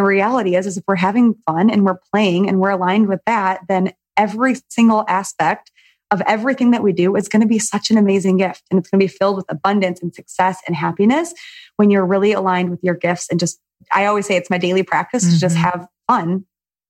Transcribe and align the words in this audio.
the 0.00 0.06
reality 0.06 0.56
is, 0.56 0.66
is 0.66 0.78
if 0.78 0.84
we're 0.88 0.96
having 0.96 1.34
fun 1.46 1.68
and 1.68 1.84
we're 1.84 1.98
playing 2.10 2.48
and 2.48 2.58
we're 2.58 2.70
aligned 2.70 3.06
with 3.06 3.20
that, 3.26 3.60
then 3.68 3.92
every 4.16 4.56
single 4.70 5.04
aspect 5.08 5.70
of 6.10 6.22
everything 6.26 6.70
that 6.70 6.82
we 6.82 6.94
do 6.94 7.14
is 7.16 7.28
going 7.28 7.42
to 7.42 7.46
be 7.46 7.58
such 7.58 7.90
an 7.90 7.98
amazing 7.98 8.38
gift. 8.38 8.62
And 8.70 8.80
it's 8.80 8.88
going 8.88 8.98
to 8.98 9.04
be 9.04 9.08
filled 9.08 9.36
with 9.36 9.44
abundance 9.50 10.00
and 10.00 10.14
success 10.14 10.58
and 10.66 10.74
happiness 10.74 11.34
when 11.76 11.90
you're 11.90 12.06
really 12.06 12.32
aligned 12.32 12.70
with 12.70 12.80
your 12.82 12.94
gifts. 12.94 13.28
And 13.30 13.38
just, 13.38 13.60
I 13.92 14.06
always 14.06 14.24
say 14.24 14.36
it's 14.36 14.48
my 14.48 14.56
daily 14.56 14.82
practice 14.82 15.22
mm-hmm. 15.22 15.34
to 15.34 15.38
just 15.38 15.56
mm-hmm. 15.56 15.64
have 15.64 15.86
fun 16.08 16.46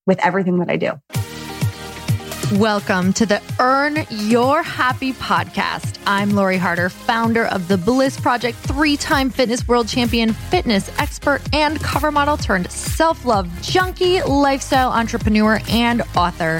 with 0.07 0.17
everything 0.25 0.59
that 0.59 0.69
I 0.69 0.77
do. 0.77 0.93
Welcome 2.59 3.13
to 3.13 3.25
the 3.25 3.41
Earn 3.61 4.05
Your 4.09 4.61
Happy 4.61 5.13
podcast. 5.13 5.97
I'm 6.05 6.31
Lori 6.31 6.57
Harder, 6.57 6.89
founder 6.89 7.45
of 7.45 7.69
the 7.69 7.77
Bliss 7.77 8.19
Project, 8.19 8.57
three 8.57 8.97
time 8.97 9.29
fitness 9.29 9.65
world 9.69 9.87
champion, 9.87 10.33
fitness 10.33 10.91
expert, 10.99 11.41
and 11.53 11.79
cover 11.79 12.11
model 12.11 12.35
turned 12.35 12.69
self 12.69 13.23
love 13.23 13.49
junkie, 13.61 14.21
lifestyle 14.23 14.91
entrepreneur, 14.91 15.61
and 15.69 16.01
author. 16.17 16.59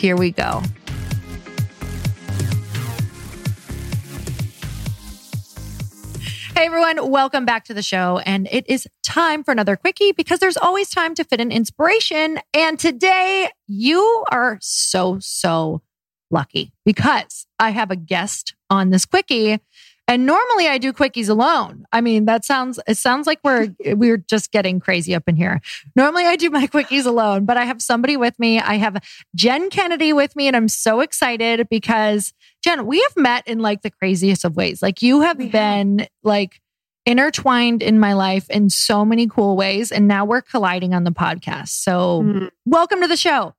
Here 0.00 0.16
we 0.16 0.30
go. 0.30 0.62
Hey 6.56 6.64
everyone, 6.64 7.10
welcome 7.10 7.44
back 7.44 7.66
to 7.66 7.74
the 7.74 7.82
show. 7.82 8.18
And 8.24 8.48
it 8.50 8.64
is 8.66 8.88
time 9.02 9.44
for 9.44 9.52
another 9.52 9.76
quickie 9.76 10.12
because 10.12 10.38
there's 10.38 10.56
always 10.56 10.88
time 10.88 11.14
to 11.16 11.24
fit 11.24 11.38
in 11.38 11.52
inspiration. 11.52 12.38
And 12.54 12.78
today 12.78 13.50
you 13.66 14.24
are 14.30 14.56
so, 14.62 15.18
so 15.20 15.82
lucky 16.30 16.72
because 16.86 17.46
I 17.58 17.68
have 17.68 17.90
a 17.90 17.96
guest 17.96 18.54
on 18.70 18.88
this 18.88 19.04
quickie 19.04 19.58
and 20.10 20.26
normally 20.26 20.66
I 20.66 20.78
do 20.78 20.92
quickies 20.92 21.28
alone. 21.28 21.84
I 21.92 22.00
mean, 22.00 22.24
that 22.24 22.44
sounds, 22.44 22.80
it 22.88 22.96
sounds 22.96 23.28
like 23.28 23.38
we're, 23.44 23.68
we're 23.94 24.16
just 24.16 24.50
getting 24.50 24.80
crazy 24.80 25.14
up 25.14 25.28
in 25.28 25.36
here. 25.36 25.60
Normally 25.94 26.26
I 26.26 26.34
do 26.34 26.50
my 26.50 26.66
quickies 26.66 27.06
alone, 27.06 27.44
but 27.44 27.56
I 27.56 27.64
have 27.64 27.80
somebody 27.80 28.16
with 28.16 28.36
me. 28.36 28.58
I 28.58 28.74
have 28.74 29.00
Jen 29.36 29.70
Kennedy 29.70 30.12
with 30.12 30.34
me 30.34 30.48
and 30.48 30.56
I'm 30.56 30.66
so 30.66 30.98
excited 30.98 31.68
because 31.68 32.32
Jen, 32.64 32.86
we 32.86 33.00
have 33.00 33.16
met 33.16 33.46
in 33.46 33.60
like 33.60 33.82
the 33.82 33.90
craziest 33.90 34.44
of 34.44 34.56
ways. 34.56 34.82
Like 34.82 35.00
you 35.00 35.20
have 35.20 35.38
been 35.38 36.08
like 36.24 36.60
intertwined 37.06 37.80
in 37.80 38.00
my 38.00 38.14
life 38.14 38.50
in 38.50 38.68
so 38.68 39.04
many 39.04 39.28
cool 39.28 39.56
ways. 39.56 39.92
And 39.92 40.08
now 40.08 40.24
we're 40.24 40.42
colliding 40.42 40.92
on 40.92 41.04
the 41.04 41.12
podcast. 41.12 41.68
So 41.68 42.22
mm-hmm. 42.22 42.46
welcome 42.66 43.00
to 43.00 43.06
the 43.06 43.16
show. 43.16 43.54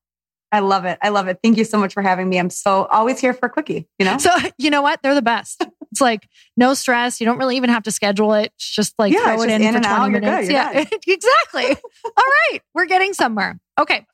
I 0.52 0.60
love 0.60 0.84
it. 0.84 1.00
I 1.02 1.10
love 1.10 1.30
it. 1.30 1.40
Thank 1.42 1.58
you 1.58 1.64
so 1.64 1.78
much 1.78 1.94
for 1.94 2.02
having 2.02 2.28
me. 2.28 2.38
I'm 2.38 2.50
so 2.50 2.88
always 2.92 3.22
here 3.22 3.34
for 3.34 3.46
a 3.46 3.50
quickie, 3.50 3.88
you 3.98 4.06
know? 4.06 4.18
So, 4.18 4.32
you 4.58 4.70
know 4.70 4.82
what? 4.82 5.02
They're 5.02 5.16
the 5.16 5.22
best. 5.22 5.66
It's 5.92 6.02
like 6.02 6.28
no 6.56 6.74
stress. 6.74 7.20
You 7.20 7.26
don't 7.26 7.38
really 7.38 7.58
even 7.58 7.70
have 7.70 7.84
to 7.84 7.92
schedule 7.92 8.34
it. 8.34 8.52
It's 8.56 8.74
just 8.74 8.94
like 8.98 9.14
yeah, 9.14 9.36
throw 9.36 9.44
it 9.44 9.50
in, 9.50 9.62
in 9.62 9.74
for 9.74 9.82
20 9.82 9.88
out, 9.88 10.12
minutes. 10.12 10.50
yeah, 10.50 10.72
exactly. 11.08 11.66
All 12.06 12.12
right. 12.18 12.60
We're 12.74 12.86
getting 12.86 13.14
somewhere. 13.14 13.60
Okay. 13.80 14.06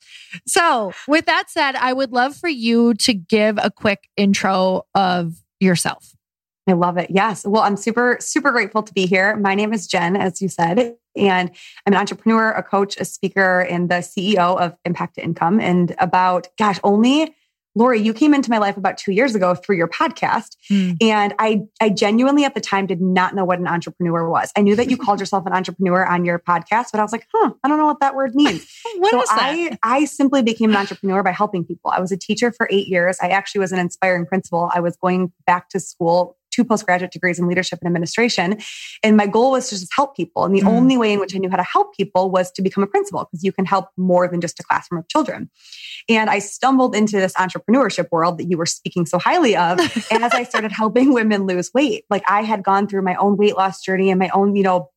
So, 0.46 0.92
with 1.08 1.26
that 1.26 1.50
said, 1.50 1.76
I 1.76 1.94
would 1.94 2.12
love 2.12 2.36
for 2.36 2.50
you 2.50 2.94
to 2.96 3.14
give 3.14 3.58
a 3.62 3.70
quick 3.70 4.10
intro 4.18 4.84
of 4.96 5.36
yourself. 5.60 6.14
I 6.68 6.74
love 6.74 6.98
it. 6.98 7.10
Yes. 7.10 7.46
Well, 7.46 7.62
I'm 7.62 7.78
super, 7.78 8.18
super 8.20 8.52
grateful 8.52 8.84
to 8.84 8.94
be 8.94 9.06
here. 9.06 9.38
My 9.38 9.56
name 9.56 9.74
is 9.74 9.88
Jen, 9.88 10.18
as 10.18 10.42
you 10.42 10.50
said, 10.50 10.96
and 11.16 11.50
I'm 11.86 11.94
an 11.94 11.96
entrepreneur, 11.96 12.52
a 12.52 12.62
coach, 12.62 12.98
a 13.00 13.06
speaker, 13.06 13.62
and 13.62 13.90
the 13.90 13.96
CEO 13.96 14.60
of 14.60 14.76
Impact 14.84 15.16
to 15.16 15.24
Income. 15.24 15.62
And 15.62 15.96
about, 16.00 16.50
gosh, 16.58 16.78
only 16.84 17.34
Lori, 17.78 18.02
you 18.02 18.14
came 18.14 18.34
into 18.34 18.50
my 18.50 18.58
life 18.58 18.76
about 18.76 18.98
two 18.98 19.12
years 19.12 19.36
ago 19.36 19.54
through 19.54 19.78
your 19.78 19.88
podcast. 19.88 20.58
Mm. 20.72 20.98
And 21.02 21.36
I, 21.38 21.62
I 21.80 21.90
genuinely 21.90 22.44
at 22.44 22.56
the 22.56 22.62
time 22.62 22.88
did 22.88 23.02
not 23.02 23.36
know 23.36 23.46
what 23.46 23.60
an 23.60 23.68
entrepreneur 23.68 24.28
was. 24.28 24.52
I 24.56 24.62
knew 24.62 24.76
that 24.76 24.90
you 24.90 24.98
called 25.08 25.20
yourself 25.20 25.46
an 25.46 25.54
entrepreneur 25.54 26.06
on 26.06 26.26
your 26.26 26.40
podcast, 26.40 26.88
but 26.92 27.00
I 27.00 27.04
was 27.04 27.12
like, 27.12 27.28
huh, 27.34 27.52
I 27.64 27.68
don't 27.68 27.78
know 27.78 27.86
what 27.86 28.00
that 28.00 28.16
word 28.16 28.34
means. 28.34 28.68
what 28.98 29.28
so? 29.28 29.36
I, 29.36 29.78
I 29.84 30.06
simply 30.06 30.42
became 30.42 30.72
an 30.72 30.76
entrepreneur 30.76 31.22
by 31.22 31.32
helping 31.32 31.66
people. 31.66 31.92
I 31.92 32.00
was 32.00 32.12
a 32.12 32.18
teacher 32.18 32.52
for 32.52 32.68
eight 32.72 32.88
years. 32.88 33.18
I 33.22 33.28
actually 33.28 33.60
was 33.60 33.72
an 33.72 33.80
inspiring 33.80 34.26
principal. 34.26 34.72
I 34.74 34.80
was 34.80 34.98
going 34.98 35.32
back 35.46 35.70
to 35.70 35.80
school 35.80 36.37
two 36.58 36.66
postgraduate 36.66 37.12
degrees 37.12 37.38
in 37.38 37.48
leadership 37.48 37.80
and 37.82 37.88
administration. 37.88 38.58
And 39.04 39.16
my 39.16 39.28
goal 39.28 39.52
was 39.52 39.70
to 39.70 39.76
just 39.76 39.94
help 39.96 40.16
people. 40.16 40.44
And 40.44 40.56
the 40.56 40.62
mm. 40.62 40.68
only 40.68 40.98
way 40.98 41.14
in 41.14 41.20
which 41.20 41.36
I 41.36 41.38
knew 41.38 41.50
how 41.50 41.58
to 41.58 41.64
help 41.64 41.96
people 41.96 42.32
was 42.32 42.52
to 42.54 42.64
become 42.64 42.84
a 42.84 42.88
principal 42.88 43.26
because 43.26 43.44
you 43.44 43.52
can 43.52 43.66
help 43.66 43.90
more 43.96 44.28
than 44.28 44.42
just 44.42 44.60
a 44.60 44.64
classroom 44.64 45.00
of 45.00 45.08
children. 45.08 45.52
And 46.10 46.30
I 46.30 46.40
stumbled 46.40 46.96
into 46.96 47.18
this 47.18 47.34
entrepreneurship 47.34 48.08
world 48.12 48.40
that 48.40 48.46
you 48.46 48.58
were 48.58 48.66
speaking 48.66 49.06
so 49.06 49.20
highly 49.20 49.56
of 49.56 49.80
as 50.12 50.34
I 50.34 50.44
started 50.44 50.72
helping 50.72 51.14
women 51.14 51.46
lose 51.46 51.72
weight. 51.74 52.06
Like 52.10 52.24
I 52.28 52.42
had 52.42 52.64
gone 52.64 52.88
through 52.88 53.04
my 53.04 53.16
own 53.16 53.38
weight 53.38 53.56
loss 53.56 53.82
journey 53.84 54.10
and 54.10 54.20
my 54.20 54.30
own, 54.30 54.56
you 54.56 54.64
know, 54.64 54.90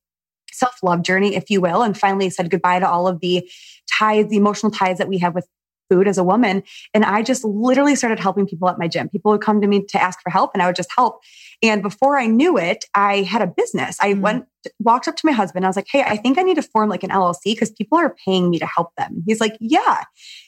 self 0.51 0.77
love 0.81 1.03
journey, 1.03 1.35
if 1.35 1.49
you 1.49 1.61
will, 1.61 1.83
and 1.83 1.97
finally 1.97 2.29
said 2.29 2.49
goodbye 2.49 2.79
to 2.79 2.89
all 2.89 3.07
of 3.07 3.19
the 3.19 3.47
ties, 3.91 4.27
the 4.29 4.37
emotional 4.37 4.71
ties 4.71 4.97
that 4.97 5.07
we 5.07 5.19
have 5.19 5.35
with 5.35 5.47
food 5.91 6.07
as 6.07 6.17
a 6.17 6.23
woman. 6.23 6.63
And 6.93 7.03
I 7.03 7.21
just 7.21 7.43
literally 7.43 7.95
started 7.95 8.17
helping 8.17 8.47
people 8.47 8.69
at 8.69 8.79
my 8.79 8.87
gym. 8.87 9.09
People 9.09 9.31
would 9.33 9.41
come 9.41 9.59
to 9.59 9.67
me 9.67 9.83
to 9.83 10.01
ask 10.01 10.21
for 10.21 10.29
help 10.29 10.51
and 10.53 10.63
I 10.63 10.67
would 10.67 10.75
just 10.77 10.91
help. 10.95 11.19
And 11.61 11.83
before 11.83 12.17
I 12.17 12.27
knew 12.27 12.57
it, 12.57 12.85
I 12.95 13.21
had 13.21 13.41
a 13.41 13.47
business. 13.47 13.97
I 13.99 14.13
mm. 14.13 14.21
went, 14.21 14.45
walked 14.79 15.07
up 15.07 15.15
to 15.17 15.25
my 15.25 15.33
husband. 15.33 15.65
I 15.65 15.67
was 15.69 15.75
like, 15.75 15.87
Hey, 15.91 16.01
I 16.01 16.15
think 16.15 16.37
I 16.37 16.43
need 16.43 16.55
to 16.55 16.61
form 16.61 16.89
like 16.89 17.03
an 17.03 17.09
LLC 17.09 17.39
because 17.45 17.71
people 17.71 17.97
are 17.97 18.15
paying 18.25 18.49
me 18.49 18.57
to 18.59 18.65
help 18.65 18.95
them. 18.97 19.21
He's 19.27 19.41
like, 19.41 19.57
Yeah, 19.59 20.03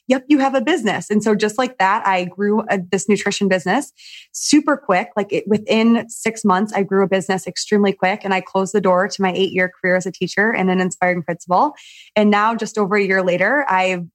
yep, 0.07 0.23
you 0.27 0.39
have 0.39 0.55
a 0.55 0.61
business. 0.61 1.09
And 1.09 1.21
so 1.21 1.35
just 1.35 1.57
like 1.57 1.77
that, 1.77 2.05
I 2.07 2.25
grew 2.25 2.61
a, 2.69 2.79
this 2.79 3.09
nutrition 3.09 3.47
business 3.47 3.91
super 4.31 4.77
quick. 4.77 5.09
Like 5.15 5.31
it, 5.31 5.43
within 5.47 6.07
six 6.09 6.45
months, 6.45 6.73
I 6.73 6.83
grew 6.83 7.03
a 7.03 7.07
business 7.07 7.45
extremely 7.45 7.91
quick 7.91 8.21
and 8.23 8.33
I 8.33 8.41
closed 8.41 8.73
the 8.73 8.81
door 8.81 9.07
to 9.07 9.21
my 9.21 9.33
eight 9.33 9.51
year 9.51 9.69
career 9.69 9.95
as 9.95 10.05
a 10.05 10.11
teacher 10.11 10.51
and 10.51 10.71
an 10.71 10.79
inspiring 10.79 11.21
principal. 11.21 11.73
And 12.15 12.31
now 12.31 12.55
just 12.55 12.77
over 12.77 12.95
a 12.95 13.03
year 13.03 13.21
later, 13.21 13.65
I've 13.69 14.05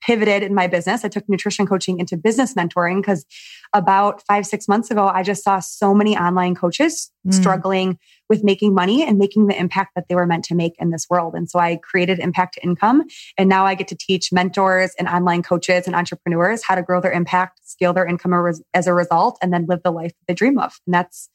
pivoted 0.00 0.42
in 0.42 0.54
my 0.54 0.66
business. 0.66 1.04
I 1.04 1.08
took 1.08 1.28
nutrition 1.28 1.66
coaching 1.66 1.98
into 1.98 2.16
business 2.16 2.54
mentoring 2.54 3.00
because 3.00 3.24
about 3.72 4.22
five, 4.22 4.46
six 4.46 4.68
months 4.68 4.90
ago, 4.90 5.06
I 5.06 5.22
just 5.22 5.44
saw 5.44 5.60
so 5.60 5.94
many 5.94 6.16
online 6.16 6.54
coaches 6.54 7.10
mm. 7.26 7.34
struggling 7.34 7.98
with 8.28 8.44
making 8.44 8.74
money 8.74 9.06
and 9.06 9.18
making 9.18 9.46
the 9.46 9.58
impact 9.58 9.92
that 9.94 10.06
they 10.08 10.14
were 10.14 10.26
meant 10.26 10.44
to 10.44 10.54
make 10.54 10.74
in 10.78 10.90
this 10.90 11.06
world. 11.10 11.34
And 11.34 11.50
so 11.50 11.58
I 11.58 11.76
created 11.76 12.18
Impact 12.18 12.54
to 12.54 12.62
Income. 12.62 13.04
And 13.36 13.48
now 13.48 13.66
I 13.66 13.74
get 13.74 13.88
to 13.88 13.96
teach 13.96 14.32
mentors 14.32 14.92
and 14.98 15.08
online 15.08 15.42
coaches 15.42 15.86
and 15.86 15.94
entrepreneurs 15.94 16.62
how 16.64 16.74
to 16.74 16.82
grow 16.82 17.00
their 17.00 17.12
impact, 17.12 17.60
scale 17.64 17.92
their 17.92 18.06
income 18.06 18.32
as 18.74 18.86
a 18.86 18.94
result, 18.94 19.38
and 19.42 19.52
then 19.52 19.66
live 19.68 19.82
the 19.82 19.90
life 19.90 20.12
they 20.28 20.34
dream 20.34 20.58
of. 20.58 20.72
And 20.86 20.94
that's 20.94 21.28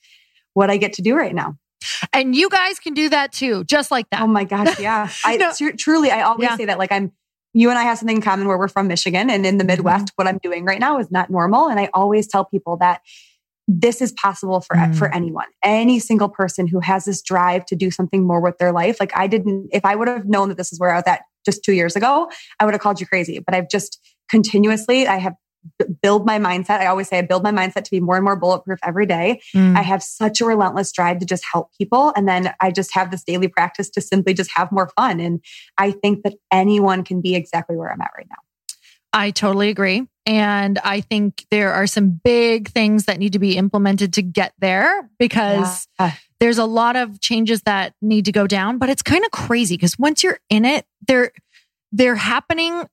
what 0.53 0.72
I 0.72 0.78
get 0.78 0.94
to 0.94 1.02
do 1.02 1.16
right 1.16 1.35
now. 1.35 1.58
And 2.14 2.35
you 2.35 2.50
guys 2.50 2.79
can 2.79 2.94
do 2.94 3.09
that 3.09 3.31
too, 3.31 3.64
just 3.64 3.91
like 3.91 4.09
that. 4.09 4.22
Oh 4.22 4.28
my 4.28 4.44
gosh. 4.44 4.79
Yeah. 4.79 5.09
I 5.25 5.38
no. 5.38 5.53
tr- 5.56 5.75
truly, 5.78 6.12
I 6.12 6.22
always 6.22 6.50
yeah. 6.50 6.58
say 6.58 6.66
that 6.66 6.79
like 6.79 6.91
I'm 6.91 7.12
you 7.57 7.72
and 7.72 7.79
I 7.79 7.84
have 7.84 7.97
something 7.97 8.18
in 8.18 8.22
common 8.22 8.47
where 8.47 8.57
we're 8.57 8.68
from 8.68 8.88
Michigan 8.88 9.31
and 9.31 9.44
in 9.44 9.57
the 9.57 9.63
mm-hmm. 9.63 9.69
Midwest, 9.69 10.12
what 10.16 10.28
I'm 10.28 10.38
doing 10.44 10.63
right 10.63 10.79
now 10.79 11.00
is 11.00 11.09
not 11.09 11.31
normal. 11.31 11.69
And 11.69 11.79
I 11.79 11.90
always 11.91 12.28
tell 12.28 12.45
people 12.45 12.78
that 12.78 13.01
this 13.68 14.00
is 14.00 14.12
possible 14.12 14.62
for 14.62 14.75
mm. 14.75 14.95
for 14.95 15.13
anyone 15.13 15.47
any 15.62 16.00
single 16.00 16.29
person 16.29 16.67
who 16.67 16.79
has 16.79 17.03
this 17.03 17.22
drive 17.22 17.66
to 17.66 17.75
do 17.75 17.91
something 17.91 18.25
more 18.25 18.40
with 18.40 18.57
their 18.59 18.72
life 18.72 18.96
like 18.97 19.12
i 19.13 19.28
didn't 19.28 19.67
if 19.73 19.84
i 19.84 19.94
would 19.94 20.07
have 20.07 20.25
known 20.25 20.47
that 20.47 20.56
this 20.56 20.72
is 20.72 20.79
where 20.79 20.94
i 20.94 20.96
was 20.96 21.03
at 21.06 21.23
just 21.46 21.66
two 21.66 21.73
years 21.73 21.94
ago 21.94 22.29
i 22.61 22.64
would 22.64 22.73
have 22.73 22.79
called 22.79 23.02
you 23.02 23.05
crazy 23.05 23.40
but 23.40 23.53
i've 23.53 23.70
just 23.70 23.99
continuously 24.29 25.05
i 25.05 25.17
have 25.17 25.34
build 26.02 26.26
my 26.26 26.40
mindset. 26.40 26.80
I 26.80 26.88
always 26.88 27.08
say 27.08 27.20
I 27.20 27.22
build 27.22 27.44
my 27.44 27.52
mindset 27.52 27.84
to 27.84 27.92
be 27.92 28.00
more 28.00 28.16
and 28.16 28.24
more 28.24 28.36
bulletproof 28.36 28.80
every 28.84 29.06
day. 29.06 29.42
Mm. 29.56 29.78
I 29.78 29.82
have 29.82 30.02
such 30.02 30.42
a 30.42 30.46
relentless 30.46 30.92
drive 30.92 31.20
to 31.20 31.26
just 31.26 31.44
help 31.52 31.72
people. 31.78 32.14
And 32.16 32.28
then 32.28 32.54
I 32.62 32.72
just 32.72 32.94
have 32.94 33.12
this 33.12 33.24
daily 33.24 33.48
practice 33.48 33.90
to 33.92 34.02
simply 34.02 34.34
just 34.34 34.52
have 34.56 34.72
more 34.72 34.90
fun. 34.96 35.20
And 35.20 35.44
I 35.78 35.92
think 35.92 36.24
that 36.24 36.36
anyone 36.52 37.04
can 37.04 37.22
be 37.22 37.36
exactly 37.36 37.76
where 37.76 37.92
I'm 37.92 38.02
at 38.02 38.12
right 38.18 38.28
now. 38.30 38.38
I 39.14 39.32
totally 39.32 39.70
agree. 39.70 40.08
And 40.26 40.78
I 40.80 41.02
think 41.02 41.46
there 41.50 41.74
are 41.74 41.88
some 41.88 42.20
big 42.24 42.70
things 42.70 43.06
that 43.06 43.18
need 43.18 43.34
to 43.34 43.40
be 43.40 43.58
implemented 43.58 44.14
to 44.14 44.22
get 44.22 44.54
there 44.59 45.09
because 45.18 45.88
yeah. 46.00 46.12
there's 46.40 46.58
a 46.58 46.66
lot 46.66 46.96
of 46.98 47.22
changes 47.22 47.62
that 47.62 47.94
need 48.02 48.26
to 48.26 48.32
go 48.32 48.46
down, 48.46 48.78
but 48.78 48.90
it's 48.90 49.02
kind 49.02 49.24
of 49.24 49.32
crazy 49.32 49.76
because 49.76 49.98
once 49.98 50.24
you're 50.24 50.40
in 50.50 50.66
it, 50.66 50.86
they're 51.08 51.32
they're 51.94 52.16
happening 52.16 52.84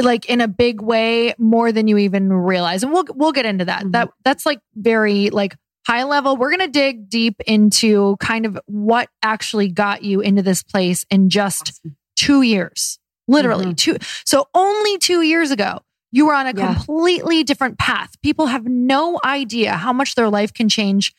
like 0.00 0.26
in 0.26 0.40
a 0.40 0.48
big 0.48 0.80
way 0.80 1.34
more 1.38 1.72
than 1.72 1.88
you 1.88 1.98
even 1.98 2.32
realize. 2.32 2.82
And 2.82 2.92
we'll 2.92 3.04
we'll 3.14 3.32
get 3.32 3.46
into 3.46 3.64
that. 3.64 3.82
Mm-hmm. 3.82 3.90
That 3.92 4.10
that's 4.24 4.46
like 4.46 4.60
very 4.74 5.30
like 5.30 5.56
high 5.86 6.04
level. 6.04 6.36
We're 6.36 6.50
going 6.50 6.60
to 6.60 6.68
dig 6.68 7.08
deep 7.08 7.40
into 7.46 8.16
kind 8.20 8.46
of 8.46 8.58
what 8.66 9.08
actually 9.22 9.68
got 9.68 10.02
you 10.02 10.20
into 10.20 10.42
this 10.42 10.62
place 10.62 11.04
in 11.10 11.30
just 11.30 11.70
awesome. 11.70 11.96
two 12.16 12.42
years, 12.42 12.98
literally 13.26 13.66
mm-hmm. 13.66 13.96
two. 13.96 13.96
So 14.24 14.48
only 14.54 14.98
two 14.98 15.22
years 15.22 15.50
ago, 15.50 15.80
you 16.12 16.26
were 16.26 16.34
on 16.34 16.46
a 16.46 16.52
yeah. 16.56 16.74
completely 16.74 17.44
different 17.44 17.78
path. 17.78 18.10
People 18.22 18.46
have 18.46 18.66
no 18.66 19.20
idea 19.24 19.72
how 19.72 19.92
much 19.92 20.14
their 20.14 20.28
life 20.28 20.52
can 20.52 20.68
change 20.68 21.14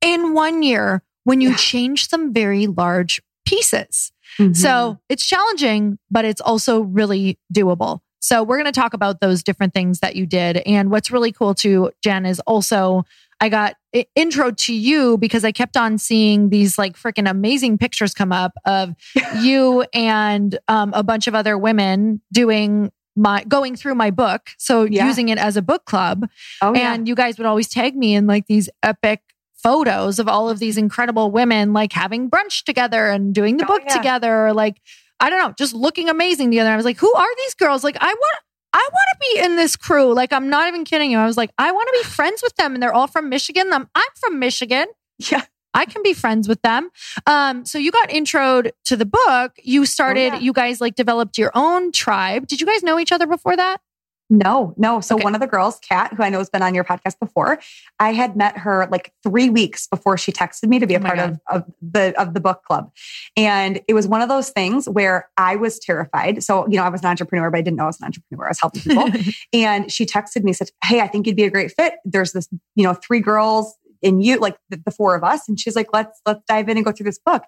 in 0.00 0.34
one 0.34 0.62
year 0.62 1.02
when 1.24 1.40
you 1.40 1.50
yeah. 1.50 1.56
change 1.56 2.08
some 2.08 2.32
very 2.32 2.66
large 2.66 3.20
pieces. 3.46 4.12
Mm-hmm. 4.38 4.52
So 4.52 4.98
it's 5.08 5.24
challenging, 5.26 5.98
but 6.10 6.24
it's 6.24 6.40
also 6.40 6.80
really 6.80 7.38
doable. 7.52 8.00
So 8.24 8.42
we're 8.42 8.56
going 8.56 8.72
to 8.72 8.80
talk 8.80 8.94
about 8.94 9.20
those 9.20 9.42
different 9.42 9.74
things 9.74 10.00
that 10.00 10.16
you 10.16 10.24
did. 10.24 10.56
And 10.64 10.90
what's 10.90 11.10
really 11.10 11.30
cool 11.30 11.54
too, 11.54 11.92
Jen, 12.00 12.24
is 12.24 12.40
also 12.46 13.04
I 13.38 13.50
got 13.50 13.76
intro 14.14 14.50
to 14.50 14.72
you 14.72 15.18
because 15.18 15.44
I 15.44 15.52
kept 15.52 15.76
on 15.76 15.98
seeing 15.98 16.48
these 16.48 16.78
like 16.78 16.96
freaking 16.96 17.28
amazing 17.28 17.76
pictures 17.76 18.14
come 18.14 18.32
up 18.32 18.52
of 18.64 18.94
you 19.40 19.84
and 19.92 20.58
um, 20.68 20.94
a 20.94 21.02
bunch 21.02 21.26
of 21.26 21.34
other 21.34 21.58
women 21.58 22.22
doing 22.32 22.90
my 23.14 23.44
going 23.44 23.76
through 23.76 23.94
my 23.94 24.10
book. 24.10 24.48
So 24.56 24.84
yeah. 24.84 25.06
using 25.06 25.28
it 25.28 25.36
as 25.36 25.58
a 25.58 25.62
book 25.62 25.84
club. 25.84 26.26
Oh, 26.62 26.72
and 26.72 27.06
yeah. 27.06 27.10
you 27.10 27.14
guys 27.14 27.36
would 27.36 27.46
always 27.46 27.68
tag 27.68 27.94
me 27.94 28.14
in 28.14 28.26
like 28.26 28.46
these 28.46 28.70
epic 28.82 29.20
photos 29.54 30.18
of 30.18 30.28
all 30.28 30.48
of 30.48 30.60
these 30.60 30.78
incredible 30.78 31.30
women 31.30 31.74
like 31.74 31.92
having 31.92 32.30
brunch 32.30 32.64
together 32.64 33.10
and 33.10 33.34
doing 33.34 33.58
the 33.58 33.64
oh, 33.64 33.68
book 33.68 33.82
yeah. 33.86 33.96
together. 33.96 34.52
Like, 34.54 34.80
I 35.24 35.30
don't 35.30 35.38
know, 35.38 35.54
just 35.56 35.72
looking 35.72 36.10
amazing 36.10 36.50
the 36.50 36.56
together. 36.56 36.70
I 36.70 36.76
was 36.76 36.84
like, 36.84 36.98
who 36.98 37.10
are 37.14 37.36
these 37.38 37.54
girls? 37.54 37.82
Like, 37.82 37.96
I 37.98 38.12
want, 38.12 38.38
I 38.74 38.88
want 38.92 39.06
to 39.14 39.18
be 39.20 39.40
in 39.42 39.56
this 39.56 39.74
crew. 39.74 40.12
Like, 40.12 40.34
I'm 40.34 40.50
not 40.50 40.68
even 40.68 40.84
kidding 40.84 41.10
you. 41.10 41.16
I 41.16 41.24
was 41.24 41.38
like, 41.38 41.50
I 41.56 41.72
want 41.72 41.88
to 41.88 41.98
be 42.02 42.04
friends 42.04 42.42
with 42.42 42.54
them. 42.56 42.74
And 42.74 42.82
they're 42.82 42.92
all 42.92 43.06
from 43.06 43.30
Michigan. 43.30 43.72
I'm, 43.72 43.88
I'm 43.94 44.10
from 44.20 44.38
Michigan. 44.38 44.86
Yeah. 45.18 45.44
I 45.72 45.86
can 45.86 46.02
be 46.02 46.12
friends 46.12 46.46
with 46.46 46.60
them. 46.60 46.90
Um, 47.26 47.64
so 47.64 47.78
you 47.78 47.90
got 47.90 48.10
introed 48.10 48.72
to 48.84 48.96
the 48.96 49.06
book. 49.06 49.52
You 49.62 49.86
started, 49.86 50.34
oh, 50.34 50.36
yeah. 50.36 50.40
you 50.40 50.52
guys 50.52 50.82
like 50.82 50.94
developed 50.94 51.38
your 51.38 51.52
own 51.54 51.90
tribe. 51.90 52.46
Did 52.46 52.60
you 52.60 52.66
guys 52.66 52.82
know 52.82 52.98
each 52.98 53.10
other 53.10 53.26
before 53.26 53.56
that? 53.56 53.80
No, 54.30 54.74
no. 54.78 55.00
So 55.00 55.16
okay. 55.16 55.24
one 55.24 55.34
of 55.34 55.40
the 55.40 55.46
girls, 55.46 55.78
Kat, 55.86 56.14
who 56.14 56.22
I 56.22 56.30
know 56.30 56.38
has 56.38 56.48
been 56.48 56.62
on 56.62 56.74
your 56.74 56.84
podcast 56.84 57.18
before, 57.20 57.60
I 58.00 58.12
had 58.12 58.36
met 58.36 58.56
her 58.58 58.88
like 58.90 59.12
three 59.22 59.50
weeks 59.50 59.86
before 59.86 60.16
she 60.16 60.32
texted 60.32 60.68
me 60.68 60.78
to 60.78 60.86
be 60.86 60.96
oh 60.96 60.98
a 60.98 61.00
oh 61.00 61.04
part 61.04 61.18
of, 61.18 61.40
of 61.50 61.64
the 61.82 62.20
of 62.20 62.32
the 62.32 62.40
book 62.40 62.62
club. 62.64 62.90
And 63.36 63.80
it 63.86 63.94
was 63.94 64.08
one 64.08 64.22
of 64.22 64.28
those 64.28 64.50
things 64.50 64.88
where 64.88 65.28
I 65.36 65.56
was 65.56 65.78
terrified. 65.78 66.42
So, 66.42 66.66
you 66.68 66.76
know, 66.76 66.84
I 66.84 66.88
was 66.88 67.02
an 67.02 67.08
entrepreneur, 67.08 67.50
but 67.50 67.58
I 67.58 67.62
didn't 67.62 67.76
know 67.76 67.84
I 67.84 67.88
was 67.88 68.00
an 68.00 68.06
entrepreneur. 68.06 68.46
I 68.46 68.50
was 68.50 68.60
helping 68.60 68.82
people. 68.82 69.10
and 69.52 69.92
she 69.92 70.06
texted 70.06 70.42
me, 70.42 70.52
said, 70.52 70.70
Hey, 70.82 71.00
I 71.00 71.06
think 71.06 71.26
you'd 71.26 71.36
be 71.36 71.44
a 71.44 71.50
great 71.50 71.72
fit. 71.72 71.94
There's 72.04 72.32
this, 72.32 72.48
you 72.74 72.84
know, 72.84 72.94
three 72.94 73.20
girls 73.20 73.74
in 74.04 74.20
you, 74.20 74.36
like 74.38 74.56
the, 74.68 74.80
the 74.84 74.90
four 74.90 75.14
of 75.16 75.24
us. 75.24 75.48
And 75.48 75.58
she's 75.58 75.74
like, 75.74 75.88
let's 75.92 76.20
let's 76.26 76.42
dive 76.46 76.68
in 76.68 76.76
and 76.76 76.84
go 76.84 76.92
through 76.92 77.04
this 77.04 77.18
book. 77.18 77.42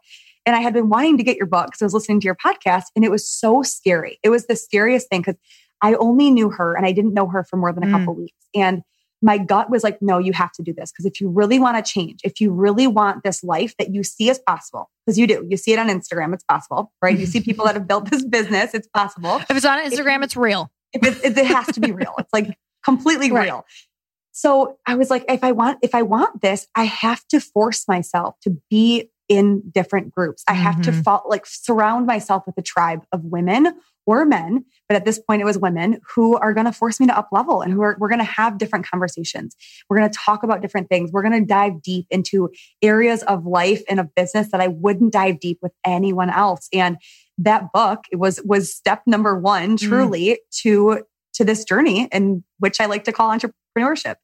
And 0.47 0.57
I 0.57 0.61
had 0.61 0.73
been 0.73 0.89
wanting 0.89 1.19
to 1.19 1.25
get 1.25 1.37
your 1.37 1.47
book 1.47 1.67
because 1.67 1.83
I 1.83 1.85
was 1.85 1.95
listening 1.95 2.21
to 2.21 2.25
your 2.25 2.37
podcast 2.37 2.85
and 2.95 3.05
it 3.05 3.11
was 3.11 3.29
so 3.29 3.63
scary. 3.63 4.19
It 4.23 4.31
was 4.31 4.47
the 4.47 4.57
scariest 4.57 5.09
thing 5.09 5.21
because 5.21 5.37
I 5.83 5.95
only 5.95 6.31
knew 6.31 6.51
her 6.51 6.75
and 6.75 6.87
I 6.87 6.93
didn't 6.93 7.15
know 7.15 7.29
her 7.29 7.45
for 7.45 7.57
more 7.57 7.73
than 7.73 7.85
a 7.85 7.87
mm. 7.87 7.93
couple 7.93 8.15
weeks. 8.15 8.47
And 8.55 8.83
my 9.23 9.39
gut 9.39 9.71
was 9.71 9.83
like, 9.83 10.01
no, 10.03 10.19
you 10.19 10.33
have 10.33 10.53
to 10.53 10.63
do 10.63 10.73
this. 10.73 10.93
Because 10.93 11.07
if 11.07 11.21
you 11.21 11.29
really 11.29 11.59
want 11.59 11.83
to 11.83 11.91
change, 11.91 12.21
if 12.23 12.41
you 12.41 12.53
really 12.53 12.87
want 12.87 13.25
this 13.25 13.43
life 13.43 13.75
that 13.79 13.95
you 13.95 14.05
see 14.05 14.31
as 14.31 14.39
possible, 14.39 14.91
because 15.05 15.19
you 15.19 15.27
do, 15.27 15.47
you 15.49 15.57
see 15.57 15.73
it 15.73 15.79
on 15.79 15.89
Instagram, 15.89 16.35
it's 16.35 16.45
possible, 16.45 16.93
right? 17.03 17.19
You 17.19 17.27
see 17.27 17.41
people 17.41 17.65
that 17.65 17.75
have 17.75 17.89
built 17.89 18.11
this 18.11 18.25
business, 18.29 18.75
it's 18.75 18.89
possible. 18.89 19.37
If 19.49 19.57
it's 19.57 19.65
on 19.65 19.79
Instagram, 19.79 20.19
if, 20.19 20.25
it's 20.25 20.37
real. 20.37 20.71
If 20.93 21.25
it, 21.25 21.37
it 21.37 21.47
has 21.47 21.67
to 21.69 21.81
be 21.81 21.93
real. 21.93 22.15
It's 22.19 22.33
like 22.33 22.57
completely 22.85 23.31
right. 23.33 23.45
real. 23.45 23.65
So 24.33 24.79
I 24.87 24.97
was 24.97 25.09
like, 25.09 25.25
if 25.29 25.43
I 25.43 25.53
want, 25.53 25.79
if 25.83 25.95
I 25.95 26.03
want 26.03 26.43
this, 26.43 26.67
I 26.75 26.85
have 26.85 27.27
to 27.29 27.41
force 27.41 27.89
myself 27.89 28.37
to 28.43 28.59
be 28.69 29.11
in 29.29 29.63
different 29.71 30.15
groups. 30.15 30.45
I 30.49 30.55
have 30.55 30.77
mm-hmm. 30.77 30.93
to 30.93 31.03
fall, 31.03 31.25
like 31.27 31.47
surround 31.47 32.07
myself 32.07 32.45
with 32.47 32.57
a 32.59 32.63
tribe 32.63 33.05
of 33.13 33.25
women 33.25 33.75
or 34.07 34.25
men, 34.25 34.65
but 34.89 34.95
at 34.95 35.05
this 35.05 35.19
point 35.19 35.43
it 35.43 35.45
was 35.45 35.59
women 35.59 36.01
who 36.15 36.37
are 36.37 36.55
going 36.55 36.67
to 36.67 36.73
force 36.73 37.01
me 37.01 37.07
to 37.09 37.19
up 37.19 37.29
level 37.33 37.61
and 37.61 37.73
who 37.73 37.83
are, 37.83 37.97
we're 37.99 38.09
going 38.09 38.21
to 38.21 38.25
have 38.25 38.57
different 38.57 38.89
conversations. 38.89 39.57
We're 39.89 39.99
going 39.99 40.11
to 40.11 40.17
talk 40.17 40.45
about 40.45 40.63
different 40.63 40.89
things. 40.89 41.11
We're 41.13 41.23
going 41.23 41.41
to 41.41 41.47
dive 41.47 41.83
deep 41.83 42.07
into 42.11 42.51
areas 42.83 43.25
of 43.25 43.47
life 43.47 43.83
and 43.89 43.99
of 43.99 44.15
business 44.15 44.51
that 44.53 44.61
I 44.61 44.69
wouldn't 44.69 45.13
dive 45.13 45.41
deep 45.41 45.59
with 45.61 45.73
anyone 45.85 46.31
else. 46.31 46.69
And 46.73 46.99
that 47.39 47.73
book 47.73 48.05
it 48.13 48.17
was, 48.17 48.41
was 48.45 48.73
step 48.73 49.03
number 49.07 49.37
one, 49.37 49.77
mm. 49.77 49.89
truly 49.89 50.27
mm. 50.27 50.37
to, 50.63 51.03
to 51.35 51.45
this 51.45 51.65
journey 51.65 52.09
and 52.13 52.45
which 52.61 52.81
I 52.81 52.87
like 52.87 53.05
to 53.05 53.13
call 53.13 53.37
entrepreneurship. 53.37 54.17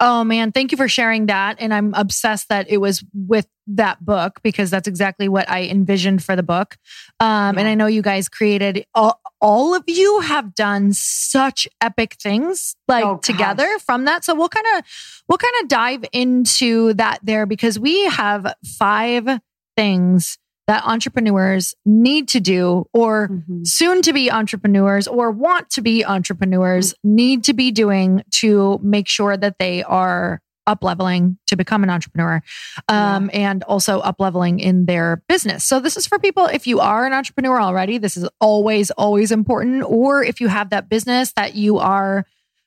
Oh 0.00 0.24
man, 0.24 0.52
thank 0.52 0.72
you 0.72 0.78
for 0.78 0.88
sharing 0.88 1.26
that. 1.26 1.56
And 1.58 1.72
I'm 1.72 1.94
obsessed 1.94 2.48
that 2.48 2.70
it 2.70 2.78
was 2.78 3.04
with 3.14 3.46
that 3.68 4.04
book 4.04 4.40
because 4.42 4.70
that's 4.70 4.86
exactly 4.86 5.28
what 5.28 5.50
I 5.50 5.64
envisioned 5.64 6.22
for 6.22 6.36
the 6.36 6.42
book. 6.42 6.76
Um, 7.18 7.54
yeah. 7.54 7.60
And 7.60 7.68
I 7.68 7.74
know 7.74 7.86
you 7.86 8.02
guys 8.02 8.28
created 8.28 8.86
all, 8.94 9.20
all 9.40 9.74
of 9.74 9.84
you 9.86 10.20
have 10.20 10.54
done 10.54 10.92
such 10.92 11.66
epic 11.80 12.16
things 12.20 12.76
like 12.86 13.04
oh, 13.04 13.18
together 13.18 13.68
from 13.84 14.04
that. 14.04 14.24
So 14.24 14.34
we'll 14.34 14.48
kind 14.48 14.66
of 14.76 14.84
we'll 15.28 15.38
kind 15.38 15.54
of 15.62 15.68
dive 15.68 16.04
into 16.12 16.94
that 16.94 17.20
there 17.22 17.46
because 17.46 17.78
we 17.78 18.04
have 18.06 18.54
five 18.78 19.40
things 19.76 20.38
that 20.66 20.84
entrepreneurs 20.84 21.74
need 21.84 22.28
to 22.28 22.40
do 22.40 22.86
or 22.92 23.28
mm-hmm. 23.28 23.64
soon 23.64 24.02
to 24.02 24.12
be 24.12 24.30
entrepreneurs 24.30 25.06
or 25.06 25.30
want 25.30 25.70
to 25.70 25.80
be 25.80 26.04
entrepreneurs 26.04 26.92
mm-hmm. 26.92 27.14
need 27.14 27.44
to 27.44 27.54
be 27.54 27.70
doing 27.70 28.22
to 28.30 28.78
make 28.82 29.08
sure 29.08 29.36
that 29.36 29.58
they 29.58 29.82
are 29.84 30.40
up 30.66 30.82
leveling 30.82 31.38
to 31.46 31.56
become 31.56 31.84
an 31.84 31.90
entrepreneur 31.90 32.42
um, 32.88 33.30
yeah. 33.32 33.50
and 33.50 33.62
also 33.64 34.00
up 34.00 34.16
leveling 34.18 34.58
in 34.58 34.86
their 34.86 35.22
business. 35.28 35.64
So 35.64 35.78
this 35.78 35.96
is 35.96 36.06
for 36.06 36.18
people 36.18 36.46
if 36.46 36.66
you 36.66 36.80
are 36.80 37.06
an 37.06 37.12
entrepreneur 37.12 37.60
already, 37.60 37.98
this 37.98 38.16
is 38.16 38.28
always, 38.40 38.90
always 38.90 39.30
important. 39.30 39.84
Or 39.84 40.24
if 40.24 40.40
you 40.40 40.48
have 40.48 40.70
that 40.70 40.88
business 40.88 41.32
that 41.34 41.54
you 41.54 41.78
are 41.78 42.26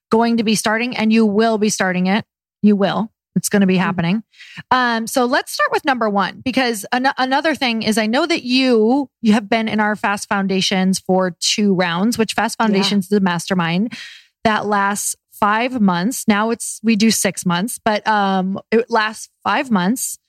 going 0.10 0.38
to 0.38 0.44
be 0.44 0.56
starting 0.56 0.96
and 0.96 1.12
you 1.12 1.26
will 1.26 1.58
be 1.58 1.70
starting 1.70 2.08
it, 2.08 2.26
you 2.62 2.76
will. 2.76 3.12
It's 3.40 3.50
going 3.50 3.62
to 3.62 3.68
be 3.68 3.76
mm-hmm. 3.76 3.84
happening. 3.84 4.24
Um, 4.70 5.08
so 5.08 5.26
let's 5.26 5.52
start 5.52 5.72
with 5.72 5.86
number 5.86 6.10
one 6.10 6.42
because 6.42 6.86
an- 6.92 7.14
another 7.18 7.56
thing 7.56 7.82
is 7.84 7.98
I 7.98 8.06
know 8.06 8.26
that 8.26 8.44
you 8.44 9.10
you 9.22 9.34
have 9.34 9.50
been 9.50 9.68
in 9.68 9.80
our 9.80 9.96
Fast 9.96 10.28
Foundations 10.28 11.00
for 11.00 11.36
two 11.40 11.74
rounds, 11.74 12.18
which 12.18 12.34
Fast 12.34 12.58
Foundations 12.58 13.08
yeah. 13.10 13.16
is 13.16 13.22
a 13.22 13.24
mastermind 13.24 13.98
that 14.44 14.66
lasts 14.66 15.16
five 15.32 15.80
months. 15.80 16.28
Now 16.28 16.50
it's 16.52 16.80
we 16.84 16.96
do 16.96 17.10
six 17.10 17.46
months, 17.46 17.80
but 17.84 18.06
um, 18.06 18.60
it 18.72 18.90
lasts 18.90 19.30
five 19.44 19.72
months. 19.72 20.20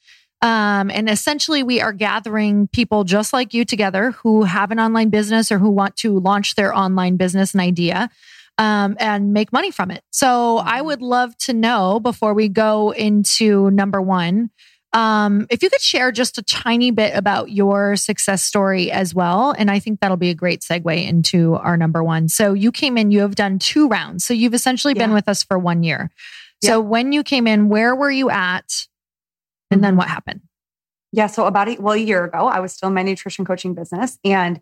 Um, 0.42 0.90
and 0.90 1.10
essentially, 1.10 1.62
we 1.62 1.82
are 1.82 1.92
gathering 1.92 2.68
people 2.68 3.04
just 3.04 3.34
like 3.34 3.52
you 3.52 3.66
together 3.66 4.12
who 4.12 4.44
have 4.44 4.70
an 4.70 4.80
online 4.80 5.10
business 5.10 5.52
or 5.52 5.58
who 5.58 5.68
want 5.68 5.96
to 5.96 6.18
launch 6.18 6.54
their 6.54 6.74
online 6.74 7.16
business 7.16 7.52
and 7.52 7.60
idea 7.60 8.08
um, 8.60 8.94
and 9.00 9.32
make 9.32 9.54
money 9.54 9.70
from 9.70 9.90
it. 9.90 10.04
So 10.10 10.58
I 10.58 10.76
mm-hmm. 10.76 10.86
would 10.86 11.02
love 11.02 11.36
to 11.38 11.54
know 11.54 11.98
before 11.98 12.34
we 12.34 12.48
go 12.48 12.90
into 12.90 13.70
number 13.70 14.02
one, 14.02 14.50
um, 14.92 15.46
if 15.48 15.62
you 15.62 15.70
could 15.70 15.80
share 15.80 16.12
just 16.12 16.36
a 16.36 16.42
tiny 16.42 16.90
bit 16.90 17.16
about 17.16 17.50
your 17.50 17.96
success 17.96 18.42
story 18.42 18.90
as 18.90 19.14
well. 19.14 19.54
And 19.56 19.70
I 19.70 19.78
think 19.78 20.00
that'll 20.00 20.18
be 20.18 20.28
a 20.28 20.34
great 20.34 20.60
segue 20.60 21.08
into 21.08 21.54
our 21.54 21.78
number 21.78 22.04
one. 22.04 22.28
So 22.28 22.52
you 22.52 22.70
came 22.70 22.98
in, 22.98 23.10
you 23.10 23.20
have 23.20 23.34
done 23.34 23.58
two 23.58 23.88
rounds. 23.88 24.26
So 24.26 24.34
you've 24.34 24.52
essentially 24.52 24.92
yeah. 24.94 25.06
been 25.06 25.14
with 25.14 25.28
us 25.28 25.42
for 25.42 25.58
one 25.58 25.82
year. 25.82 26.10
Yeah. 26.60 26.70
So 26.70 26.80
when 26.80 27.12
you 27.12 27.22
came 27.22 27.46
in, 27.46 27.70
where 27.70 27.94
were 27.94 28.10
you 28.10 28.28
at? 28.28 28.86
And 29.70 29.78
mm-hmm. 29.78 29.82
then 29.84 29.96
what 29.96 30.08
happened? 30.08 30.42
Yeah. 31.12 31.28
So 31.28 31.46
about 31.46 31.68
a, 31.68 31.76
well, 31.80 31.94
a 31.94 31.98
year 31.98 32.24
ago, 32.24 32.46
I 32.46 32.60
was 32.60 32.74
still 32.74 32.88
in 32.88 32.94
my 32.94 33.02
nutrition 33.02 33.46
coaching 33.46 33.72
business 33.72 34.18
and 34.22 34.60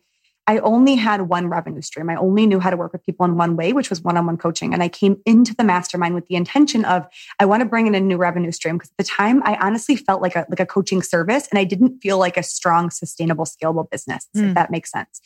I 0.48 0.58
only 0.60 0.94
had 0.94 1.28
one 1.28 1.48
revenue 1.48 1.82
stream. 1.82 2.08
I 2.08 2.16
only 2.16 2.46
knew 2.46 2.58
how 2.58 2.70
to 2.70 2.76
work 2.76 2.94
with 2.94 3.04
people 3.04 3.26
in 3.26 3.36
one 3.36 3.54
way, 3.54 3.74
which 3.74 3.90
was 3.90 4.00
one 4.00 4.16
on 4.16 4.24
one 4.24 4.38
coaching. 4.38 4.72
And 4.72 4.82
I 4.82 4.88
came 4.88 5.20
into 5.26 5.54
the 5.54 5.62
mastermind 5.62 6.14
with 6.14 6.26
the 6.26 6.36
intention 6.36 6.86
of 6.86 7.06
I 7.38 7.44
want 7.44 7.60
to 7.60 7.68
bring 7.68 7.86
in 7.86 7.94
a 7.94 8.00
new 8.00 8.16
revenue 8.16 8.50
stream 8.50 8.78
because 8.78 8.90
at 8.90 8.96
the 8.96 9.04
time 9.04 9.42
I 9.44 9.56
honestly 9.60 9.94
felt 9.94 10.22
like 10.22 10.36
a, 10.36 10.46
like 10.48 10.58
a 10.58 10.64
coaching 10.64 11.02
service 11.02 11.48
and 11.50 11.58
I 11.58 11.64
didn't 11.64 12.00
feel 12.00 12.16
like 12.16 12.38
a 12.38 12.42
strong, 12.42 12.88
sustainable, 12.88 13.44
scalable 13.44 13.90
business, 13.90 14.26
mm. 14.34 14.40
if 14.40 14.46
hmm. 14.48 14.54
that 14.54 14.70
makes 14.70 14.90
sense. 14.90 15.20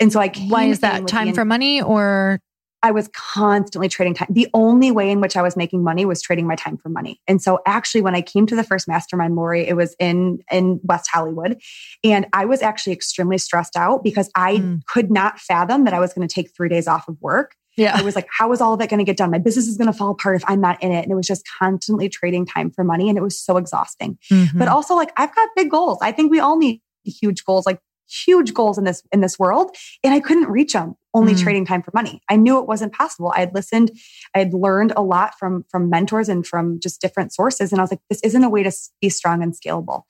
And 0.00 0.12
so 0.12 0.20
I 0.20 0.32
Why 0.48 0.64
is 0.64 0.80
that? 0.80 1.06
Time 1.06 1.28
the, 1.28 1.34
for 1.34 1.44
money 1.44 1.80
or 1.80 2.40
I 2.84 2.90
was 2.90 3.08
constantly 3.14 3.88
trading 3.88 4.12
time. 4.12 4.28
The 4.30 4.46
only 4.52 4.90
way 4.90 5.10
in 5.10 5.22
which 5.22 5.38
I 5.38 5.42
was 5.42 5.56
making 5.56 5.82
money 5.82 6.04
was 6.04 6.20
trading 6.20 6.46
my 6.46 6.54
time 6.54 6.76
for 6.76 6.90
money. 6.90 7.18
And 7.26 7.40
so 7.40 7.60
actually 7.64 8.02
when 8.02 8.14
I 8.14 8.20
came 8.20 8.46
to 8.46 8.54
the 8.54 8.62
first 8.62 8.86
mastermind, 8.86 9.36
Lori, 9.36 9.66
it 9.66 9.74
was 9.74 9.96
in, 9.98 10.40
in 10.52 10.80
West 10.84 11.08
Hollywood. 11.10 11.58
And 12.04 12.26
I 12.34 12.44
was 12.44 12.60
actually 12.60 12.92
extremely 12.92 13.38
stressed 13.38 13.74
out 13.74 14.04
because 14.04 14.30
I 14.34 14.56
mm. 14.56 14.84
could 14.84 15.10
not 15.10 15.40
fathom 15.40 15.84
that 15.84 15.94
I 15.94 15.98
was 15.98 16.12
going 16.12 16.28
to 16.28 16.32
take 16.32 16.54
three 16.54 16.68
days 16.68 16.86
off 16.86 17.08
of 17.08 17.16
work. 17.22 17.54
Yeah. 17.78 17.96
I 17.96 18.02
was 18.02 18.14
like, 18.14 18.28
how 18.30 18.52
is 18.52 18.60
all 18.60 18.74
of 18.74 18.78
that 18.80 18.90
going 18.90 18.98
to 18.98 19.04
get 19.04 19.16
done? 19.16 19.30
My 19.30 19.38
business 19.38 19.66
is 19.66 19.78
going 19.78 19.90
to 19.90 19.96
fall 19.96 20.10
apart 20.10 20.36
if 20.36 20.44
I'm 20.46 20.60
not 20.60 20.80
in 20.82 20.92
it. 20.92 21.04
And 21.04 21.10
it 21.10 21.14
was 21.14 21.26
just 21.26 21.42
constantly 21.58 22.10
trading 22.10 22.44
time 22.44 22.70
for 22.70 22.84
money. 22.84 23.08
And 23.08 23.16
it 23.16 23.22
was 23.22 23.40
so 23.40 23.56
exhausting. 23.56 24.18
Mm-hmm. 24.30 24.58
But 24.58 24.68
also 24.68 24.94
like, 24.94 25.10
I've 25.16 25.34
got 25.34 25.48
big 25.56 25.70
goals. 25.70 25.96
I 26.02 26.12
think 26.12 26.30
we 26.30 26.38
all 26.38 26.58
need 26.58 26.82
huge 27.02 27.46
goals. 27.46 27.64
Like 27.64 27.80
huge 28.06 28.52
goals 28.52 28.76
in 28.76 28.84
this 28.84 29.02
in 29.12 29.20
this 29.20 29.38
world 29.38 29.74
and 30.02 30.12
i 30.12 30.20
couldn't 30.20 30.48
reach 30.48 30.74
them 30.74 30.94
only 31.14 31.34
mm. 31.34 31.42
trading 31.42 31.64
time 31.64 31.82
for 31.82 31.90
money 31.94 32.20
i 32.28 32.36
knew 32.36 32.58
it 32.58 32.66
wasn't 32.66 32.92
possible 32.92 33.32
i 33.34 33.40
had 33.40 33.54
listened 33.54 33.90
i 34.34 34.38
had 34.38 34.52
learned 34.52 34.92
a 34.96 35.02
lot 35.02 35.34
from 35.38 35.64
from 35.70 35.88
mentors 35.88 36.28
and 36.28 36.46
from 36.46 36.78
just 36.80 37.00
different 37.00 37.32
sources 37.32 37.72
and 37.72 37.80
i 37.80 37.82
was 37.82 37.90
like 37.90 38.00
this 38.10 38.20
isn't 38.22 38.44
a 38.44 38.48
way 38.48 38.62
to 38.62 38.72
be 39.00 39.08
strong 39.08 39.42
and 39.42 39.54
scalable 39.54 40.02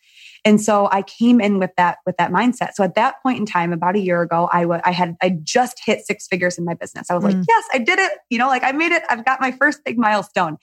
And 0.47 0.61
so 0.61 0.89
I 0.93 1.03
came 1.03 1.41
in 1.41 1.59
with 1.59 1.71
that, 1.79 1.99
with 2.05 2.17
that 2.19 2.31
mindset. 2.31 2.75
So 2.75 2.85
at 2.85 2.95
that 2.97 3.23
point 3.23 3.39
in 3.39 3.47
time, 3.47 3.73
about 3.73 3.97
a 3.97 3.99
year 3.99 4.21
ago, 4.21 4.51
I 4.53 4.67
was, 4.67 4.81
I 4.85 4.93
had, 4.93 5.17
I 5.23 5.39
just 5.43 5.81
hit 5.85 6.05
six 6.07 6.27
figures 6.27 6.59
in 6.59 6.67
my 6.67 6.75
business. 6.75 7.11
I 7.11 7.15
was 7.15 7.25
mm. 7.25 7.33
like, 7.33 7.45
yes, 7.49 7.65
I 7.73 7.79
did 7.79 7.99
it. 7.99 8.13
You 8.29 8.39
know, 8.39 8.49
like 8.49 8.63
I 8.63 8.73
made 8.73 8.93
it. 8.93 9.03
I've 9.09 9.25
got 9.25 9.41
my 9.41 9.53
first 9.53 9.83
big 9.85 9.99
milestone. 9.99 10.59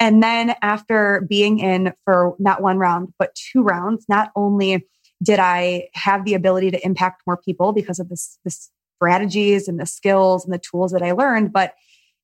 And 0.00 0.22
then 0.22 0.54
after 0.62 1.26
being 1.28 1.58
in 1.58 1.92
for 2.04 2.36
not 2.38 2.62
one 2.62 2.78
round, 2.78 3.12
but 3.18 3.34
two 3.34 3.62
rounds, 3.62 4.06
not 4.08 4.30
only 4.34 4.86
did 5.22 5.38
I 5.38 5.88
have 5.94 6.24
the 6.24 6.34
ability 6.34 6.70
to 6.70 6.84
impact 6.84 7.22
more 7.26 7.36
people 7.36 7.72
because 7.72 7.98
of 7.98 8.08
this, 8.08 8.38
this 8.44 8.70
strategies 8.98 9.68
and 9.68 9.78
the 9.78 9.86
skills 9.86 10.44
and 10.44 10.52
the 10.52 10.58
tools 10.58 10.92
that 10.92 11.02
I 11.02 11.12
learned, 11.12 11.52
but 11.52 11.74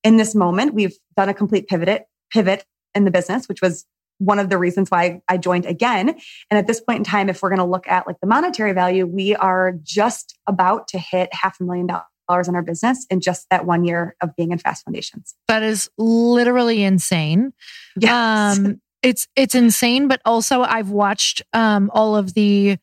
in 0.03 0.17
this 0.17 0.35
moment, 0.35 0.75
we've 0.75 0.97
done 1.17 1.29
a 1.29 1.35
complete 1.35 1.67
pivot, 1.67 2.07
pivot 2.31 2.65
in 2.95 3.05
the 3.05 3.11
business, 3.11 3.49
which 3.49 3.63
was 3.63 3.87
one 4.19 4.39
of 4.39 4.49
the 4.49 4.59
reasons 4.59 4.91
why 4.91 5.21
I 5.29 5.39
joined 5.39 5.67
again. 5.67 6.11
And 6.51 6.59
at 6.59 6.67
this 6.67 6.81
point 6.81 6.99
in 6.99 7.05
time, 7.05 7.29
if 7.29 7.43
we're 7.43 7.49
going 7.49 7.59
to 7.59 7.65
look 7.65 7.89
at 7.89 8.07
like 8.07 8.21
the 8.21 8.27
monetary 8.27 8.73
value, 8.73 9.07
we 9.07 9.35
are 9.35 9.73
just 9.83 10.37
about 10.47 10.89
to 10.89 10.99
hit 10.99 11.33
half 11.33 11.61
a 11.61 11.65
million 11.65 11.89
dollars 12.29 12.49
in 12.49 12.55
our 12.55 12.63
business 12.63 13.07
in 13.11 13.21
just 13.21 13.47
that 13.51 13.67
one 13.67 13.85
year 13.85 14.15
of 14.21 14.35
being 14.37 14.53
in 14.53 14.59
Fast 14.59 14.85
Foundations. 14.85 15.35
That 15.49 15.63
is 15.63 15.91
literally 15.99 16.83
insane. 16.83 17.53
Yes. 17.99 18.59
Um, 18.59 18.81
it's 19.03 19.29
it's 19.37 19.55
insane, 19.55 20.09
but 20.09 20.23
also 20.25 20.63
I've 20.63 20.89
watched 20.91 21.43
um, 21.53 21.91
all 21.93 22.17
of 22.17 22.33
the 22.35 22.79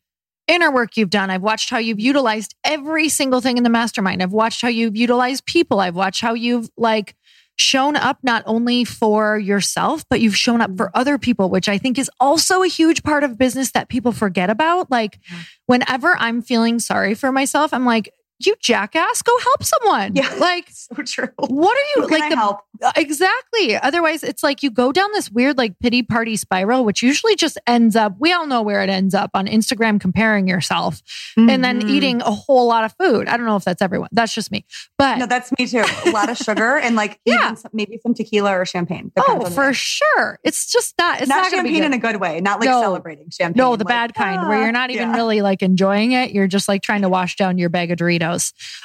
inner 0.48 0.72
work 0.72 0.98
you've 0.98 1.10
done. 1.10 1.30
I've 1.30 1.42
watched 1.42 1.70
how 1.70 1.78
you've 1.78 2.00
utilized 2.00 2.56
every 2.64 3.10
single 3.10 3.42
thing 3.42 3.58
in 3.58 3.64
the 3.64 3.70
mastermind. 3.70 4.22
I've 4.22 4.32
watched 4.32 4.62
how 4.62 4.68
you've 4.68 4.96
utilized 4.96 5.46
people. 5.46 5.80
I've 5.80 5.96
watched 5.96 6.22
how 6.22 6.34
you've 6.34 6.70
like 6.78 7.16
shown 7.58 7.96
up 7.96 8.18
not 8.24 8.44
only 8.46 8.84
for 8.84 9.38
yourself, 9.38 10.04
but 10.10 10.20
you've 10.20 10.36
shown 10.36 10.62
up 10.62 10.76
for 10.76 10.88
mm-hmm. 10.88 11.00
other 11.00 11.18
people, 11.18 11.50
which 11.50 11.70
I 11.70 11.78
think 11.78 11.98
is 11.98 12.10
also 12.20 12.64
a 12.64 12.68
huge 12.68 13.04
part 13.04 13.24
of 13.24 13.38
business 13.38 13.72
that 13.72 13.90
people 13.90 14.12
forget 14.12 14.50
about. 14.50 14.90
Like, 14.90 15.20
whenever 15.68 16.16
I'm 16.18 16.42
feeling 16.42 16.80
sorry 16.80 17.14
for 17.14 17.32
myself, 17.32 17.74
I'm 17.74 17.86
like, 17.86 18.12
you 18.46 18.56
jackass, 18.60 19.22
go 19.22 19.38
help 19.40 19.64
someone. 19.64 20.16
Yeah. 20.16 20.30
Like, 20.42 20.70
so 20.72 20.96
true. 21.04 21.30
What 21.38 21.78
are 21.78 22.02
you 22.02 22.08
like? 22.08 22.32
The, 22.32 22.36
help? 22.36 22.62
Exactly. 22.96 23.76
Otherwise, 23.76 24.24
it's 24.24 24.42
like 24.42 24.64
you 24.64 24.72
go 24.72 24.92
down 24.92 25.12
this 25.14 25.30
weird, 25.30 25.56
like, 25.56 25.78
pity 25.80 26.02
party 26.02 26.36
spiral, 26.36 26.84
which 26.84 27.04
usually 27.04 27.36
just 27.36 27.60
ends 27.68 27.96
up, 27.96 28.16
we 28.20 28.34
all 28.34 28.48
know 28.48 28.64
where 28.64 28.82
it 28.82 28.90
ends 28.90 29.14
up 29.14 29.30
on 29.36 29.46
Instagram 29.46 30.02
comparing 30.02 30.48
yourself 30.48 31.02
mm-hmm. 31.38 31.48
and 31.48 31.64
then 31.64 31.80
mm-hmm. 31.80 31.90
eating 31.90 32.22
a 32.24 32.32
whole 32.32 32.68
lot 32.68 32.86
of 32.86 32.96
food. 33.00 33.28
I 33.28 33.38
don't 33.38 33.46
know 33.46 33.56
if 33.56 33.64
that's 33.64 33.84
everyone. 33.84 34.10
That's 34.12 34.34
just 34.34 34.52
me. 34.52 34.66
But 34.98 35.20
no, 35.20 35.28
that's 35.28 35.52
me 35.60 35.68
too. 35.68 35.84
A 36.08 36.10
lot 36.10 36.30
of 36.30 36.38
sugar 36.38 36.78
and 36.78 36.96
like, 36.96 37.20
yeah, 37.26 37.54
some, 37.54 37.72
maybe 37.74 38.00
some 38.02 38.16
tequila 38.16 38.58
or 38.58 38.66
champagne. 38.66 39.12
Oh, 39.16 39.48
for 39.52 39.74
sure. 39.74 40.40
It's 40.44 40.72
just 40.72 40.96
not, 40.98 41.22
it's 41.22 41.30
not, 41.30 41.44
not 41.44 41.52
champagne 41.52 41.84
in 41.84 41.94
a 41.94 42.00
good 42.00 42.16
way, 42.16 42.42
not 42.42 42.60
like 42.60 42.70
no. 42.70 42.82
celebrating 42.82 43.30
champagne. 43.30 43.60
No, 43.60 43.76
the 43.76 43.84
like, 43.84 43.92
bad 43.92 44.14
kind 44.16 44.48
where 44.48 44.64
you're 44.64 44.72
not 44.72 44.90
even 44.90 45.10
yeah. 45.10 45.16
really 45.16 45.42
like 45.42 45.62
enjoying 45.62 46.14
it. 46.14 46.32
You're 46.32 46.48
just 46.48 46.68
like 46.68 46.82
trying 46.82 47.04
to 47.04 47.10
wash 47.10 47.36
down 47.36 47.58
your 47.58 47.70
bag 47.70 47.92
of 47.92 48.00
Doritos. 48.00 48.31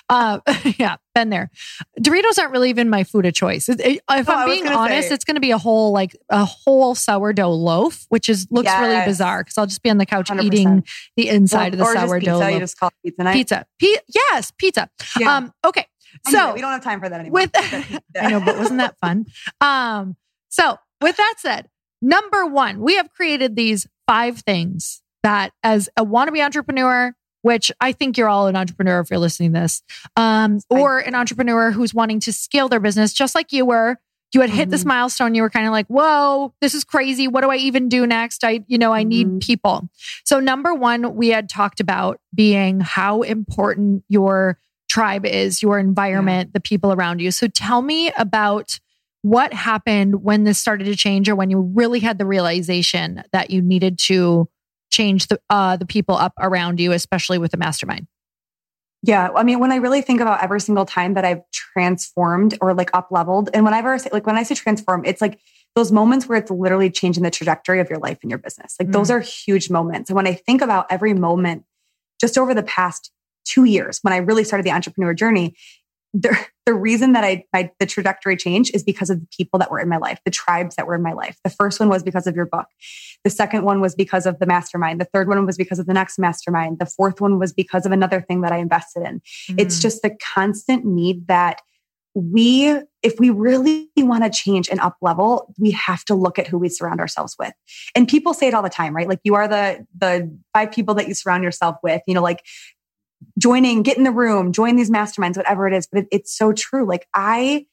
Uh, 0.08 0.40
yeah, 0.78 0.96
been 1.14 1.30
there. 1.30 1.50
Doritos 2.00 2.38
aren't 2.38 2.52
really 2.52 2.70
even 2.70 2.88
my 2.90 3.04
food 3.04 3.26
of 3.26 3.34
choice. 3.34 3.68
It, 3.68 3.80
it, 3.80 4.00
if 4.10 4.28
oh, 4.28 4.32
I'm 4.32 4.48
being 4.48 4.66
honest, 4.66 5.08
say. 5.08 5.14
it's 5.14 5.24
going 5.24 5.36
to 5.36 5.40
be 5.40 5.50
a 5.50 5.58
whole 5.58 5.92
like 5.92 6.16
a 6.28 6.44
whole 6.44 6.94
sourdough 6.94 7.50
loaf, 7.50 8.06
which 8.08 8.28
is 8.28 8.46
looks 8.50 8.66
yes. 8.66 8.80
really 8.80 9.04
bizarre 9.04 9.42
because 9.42 9.58
I'll 9.58 9.66
just 9.66 9.82
be 9.82 9.90
on 9.90 9.98
the 9.98 10.06
couch 10.06 10.28
100%. 10.28 10.42
eating 10.44 10.84
the 11.16 11.28
inside 11.28 11.74
well, 11.74 11.88
of 11.88 11.94
the 11.94 12.06
sourdough. 12.06 12.18
Pizza, 12.20 12.38
loaf. 12.38 12.52
You 12.52 12.58
just 12.58 12.78
call 12.78 12.90
pizza 13.04 13.22
night. 13.22 13.32
Pizza. 13.32 13.66
P- 13.78 13.98
yes, 14.08 14.52
pizza. 14.56 14.90
Yeah. 15.18 15.36
Um, 15.36 15.52
okay. 15.64 15.86
So 16.28 16.38
anyway, 16.38 16.54
we 16.54 16.60
don't 16.60 16.72
have 16.72 16.84
time 16.84 17.00
for 17.00 17.08
that 17.08 17.20
anymore. 17.20 17.42
With 17.42 17.50
I 18.20 18.30
know, 18.30 18.40
but 18.40 18.58
wasn't 18.58 18.78
that 18.78 18.96
fun? 19.00 19.26
Um, 19.60 20.16
so 20.48 20.78
with 21.00 21.16
that 21.16 21.34
said, 21.38 21.68
number 22.00 22.46
one, 22.46 22.80
we 22.80 22.96
have 22.96 23.10
created 23.12 23.56
these 23.56 23.86
five 24.06 24.38
things 24.38 25.02
that 25.22 25.52
as 25.62 25.88
a 25.96 26.04
wannabe 26.04 26.42
entrepreneur, 26.44 27.14
which 27.46 27.70
I 27.80 27.92
think 27.92 28.18
you're 28.18 28.28
all 28.28 28.48
an 28.48 28.56
entrepreneur 28.56 28.98
if 28.98 29.08
you're 29.08 29.20
listening 29.20 29.52
to 29.52 29.60
this, 29.60 29.80
um, 30.16 30.58
or 30.68 30.98
an 30.98 31.14
entrepreneur 31.14 31.70
who's 31.70 31.94
wanting 31.94 32.18
to 32.20 32.32
scale 32.32 32.68
their 32.68 32.80
business, 32.80 33.12
just 33.12 33.36
like 33.36 33.52
you 33.52 33.64
were. 33.64 33.98
You 34.34 34.40
had 34.40 34.50
hit 34.50 34.62
mm-hmm. 34.62 34.70
this 34.72 34.84
milestone. 34.84 35.36
You 35.36 35.42
were 35.42 35.50
kind 35.50 35.64
of 35.64 35.72
like, 35.72 35.86
whoa, 35.86 36.52
this 36.60 36.74
is 36.74 36.82
crazy. 36.82 37.28
What 37.28 37.42
do 37.42 37.50
I 37.50 37.56
even 37.56 37.88
do 37.88 38.04
next? 38.04 38.42
I, 38.42 38.64
you 38.66 38.78
know, 38.78 38.92
I 38.92 39.04
need 39.04 39.28
mm-hmm. 39.28 39.38
people. 39.38 39.88
So, 40.24 40.40
number 40.40 40.74
one, 40.74 41.14
we 41.14 41.28
had 41.28 41.48
talked 41.48 41.78
about 41.78 42.18
being 42.34 42.80
how 42.80 43.22
important 43.22 44.02
your 44.08 44.58
tribe 44.90 45.24
is, 45.24 45.62
your 45.62 45.78
environment, 45.78 46.48
yeah. 46.48 46.52
the 46.54 46.60
people 46.60 46.92
around 46.92 47.20
you. 47.20 47.30
So, 47.30 47.46
tell 47.46 47.80
me 47.80 48.10
about 48.18 48.80
what 49.22 49.52
happened 49.52 50.24
when 50.24 50.42
this 50.42 50.58
started 50.58 50.86
to 50.86 50.96
change 50.96 51.28
or 51.28 51.36
when 51.36 51.50
you 51.50 51.60
really 51.60 52.00
had 52.00 52.18
the 52.18 52.26
realization 52.26 53.22
that 53.30 53.50
you 53.50 53.62
needed 53.62 54.00
to 54.00 54.48
change 54.96 55.26
the 55.26 55.38
uh, 55.50 55.76
the 55.76 55.86
people 55.86 56.16
up 56.16 56.32
around 56.40 56.80
you, 56.80 56.92
especially 56.92 57.38
with 57.38 57.50
the 57.50 57.56
mastermind? 57.56 58.06
Yeah, 59.02 59.28
I 59.36 59.44
mean, 59.44 59.60
when 59.60 59.70
I 59.70 59.76
really 59.76 60.02
think 60.02 60.20
about 60.20 60.42
every 60.42 60.60
single 60.60 60.86
time 60.86 61.14
that 61.14 61.24
I've 61.24 61.42
transformed 61.52 62.56
or 62.60 62.74
like 62.74 62.90
up 62.94 63.08
leveled, 63.10 63.50
and 63.54 63.64
whenever 63.64 63.92
I 63.92 63.98
say 63.98 64.10
like 64.12 64.26
when 64.26 64.36
I 64.36 64.42
say 64.42 64.54
transform, 64.54 65.04
it's 65.04 65.20
like 65.20 65.38
those 65.76 65.92
moments 65.92 66.26
where 66.26 66.38
it's 66.38 66.50
literally 66.50 66.90
changing 66.90 67.22
the 67.22 67.30
trajectory 67.30 67.80
of 67.80 67.90
your 67.90 67.98
life 67.98 68.18
and 68.22 68.30
your 68.30 68.38
business. 68.38 68.74
Like 68.80 68.88
mm. 68.88 68.92
those 68.92 69.10
are 69.10 69.20
huge 69.20 69.70
moments. 69.70 70.08
And 70.08 70.16
when 70.16 70.26
I 70.26 70.32
think 70.32 70.62
about 70.62 70.86
every 70.90 71.12
moment 71.12 71.64
just 72.18 72.38
over 72.38 72.54
the 72.54 72.62
past 72.62 73.12
two 73.44 73.64
years, 73.64 73.98
when 74.00 74.14
I 74.14 74.16
really 74.16 74.42
started 74.42 74.64
the 74.64 74.70
entrepreneur 74.70 75.12
journey, 75.12 75.54
the, 76.14 76.36
the 76.66 76.74
reason 76.74 77.12
that 77.12 77.24
I, 77.24 77.44
I, 77.54 77.70
the 77.78 77.86
trajectory 77.86 78.36
changed 78.36 78.74
is 78.74 78.82
because 78.82 79.08
of 79.08 79.20
the 79.20 79.26
people 79.36 79.58
that 79.60 79.70
were 79.70 79.78
in 79.78 79.88
my 79.88 79.96
life, 79.98 80.20
the 80.24 80.32
tribes 80.32 80.74
that 80.74 80.86
were 80.86 80.96
in 80.96 81.02
my 81.02 81.12
life. 81.12 81.38
The 81.44 81.50
first 81.50 81.78
one 81.78 81.88
was 81.88 82.02
because 82.02 82.26
of 82.26 82.34
your 82.34 82.46
book. 82.46 82.66
The 83.22 83.30
second 83.30 83.64
one 83.64 83.80
was 83.80 83.94
because 83.94 84.26
of 84.26 84.40
the 84.40 84.46
mastermind. 84.46 85.00
The 85.00 85.06
third 85.06 85.28
one 85.28 85.46
was 85.46 85.56
because 85.56 85.78
of 85.78 85.86
the 85.86 85.94
next 85.94 86.18
mastermind. 86.18 86.80
The 86.80 86.86
fourth 86.86 87.20
one 87.20 87.38
was 87.38 87.52
because 87.52 87.86
of 87.86 87.92
another 87.92 88.20
thing 88.20 88.40
that 88.40 88.52
I 88.52 88.58
invested 88.58 89.04
in. 89.04 89.22
Mm. 89.50 89.60
It's 89.60 89.80
just 89.80 90.02
the 90.02 90.16
constant 90.34 90.84
need 90.84 91.28
that 91.28 91.60
we, 92.14 92.74
if 93.02 93.20
we 93.20 93.28
really 93.28 93.90
want 93.98 94.24
to 94.24 94.30
change 94.30 94.70
and 94.70 94.80
up 94.80 94.96
level, 95.02 95.54
we 95.58 95.70
have 95.72 96.02
to 96.06 96.14
look 96.14 96.38
at 96.38 96.46
who 96.46 96.56
we 96.56 96.70
surround 96.70 96.98
ourselves 96.98 97.36
with. 97.38 97.52
And 97.94 98.08
people 98.08 98.32
say 98.32 98.48
it 98.48 98.54
all 98.54 98.62
the 98.62 98.70
time, 98.70 98.96
right? 98.96 99.06
Like 99.06 99.20
you 99.22 99.34
are 99.34 99.46
the, 99.46 99.86
the 99.96 100.34
five 100.54 100.72
people 100.72 100.94
that 100.94 101.08
you 101.08 101.14
surround 101.14 101.44
yourself 101.44 101.76
with, 101.82 102.00
you 102.06 102.14
know, 102.14 102.22
like 102.22 102.42
joining, 103.38 103.82
get 103.82 103.96
in 103.96 104.04
the 104.04 104.12
room, 104.12 104.52
join 104.52 104.76
these 104.76 104.90
masterminds, 104.90 105.36
whatever 105.36 105.66
it 105.66 105.74
is. 105.74 105.86
But 105.86 106.02
it, 106.02 106.08
it's 106.10 106.36
so 106.36 106.52
true. 106.52 106.86
Like 106.86 107.06
I 107.14 107.66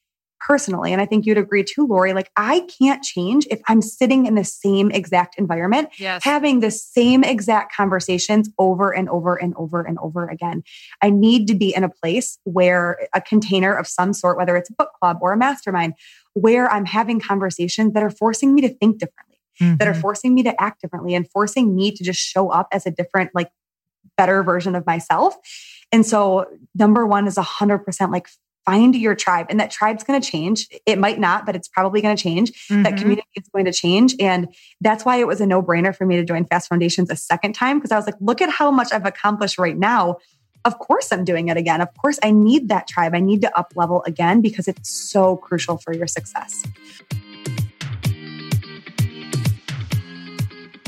personally, 0.45 0.91
and 0.91 1.01
I 1.01 1.05
think 1.05 1.25
you'd 1.25 1.37
agree 1.37 1.63
too, 1.63 1.87
Lori, 1.87 2.13
like 2.13 2.29
I 2.35 2.67
can't 2.77 3.01
change 3.01 3.47
if 3.49 3.61
I'm 3.67 3.81
sitting 3.81 4.25
in 4.25 4.35
the 4.35 4.43
same 4.43 4.91
exact 4.91 5.35
environment, 5.37 5.89
yes. 5.97 6.23
having 6.23 6.59
the 6.59 6.71
same 6.71 7.23
exact 7.23 7.73
conversations 7.73 8.49
over 8.59 8.93
and 8.93 9.07
over 9.09 9.35
and 9.35 9.53
over 9.55 9.81
and 9.81 9.97
over 9.99 10.27
again. 10.27 10.63
I 11.01 11.09
need 11.09 11.47
to 11.47 11.55
be 11.55 11.73
in 11.73 11.83
a 11.83 11.89
place 11.89 12.37
where 12.43 13.07
a 13.13 13.21
container 13.21 13.73
of 13.73 13.87
some 13.87 14.13
sort, 14.13 14.37
whether 14.37 14.57
it's 14.57 14.69
a 14.69 14.73
book 14.73 14.91
club 14.99 15.19
or 15.21 15.31
a 15.31 15.37
mastermind, 15.37 15.93
where 16.33 16.69
I'm 16.69 16.85
having 16.85 17.19
conversations 17.19 17.93
that 17.93 18.03
are 18.03 18.11
forcing 18.11 18.53
me 18.53 18.61
to 18.61 18.69
think 18.69 18.99
differently. 18.99 19.29
Mm-hmm. 19.61 19.75
That 19.75 19.87
are 19.87 19.91
mm-hmm. 19.91 20.01
forcing 20.01 20.33
me 20.33 20.41
to 20.43 20.61
act 20.61 20.81
differently 20.81 21.13
and 21.13 21.29
forcing 21.29 21.75
me 21.75 21.91
to 21.91 22.03
just 22.03 22.19
show 22.19 22.49
up 22.49 22.67
as 22.71 22.87
a 22.87 22.91
different, 22.91 23.29
like 23.35 23.49
better 24.17 24.43
version 24.43 24.75
of 24.75 24.85
myself. 24.85 25.35
And 25.91 26.05
so 26.05 26.45
number 26.75 27.05
one 27.05 27.27
is 27.27 27.37
a 27.37 27.43
hundred 27.43 27.79
percent 27.79 28.11
like 28.11 28.27
find 28.65 28.95
your 28.95 29.15
tribe 29.15 29.47
and 29.49 29.59
that 29.59 29.71
tribe's 29.71 30.03
going 30.03 30.19
to 30.19 30.25
change. 30.25 30.69
It 30.85 30.97
might 30.97 31.19
not, 31.19 31.45
but 31.45 31.55
it's 31.55 31.67
probably 31.67 32.01
going 32.01 32.15
to 32.15 32.21
change. 32.21 32.51
Mm-hmm. 32.67 32.83
That 32.83 32.97
community 32.97 33.27
is 33.35 33.47
going 33.49 33.65
to 33.65 33.73
change. 33.73 34.15
And 34.19 34.47
that's 34.81 35.03
why 35.03 35.17
it 35.17 35.27
was 35.27 35.41
a 35.41 35.45
no 35.45 35.61
brainer 35.61 35.95
for 35.95 36.05
me 36.05 36.15
to 36.15 36.23
join 36.23 36.45
Fast 36.45 36.69
Foundations 36.69 37.09
a 37.09 37.15
second 37.15 37.53
time. 37.53 37.81
Cause 37.81 37.91
I 37.91 37.97
was 37.97 38.05
like, 38.05 38.15
look 38.21 38.41
at 38.41 38.49
how 38.49 38.71
much 38.71 38.93
I've 38.93 39.05
accomplished 39.05 39.57
right 39.57 39.77
now. 39.77 40.17
Of 40.65 40.79
course 40.79 41.11
I'm 41.11 41.25
doing 41.25 41.49
it 41.49 41.57
again. 41.57 41.81
Of 41.81 41.89
course 41.97 42.19
I 42.23 42.31
need 42.31 42.69
that 42.69 42.87
tribe. 42.87 43.13
I 43.13 43.19
need 43.19 43.41
to 43.41 43.57
up 43.57 43.73
level 43.75 44.01
again 44.03 44.39
because 44.39 44.69
it's 44.69 44.89
so 44.89 45.35
crucial 45.35 45.77
for 45.77 45.93
your 45.93 46.07
success. 46.07 46.63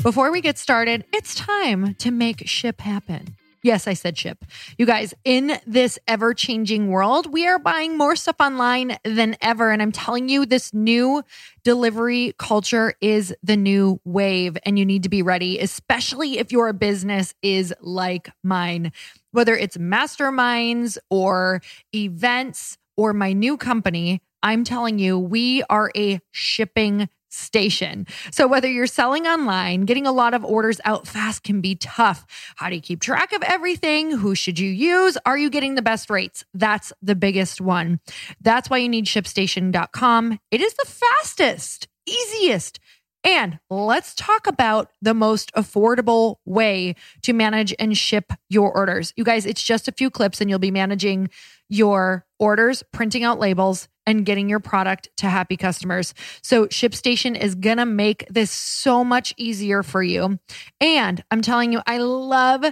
Before 0.06 0.30
we 0.30 0.40
get 0.40 0.56
started, 0.56 1.04
it's 1.12 1.34
time 1.34 1.96
to 1.96 2.12
make 2.12 2.46
ship 2.46 2.80
happen. 2.80 3.34
Yes, 3.64 3.88
I 3.88 3.94
said 3.94 4.16
ship. 4.16 4.44
You 4.78 4.86
guys, 4.86 5.12
in 5.24 5.58
this 5.66 5.98
ever 6.06 6.32
changing 6.32 6.86
world, 6.92 7.32
we 7.32 7.48
are 7.48 7.58
buying 7.58 7.98
more 7.98 8.14
stuff 8.14 8.36
online 8.38 8.98
than 9.02 9.36
ever. 9.40 9.72
And 9.72 9.82
I'm 9.82 9.90
telling 9.90 10.28
you, 10.28 10.46
this 10.46 10.72
new 10.72 11.24
delivery 11.64 12.34
culture 12.38 12.94
is 13.00 13.34
the 13.42 13.56
new 13.56 14.00
wave, 14.04 14.56
and 14.64 14.78
you 14.78 14.86
need 14.86 15.02
to 15.02 15.08
be 15.08 15.22
ready, 15.22 15.58
especially 15.58 16.38
if 16.38 16.52
your 16.52 16.72
business 16.72 17.34
is 17.42 17.74
like 17.80 18.30
mine. 18.44 18.92
Whether 19.32 19.56
it's 19.56 19.76
masterminds 19.76 20.98
or 21.10 21.62
events 21.92 22.78
or 22.96 23.12
my 23.12 23.32
new 23.32 23.56
company, 23.56 24.22
I'm 24.40 24.62
telling 24.62 25.00
you, 25.00 25.18
we 25.18 25.64
are 25.64 25.90
a 25.96 26.20
shipping 26.30 27.08
station. 27.36 28.06
So 28.30 28.46
whether 28.46 28.68
you're 28.68 28.86
selling 28.86 29.26
online, 29.26 29.82
getting 29.82 30.06
a 30.06 30.12
lot 30.12 30.34
of 30.34 30.44
orders 30.44 30.80
out 30.84 31.06
fast 31.06 31.42
can 31.42 31.60
be 31.60 31.76
tough. 31.76 32.26
How 32.56 32.68
do 32.68 32.74
you 32.74 32.80
keep 32.80 33.00
track 33.00 33.32
of 33.32 33.42
everything? 33.42 34.10
Who 34.10 34.34
should 34.34 34.58
you 34.58 34.70
use? 34.70 35.18
Are 35.26 35.38
you 35.38 35.50
getting 35.50 35.74
the 35.74 35.82
best 35.82 36.10
rates? 36.10 36.44
That's 36.54 36.92
the 37.02 37.14
biggest 37.14 37.60
one. 37.60 38.00
That's 38.40 38.70
why 38.70 38.78
you 38.78 38.88
need 38.88 39.06
shipstation.com. 39.06 40.38
It 40.50 40.60
is 40.60 40.74
the 40.74 40.86
fastest, 40.86 41.88
easiest, 42.06 42.80
And 43.26 43.58
let's 43.68 44.14
talk 44.14 44.46
about 44.46 44.92
the 45.02 45.12
most 45.12 45.52
affordable 45.54 46.36
way 46.44 46.94
to 47.22 47.32
manage 47.32 47.74
and 47.76 47.98
ship 47.98 48.32
your 48.48 48.72
orders. 48.72 49.12
You 49.16 49.24
guys, 49.24 49.44
it's 49.44 49.62
just 49.62 49.88
a 49.88 49.92
few 49.92 50.10
clips 50.10 50.40
and 50.40 50.48
you'll 50.48 50.60
be 50.60 50.70
managing 50.70 51.30
your 51.68 52.24
orders, 52.38 52.84
printing 52.92 53.24
out 53.24 53.40
labels, 53.40 53.88
and 54.06 54.24
getting 54.24 54.48
your 54.48 54.60
product 54.60 55.08
to 55.16 55.28
happy 55.28 55.56
customers. 55.56 56.14
So 56.40 56.68
ShipStation 56.68 57.36
is 57.36 57.56
going 57.56 57.78
to 57.78 57.84
make 57.84 58.28
this 58.30 58.52
so 58.52 59.02
much 59.02 59.34
easier 59.36 59.82
for 59.82 60.04
you. 60.04 60.38
And 60.80 61.24
I'm 61.32 61.42
telling 61.42 61.72
you, 61.72 61.80
I 61.84 61.98
love 61.98 62.64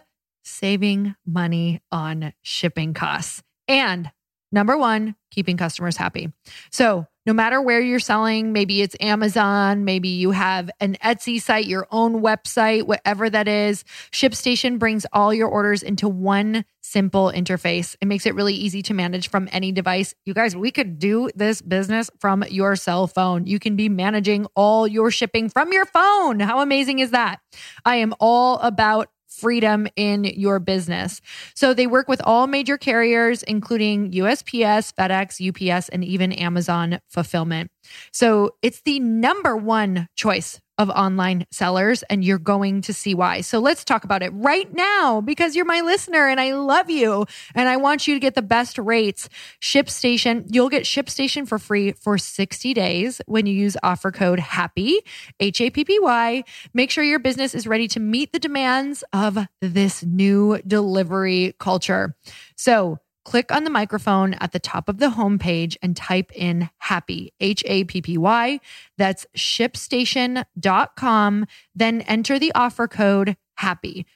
saving 0.44 1.16
money 1.26 1.82
on 1.90 2.32
shipping 2.42 2.94
costs. 2.94 3.42
And 3.66 4.12
number 4.52 4.78
one, 4.78 5.16
keeping 5.32 5.56
customers 5.56 5.96
happy. 5.96 6.32
So 6.70 7.08
no 7.26 7.32
matter 7.32 7.60
where 7.60 7.80
you're 7.80 7.98
selling, 7.98 8.52
maybe 8.52 8.82
it's 8.82 8.96
Amazon, 9.00 9.84
maybe 9.84 10.08
you 10.08 10.30
have 10.30 10.70
an 10.80 10.96
Etsy 11.02 11.40
site, 11.40 11.66
your 11.66 11.86
own 11.90 12.20
website, 12.20 12.86
whatever 12.86 13.30
that 13.30 13.48
is, 13.48 13.84
ShipStation 14.12 14.78
brings 14.78 15.06
all 15.12 15.32
your 15.32 15.48
orders 15.48 15.82
into 15.82 16.08
one 16.08 16.64
simple 16.82 17.32
interface. 17.34 17.96
It 18.00 18.06
makes 18.06 18.26
it 18.26 18.34
really 18.34 18.54
easy 18.54 18.82
to 18.82 18.94
manage 18.94 19.30
from 19.30 19.48
any 19.52 19.72
device. 19.72 20.14
You 20.26 20.34
guys, 20.34 20.54
we 20.54 20.70
could 20.70 20.98
do 20.98 21.30
this 21.34 21.62
business 21.62 22.10
from 22.20 22.44
your 22.50 22.76
cell 22.76 23.06
phone. 23.06 23.46
You 23.46 23.58
can 23.58 23.74
be 23.74 23.88
managing 23.88 24.46
all 24.54 24.86
your 24.86 25.10
shipping 25.10 25.48
from 25.48 25.72
your 25.72 25.86
phone. 25.86 26.40
How 26.40 26.60
amazing 26.60 26.98
is 26.98 27.12
that? 27.12 27.40
I 27.86 27.96
am 27.96 28.14
all 28.20 28.58
about 28.58 29.08
freedom 29.38 29.86
in 29.96 30.24
your 30.24 30.58
business. 30.58 31.20
So 31.54 31.74
they 31.74 31.86
work 31.86 32.08
with 32.08 32.20
all 32.24 32.46
major 32.46 32.78
carriers, 32.78 33.42
including 33.42 34.12
USPS, 34.12 34.94
FedEx, 34.94 35.40
UPS, 35.40 35.88
and 35.88 36.04
even 36.04 36.32
Amazon 36.32 37.00
fulfillment. 37.08 37.70
So 38.12 38.56
it's 38.62 38.82
the 38.82 39.00
number 39.00 39.56
one 39.56 40.08
choice 40.16 40.60
of 40.78 40.90
online 40.90 41.46
sellers, 41.50 42.02
and 42.04 42.24
you're 42.24 42.38
going 42.38 42.80
to 42.82 42.92
see 42.92 43.14
why. 43.14 43.40
So 43.40 43.58
let's 43.58 43.84
talk 43.84 44.04
about 44.04 44.22
it 44.22 44.30
right 44.34 44.72
now 44.74 45.20
because 45.20 45.54
you're 45.54 45.64
my 45.64 45.80
listener 45.80 46.26
and 46.26 46.40
I 46.40 46.54
love 46.54 46.90
you 46.90 47.26
and 47.54 47.68
I 47.68 47.76
want 47.76 48.06
you 48.06 48.14
to 48.14 48.20
get 48.20 48.34
the 48.34 48.42
best 48.42 48.78
rates. 48.78 49.28
ShipStation, 49.60 50.46
you'll 50.50 50.68
get 50.68 50.84
ShipStation 50.84 51.46
for 51.46 51.58
free 51.58 51.92
for 51.92 52.18
60 52.18 52.74
days 52.74 53.20
when 53.26 53.46
you 53.46 53.54
use 53.54 53.76
offer 53.82 54.10
code 54.10 54.40
HAPPY, 54.40 54.98
H 55.40 55.60
A 55.60 55.70
P 55.70 55.84
P 55.84 55.98
Y. 56.00 56.44
Make 56.72 56.90
sure 56.90 57.04
your 57.04 57.18
business 57.18 57.54
is 57.54 57.66
ready 57.66 57.88
to 57.88 58.00
meet 58.00 58.32
the 58.32 58.38
demands 58.38 59.04
of 59.12 59.38
this 59.60 60.02
new 60.02 60.60
delivery 60.66 61.54
culture. 61.58 62.16
So, 62.56 62.98
click 63.24 63.50
on 63.50 63.64
the 63.64 63.70
microphone 63.70 64.34
at 64.34 64.52
the 64.52 64.58
top 64.58 64.88
of 64.88 64.98
the 64.98 65.10
homepage 65.10 65.76
and 65.82 65.96
type 65.96 66.30
in 66.34 66.70
happy, 66.78 67.32
H 67.40 67.62
A 67.66 67.84
P 67.84 68.02
P 68.02 68.18
Y. 68.18 68.60
That's 68.96 69.26
shipstation.com. 69.36 71.46
Then 71.74 72.00
enter 72.02 72.38
the 72.38 72.52
offer 72.54 72.86
code 72.86 73.36
happy. 73.54 74.06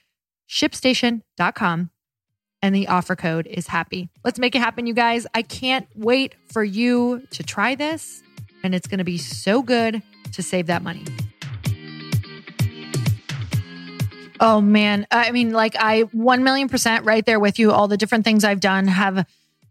Shipstation.com. 0.47 1.89
And 2.61 2.75
the 2.75 2.89
offer 2.89 3.15
code 3.15 3.47
is 3.47 3.67
happy. 3.67 4.09
Let's 4.23 4.37
make 4.37 4.53
it 4.53 4.59
happen, 4.59 4.85
you 4.85 4.93
guys. 4.93 5.25
I 5.33 5.43
can't 5.43 5.87
wait 5.95 6.35
for 6.51 6.61
you 6.63 7.23
to 7.31 7.41
try 7.41 7.75
this. 7.75 8.21
And 8.63 8.75
it's 8.75 8.87
going 8.87 8.97
to 8.97 9.05
be 9.05 9.17
so 9.17 9.61
good 9.61 10.03
to 10.33 10.43
save 10.43 10.67
that 10.67 10.83
money. 10.83 11.05
Oh 14.39 14.61
man. 14.61 15.07
I 15.11 15.31
mean, 15.31 15.51
like 15.51 15.75
I 15.77 16.01
1 16.01 16.43
million 16.43 16.69
percent 16.69 17.05
right 17.05 17.25
there 17.25 17.39
with 17.39 17.59
you. 17.59 17.71
All 17.71 17.87
the 17.87 17.97
different 17.97 18.23
things 18.25 18.43
I've 18.43 18.59
done 18.59 18.87
have 18.87 19.25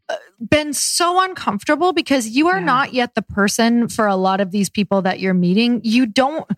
uh, 0.09 0.17
been 0.47 0.73
so 0.73 1.23
uncomfortable 1.23 1.93
because 1.93 2.29
you 2.29 2.49
are 2.49 2.59
yeah. 2.59 2.65
not 2.65 2.93
yet 2.93 3.15
the 3.15 3.23
person 3.23 3.89
for 3.89 4.07
a 4.07 4.17
lot 4.17 4.41
of 4.41 4.51
these 4.51 4.69
people 4.69 5.03
that 5.03 5.21
you're 5.21 5.35
meeting. 5.35 5.81
You 5.85 6.07
don't, 6.07 6.49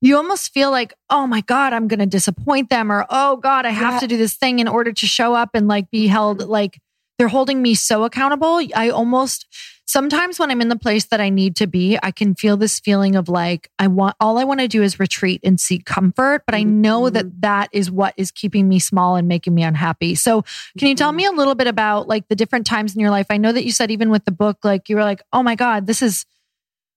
you 0.00 0.16
almost 0.16 0.52
feel 0.52 0.70
like, 0.70 0.94
oh 1.10 1.26
my 1.26 1.40
God, 1.42 1.72
I'm 1.72 1.88
going 1.88 2.00
to 2.00 2.06
disappoint 2.06 2.70
them 2.70 2.90
or, 2.90 3.06
oh 3.08 3.36
God, 3.36 3.66
I 3.66 3.70
have 3.70 3.94
yeah. 3.94 4.00
to 4.00 4.06
do 4.08 4.16
this 4.16 4.34
thing 4.34 4.58
in 4.58 4.68
order 4.68 4.92
to 4.92 5.06
show 5.06 5.34
up 5.34 5.50
and 5.54 5.68
like 5.68 5.90
be 5.90 6.08
held 6.08 6.42
like 6.46 6.80
they're 7.18 7.28
holding 7.28 7.62
me 7.62 7.74
so 7.74 8.04
accountable. 8.04 8.60
I 8.74 8.90
almost, 8.90 9.46
sometimes 9.84 10.38
when 10.38 10.50
I'm 10.50 10.60
in 10.60 10.68
the 10.68 10.78
place 10.78 11.04
that 11.06 11.20
I 11.20 11.28
need 11.28 11.56
to 11.56 11.66
be, 11.66 11.98
I 12.02 12.10
can 12.10 12.34
feel 12.34 12.56
this 12.56 12.80
feeling 12.80 13.16
of 13.16 13.28
like, 13.28 13.70
I 13.78 13.86
want, 13.86 14.16
all 14.18 14.38
I 14.38 14.44
want 14.44 14.60
to 14.60 14.68
do 14.68 14.82
is 14.82 14.98
retreat 14.98 15.40
and 15.44 15.60
seek 15.60 15.84
comfort. 15.84 16.42
But 16.46 16.54
I 16.54 16.62
know 16.62 17.02
mm-hmm. 17.02 17.14
that 17.14 17.40
that 17.42 17.68
is 17.72 17.90
what 17.90 18.14
is 18.16 18.30
keeping 18.30 18.68
me 18.68 18.78
small 18.78 19.16
and 19.16 19.28
making 19.28 19.54
me 19.54 19.62
unhappy. 19.62 20.14
So 20.14 20.42
can 20.78 20.88
you 20.88 20.94
tell 20.94 21.10
mm-hmm. 21.10 21.16
me 21.18 21.26
a 21.26 21.32
little 21.32 21.54
bit 21.54 21.66
about 21.66 22.08
like 22.08 22.28
the 22.28 22.36
different 22.36 22.66
times 22.66 22.94
in 22.94 23.00
your 23.00 23.10
life? 23.10 23.26
I 23.30 23.36
know 23.36 23.52
that 23.52 23.64
you 23.64 23.72
said 23.72 23.90
even 23.90 24.10
with 24.10 24.24
the 24.24 24.32
book, 24.32 24.58
like 24.64 24.88
you 24.88 24.96
were 24.96 25.04
like, 25.04 25.22
oh 25.32 25.42
my 25.42 25.54
God, 25.54 25.86
this 25.86 26.02
is, 26.02 26.26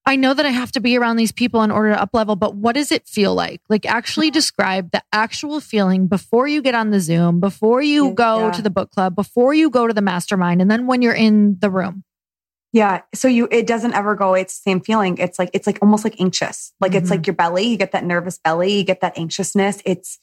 I 0.08 0.16
know 0.16 0.34
that 0.34 0.46
I 0.46 0.50
have 0.50 0.72
to 0.74 0.80
be 0.80 0.98
around 0.98 1.16
these 1.16 1.32
people 1.32 1.64
in 1.64 1.72
order 1.72 1.94
to 1.94 2.02
up 2.02 2.12
level, 2.14 2.36
but 2.36 2.56
what 2.56 2.76
does 2.76 2.92
it 2.92 3.08
feel 3.08 3.34
like? 3.34 3.62
Like 3.70 3.88
actually 3.88 4.30
describe 4.30 4.92
the 4.92 5.04
actual 5.12 5.60
feeling 5.60 6.08
before 6.08 6.48
you 6.48 6.62
get 6.62 6.76
on 6.76 6.92
the 6.92 7.00
Zoom, 7.00 7.40
before 7.40 7.82
you 7.82 8.12
go 8.12 8.46
yeah. 8.46 8.52
to 8.52 8.62
the 8.62 8.70
book 8.70 8.92
club, 8.92 9.16
before 9.16 9.54
you 9.56 9.70
go 9.72 9.88
to 9.88 9.94
the 9.94 10.02
mastermind, 10.02 10.62
and 10.62 10.70
then 10.70 10.86
when 10.86 11.02
you're 11.02 11.14
in 11.14 11.58
the 11.60 11.72
room. 11.72 12.04
Yeah. 12.72 13.02
So 13.14 13.28
you, 13.28 13.48
it 13.52 13.66
doesn't 13.66 13.94
ever 13.94 14.16
go. 14.16 14.34
It's 14.34 14.60
the 14.60 14.70
same 14.70 14.82
feeling. 14.82 15.18
It's 15.18 15.40
like, 15.40 15.50
it's 15.54 15.66
like 15.66 15.80
almost 15.82 16.04
like 16.04 16.20
anxious. 16.20 16.74
Like 16.82 16.92
mm-hmm. 16.92 16.98
it's 16.98 17.10
like 17.10 17.22
mm-hmm. 17.22 17.30
your 17.30 17.36
belly, 17.36 17.64
you 17.64 17.78
get 17.78 17.94
that 17.94 18.04
nervous 18.04 18.38
belly, 18.38 18.78
you 18.78 18.84
get 18.84 19.00
that 19.02 19.18
anxiousness. 19.18 19.82
It's, 19.86 20.20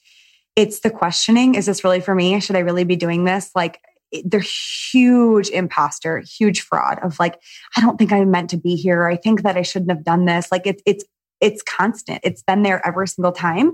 it's 0.55 0.81
the 0.81 0.91
questioning. 0.91 1.55
Is 1.55 1.65
this 1.65 1.83
really 1.83 2.01
for 2.01 2.15
me? 2.15 2.39
Should 2.41 2.57
I 2.57 2.61
really 2.61 2.85
be 2.85 2.95
doing 2.95 3.25
this? 3.25 3.51
Like 3.55 3.81
they're 4.25 4.41
huge 4.41 5.49
imposter, 5.51 6.21
huge 6.21 6.61
fraud 6.61 6.99
of 7.03 7.19
like, 7.19 7.41
I 7.77 7.81
don't 7.81 7.99
think 7.99 8.13
I'm 8.13 8.31
meant 8.31 8.51
to 8.51 8.57
be 8.57 8.77
here. 8.77 9.07
I 9.07 9.17
think 9.17 9.43
that 9.43 9.57
I 9.57 9.63
shouldn't 9.63 9.91
have 9.91 10.05
done 10.05 10.25
this. 10.27 10.51
Like 10.53 10.67
it's, 10.67 10.83
it's 10.87 11.05
it's 11.43 11.61
constant. 11.61 12.21
It's 12.23 12.41
been 12.41 12.63
there 12.63 12.87
every 12.87 13.09
single 13.09 13.33
time. 13.33 13.73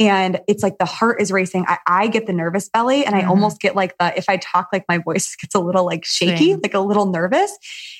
And 0.00 0.40
it's 0.48 0.62
like 0.62 0.78
the 0.78 0.86
heart 0.86 1.20
is 1.20 1.30
racing. 1.30 1.66
I, 1.68 1.76
I 1.86 2.06
get 2.08 2.26
the 2.26 2.32
nervous 2.32 2.70
belly 2.70 3.04
and 3.04 3.14
I 3.14 3.20
mm-hmm. 3.20 3.30
almost 3.30 3.60
get 3.60 3.76
like 3.76 3.96
the, 3.98 4.16
if 4.16 4.30
I 4.30 4.38
talk 4.38 4.68
like 4.72 4.86
my 4.88 4.96
voice 4.96 5.36
gets 5.40 5.54
a 5.54 5.60
little 5.60 5.84
like 5.84 6.06
shaky, 6.06 6.52
Same. 6.52 6.60
like 6.62 6.72
a 6.72 6.80
little 6.80 7.06
nervous. 7.06 7.56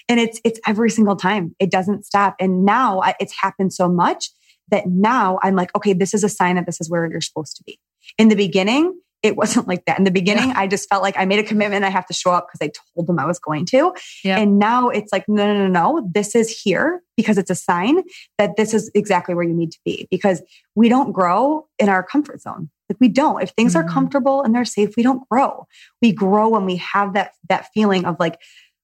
And 0.08 0.18
it's, 0.18 0.40
it's 0.44 0.58
every 0.66 0.88
single 0.88 1.14
time. 1.14 1.54
It 1.60 1.70
doesn't 1.70 2.06
stop. 2.06 2.36
And 2.40 2.64
now 2.64 3.02
I, 3.02 3.14
it's 3.20 3.34
happened 3.38 3.74
so 3.74 3.86
much 3.86 4.30
that 4.70 4.86
now 4.86 5.38
I'm 5.42 5.56
like, 5.56 5.76
okay, 5.76 5.92
this 5.92 6.14
is 6.14 6.24
a 6.24 6.28
sign 6.30 6.56
that 6.56 6.64
this 6.64 6.80
is 6.80 6.88
where 6.88 7.08
you're 7.08 7.20
supposed 7.20 7.56
to 7.58 7.64
be. 7.64 7.78
In 8.16 8.28
the 8.28 8.36
beginning, 8.36 8.98
it 9.22 9.37
wasn't 9.37 9.68
like 9.68 9.85
that. 9.85 9.98
In 9.98 10.04
the 10.04 10.11
beginning, 10.11 10.48
yeah. 10.48 10.58
I 10.58 10.66
just 10.66 10.88
felt 10.88 11.02
like 11.02 11.14
I 11.16 11.24
made 11.24 11.38
a 11.38 11.44
commitment. 11.44 11.85
I 11.85 11.90
have 11.90 12.06
to 12.06 12.14
show 12.14 12.32
up 12.32 12.48
because 12.48 12.64
I 12.66 12.72
told 12.94 13.06
them 13.06 13.18
I 13.18 13.24
was 13.24 13.38
going 13.38 13.66
to. 13.66 13.94
Yeah. 14.24 14.38
And 14.38 14.58
now 14.58 14.88
it's 14.88 15.12
like, 15.12 15.24
no, 15.28 15.46
no, 15.46 15.66
no, 15.66 15.68
no. 15.68 16.11
This 16.12 16.35
is 16.35 16.50
here 16.50 17.02
because 17.16 17.38
it's 17.38 17.50
a 17.50 17.54
sign 17.54 18.02
that 18.38 18.56
this 18.56 18.74
is 18.74 18.90
exactly 18.94 19.35
where 19.35 19.44
you 19.44 19.54
need 19.54 19.70
to 19.72 19.78
be 19.85 20.08
because 20.11 20.42
we 20.74 20.88
don't 20.88 21.12
grow 21.12 21.66
in 21.78 21.88
our 21.88 22.02
comfort 22.02 22.40
zone. 22.40 22.70
Like 22.88 22.98
we 23.00 23.08
don't. 23.08 23.42
If 23.42 23.50
things 23.50 23.74
mm-hmm. 23.74 23.88
are 23.88 23.90
comfortable 23.90 24.42
and 24.42 24.54
they're 24.54 24.64
safe, 24.64 24.96
we 24.96 25.02
don't 25.02 25.26
grow. 25.28 25.66
We 26.00 26.12
grow 26.12 26.48
when 26.48 26.66
we 26.66 26.76
have 26.76 27.14
that 27.14 27.32
that 27.48 27.68
feeling 27.72 28.04
of 28.04 28.16
like 28.18 28.38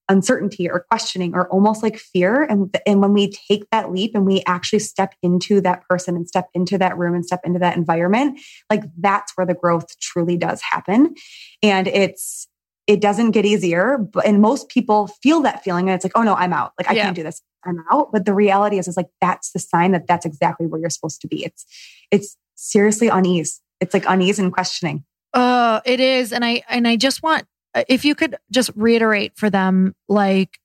uncertainty 0.08 0.68
or 0.70 0.80
questioning 0.90 1.34
or 1.34 1.48
almost 1.48 1.82
like 1.82 1.98
fear. 1.98 2.42
And, 2.42 2.74
and 2.86 3.00
when 3.00 3.12
we 3.12 3.30
take 3.30 3.64
that 3.70 3.92
leap 3.92 4.12
and 4.14 4.24
we 4.24 4.42
actually 4.46 4.78
step 4.78 5.14
into 5.22 5.60
that 5.60 5.86
person 5.88 6.16
and 6.16 6.26
step 6.26 6.48
into 6.54 6.78
that 6.78 6.96
room 6.96 7.14
and 7.14 7.24
step 7.24 7.40
into 7.44 7.58
that 7.58 7.76
environment, 7.76 8.40
like 8.70 8.84
that's 8.96 9.32
where 9.36 9.46
the 9.46 9.54
growth 9.54 9.98
truly 10.00 10.36
does 10.36 10.62
happen. 10.62 11.14
And 11.62 11.88
it's, 11.88 12.48
it 12.86 13.02
doesn't 13.02 13.32
get 13.32 13.44
easier. 13.44 13.98
But, 13.98 14.26
and 14.26 14.40
most 14.40 14.70
people 14.70 15.08
feel 15.22 15.42
that 15.42 15.62
feeling 15.62 15.88
and 15.88 15.94
it's 15.94 16.04
like, 16.04 16.16
oh 16.16 16.22
no, 16.22 16.34
I'm 16.34 16.54
out. 16.54 16.72
Like 16.78 16.90
I 16.90 16.94
yeah. 16.94 17.04
can't 17.04 17.16
do 17.16 17.22
this. 17.22 17.42
I'm 17.64 17.84
out. 17.92 18.10
But 18.12 18.24
the 18.24 18.32
reality 18.32 18.78
is, 18.78 18.88
is 18.88 18.96
like, 18.96 19.08
that's 19.20 19.52
the 19.52 19.58
sign 19.58 19.92
that 19.92 20.06
that's 20.06 20.24
exactly 20.24 20.66
where 20.66 20.80
you're 20.80 20.88
supposed 20.88 21.20
to 21.20 21.28
be. 21.28 21.44
It's, 21.44 21.66
it's 22.10 22.36
seriously 22.54 23.08
unease. 23.08 23.60
It's 23.80 23.92
like 23.92 24.04
unease 24.08 24.38
and 24.38 24.52
questioning. 24.52 25.04
Uh, 25.34 25.80
it 25.84 26.00
is. 26.00 26.32
And 26.32 26.44
I, 26.44 26.62
and 26.68 26.88
I 26.88 26.96
just 26.96 27.22
want 27.22 27.44
if 27.88 28.04
you 28.04 28.14
could 28.14 28.36
just 28.50 28.70
reiterate 28.74 29.36
for 29.36 29.50
them, 29.50 29.94
like 30.08 30.58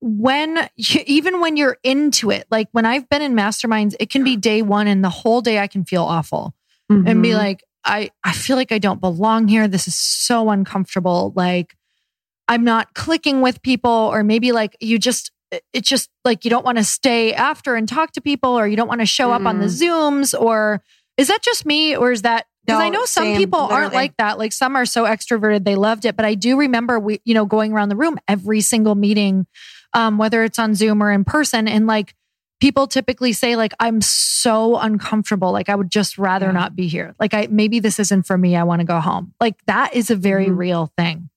when 0.00 0.68
even 1.06 1.40
when 1.40 1.56
you're 1.56 1.78
into 1.82 2.30
it, 2.30 2.46
like 2.50 2.68
when 2.72 2.84
I've 2.84 3.08
been 3.08 3.22
in 3.22 3.34
masterminds, 3.34 3.94
it 3.98 4.10
can 4.10 4.22
be 4.22 4.36
day 4.36 4.62
one 4.62 4.86
and 4.86 5.02
the 5.02 5.10
whole 5.10 5.40
day 5.40 5.58
I 5.58 5.66
can 5.66 5.84
feel 5.84 6.02
awful 6.04 6.54
mm-hmm. 6.90 7.06
and 7.06 7.22
be 7.22 7.30
mm-hmm. 7.30 7.38
like, 7.38 7.64
I, 7.84 8.10
I 8.22 8.32
feel 8.32 8.56
like 8.56 8.72
I 8.72 8.78
don't 8.78 9.00
belong 9.00 9.48
here. 9.48 9.68
This 9.68 9.88
is 9.88 9.96
so 9.96 10.50
uncomfortable. 10.50 11.32
Like 11.34 11.74
I'm 12.48 12.64
not 12.64 12.94
clicking 12.94 13.40
with 13.40 13.62
people, 13.62 13.90
or 13.90 14.22
maybe 14.22 14.52
like 14.52 14.76
you 14.80 14.98
just, 14.98 15.30
it's 15.72 15.88
just 15.88 16.10
like 16.24 16.44
you 16.44 16.50
don't 16.50 16.64
want 16.64 16.78
to 16.78 16.84
stay 16.84 17.32
after 17.32 17.74
and 17.74 17.88
talk 17.88 18.12
to 18.12 18.20
people, 18.20 18.58
or 18.58 18.66
you 18.66 18.76
don't 18.76 18.88
want 18.88 19.00
to 19.00 19.06
show 19.06 19.30
mm. 19.30 19.34
up 19.34 19.46
on 19.46 19.60
the 19.60 19.66
mm-hmm. 19.66 19.84
Zooms, 19.84 20.38
or 20.38 20.82
is 21.16 21.28
that 21.28 21.42
just 21.42 21.64
me, 21.64 21.96
or 21.96 22.12
is 22.12 22.22
that 22.22 22.46
because 22.66 22.78
no, 22.78 22.84
I 22.84 22.88
know 22.88 23.04
some 23.04 23.24
same, 23.24 23.36
people 23.36 23.60
literally. 23.60 23.82
aren't 23.82 23.94
like 23.94 24.16
that. 24.16 24.38
Like 24.38 24.52
some 24.52 24.74
are 24.74 24.86
so 24.86 25.04
extroverted, 25.04 25.64
they 25.64 25.76
loved 25.76 26.06
it. 26.06 26.16
But 26.16 26.24
I 26.24 26.34
do 26.34 26.56
remember 26.56 26.98
we, 26.98 27.20
you 27.24 27.34
know, 27.34 27.44
going 27.44 27.72
around 27.72 27.90
the 27.90 27.96
room 27.96 28.18
every 28.26 28.62
single 28.62 28.94
meeting, 28.94 29.46
um, 29.92 30.16
whether 30.16 30.42
it's 30.44 30.58
on 30.58 30.74
Zoom 30.74 31.02
or 31.02 31.12
in 31.12 31.24
person. 31.24 31.68
And 31.68 31.86
like 31.86 32.14
people 32.60 32.86
typically 32.86 33.34
say, 33.34 33.54
like, 33.54 33.74
I'm 33.80 34.00
so 34.00 34.78
uncomfortable. 34.78 35.52
Like 35.52 35.68
I 35.68 35.74
would 35.74 35.90
just 35.90 36.16
rather 36.16 36.46
yeah. 36.46 36.52
not 36.52 36.74
be 36.74 36.88
here. 36.88 37.14
Like 37.20 37.34
I 37.34 37.48
maybe 37.50 37.80
this 37.80 37.98
isn't 37.98 38.26
for 38.26 38.38
me. 38.38 38.56
I 38.56 38.62
want 38.62 38.80
to 38.80 38.86
go 38.86 38.98
home. 38.98 39.34
Like 39.40 39.56
that 39.66 39.94
is 39.94 40.10
a 40.10 40.16
very 40.16 40.46
mm-hmm. 40.46 40.56
real 40.56 40.92
thing. 40.96 41.28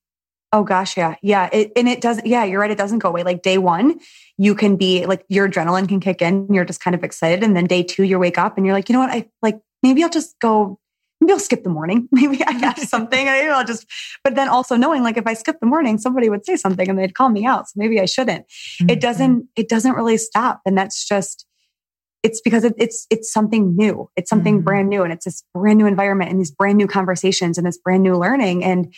Oh 0.53 0.63
gosh, 0.63 0.95
yeah. 0.95 1.15
Yeah. 1.21 1.49
It, 1.51 1.73
and 1.75 1.89
it 1.89 1.99
doesn't, 1.99 2.25
yeah, 2.25 2.45
you're 2.45 2.61
right. 2.61 2.71
It 2.71 2.77
doesn't 2.77 2.99
go 2.99 3.09
away. 3.09 3.23
Like 3.23 3.41
day 3.41 3.57
one, 3.57 3.99
you 4.37 4.55
can 4.55 4.77
be 4.77 5.05
like 5.05 5.25
your 5.27 5.49
adrenaline 5.49 5.89
can 5.89 5.99
kick 5.99 6.21
in. 6.21 6.47
You're 6.53 6.63
just 6.63 6.79
kind 6.79 6.95
of 6.95 7.03
excited. 7.03 7.43
And 7.43 7.53
then 7.53 7.65
day 7.65 7.83
two, 7.83 8.03
you 8.03 8.17
wake 8.17 8.37
up 8.37 8.55
and 8.55 8.65
you're 8.65 8.73
like, 8.73 8.87
you 8.87 8.93
know 8.93 8.99
what? 8.99 9.09
I 9.09 9.27
like, 9.41 9.59
maybe 9.83 10.03
I'll 10.03 10.09
just 10.09 10.39
go, 10.39 10.79
maybe 11.19 11.33
I'll 11.33 11.39
skip 11.39 11.63
the 11.63 11.69
morning. 11.69 12.07
Maybe 12.11 12.43
I 12.43 12.51
have 12.51 12.79
something. 12.87 13.25
Maybe 13.25 13.49
I'll 13.49 13.65
just, 13.65 13.87
but 14.23 14.35
then 14.35 14.49
also 14.49 14.75
knowing 14.75 15.03
like 15.03 15.17
if 15.17 15.25
I 15.25 15.33
skip 15.33 15.59
the 15.59 15.65
morning, 15.65 15.97
somebody 15.97 16.29
would 16.29 16.45
say 16.45 16.55
something 16.55 16.87
and 16.87 16.97
they'd 16.97 17.15
call 17.15 17.29
me 17.29 17.45
out. 17.45 17.67
So 17.67 17.73
maybe 17.75 17.99
I 17.99 18.05
shouldn't. 18.05 18.47
Mm-hmm. 18.47 18.89
It 18.91 19.01
doesn't, 19.01 19.47
it 19.55 19.67
doesn't 19.67 19.93
really 19.93 20.17
stop. 20.17 20.61
And 20.65 20.77
that's 20.77 21.07
just, 21.07 21.47
it's 22.23 22.41
because 22.41 22.63
it, 22.63 22.73
it's 22.77 23.07
it's 23.09 23.31
something 23.31 23.75
new. 23.75 24.09
It's 24.15 24.29
something 24.29 24.61
mm. 24.61 24.63
brand 24.63 24.89
new, 24.89 25.03
and 25.03 25.13
it's 25.13 25.25
this 25.25 25.43
brand 25.53 25.77
new 25.77 25.85
environment 25.85 26.31
and 26.31 26.39
these 26.39 26.51
brand 26.51 26.77
new 26.77 26.87
conversations 26.87 27.57
and 27.57 27.65
this 27.65 27.77
brand 27.77 28.03
new 28.03 28.15
learning. 28.15 28.63
And 28.63 28.93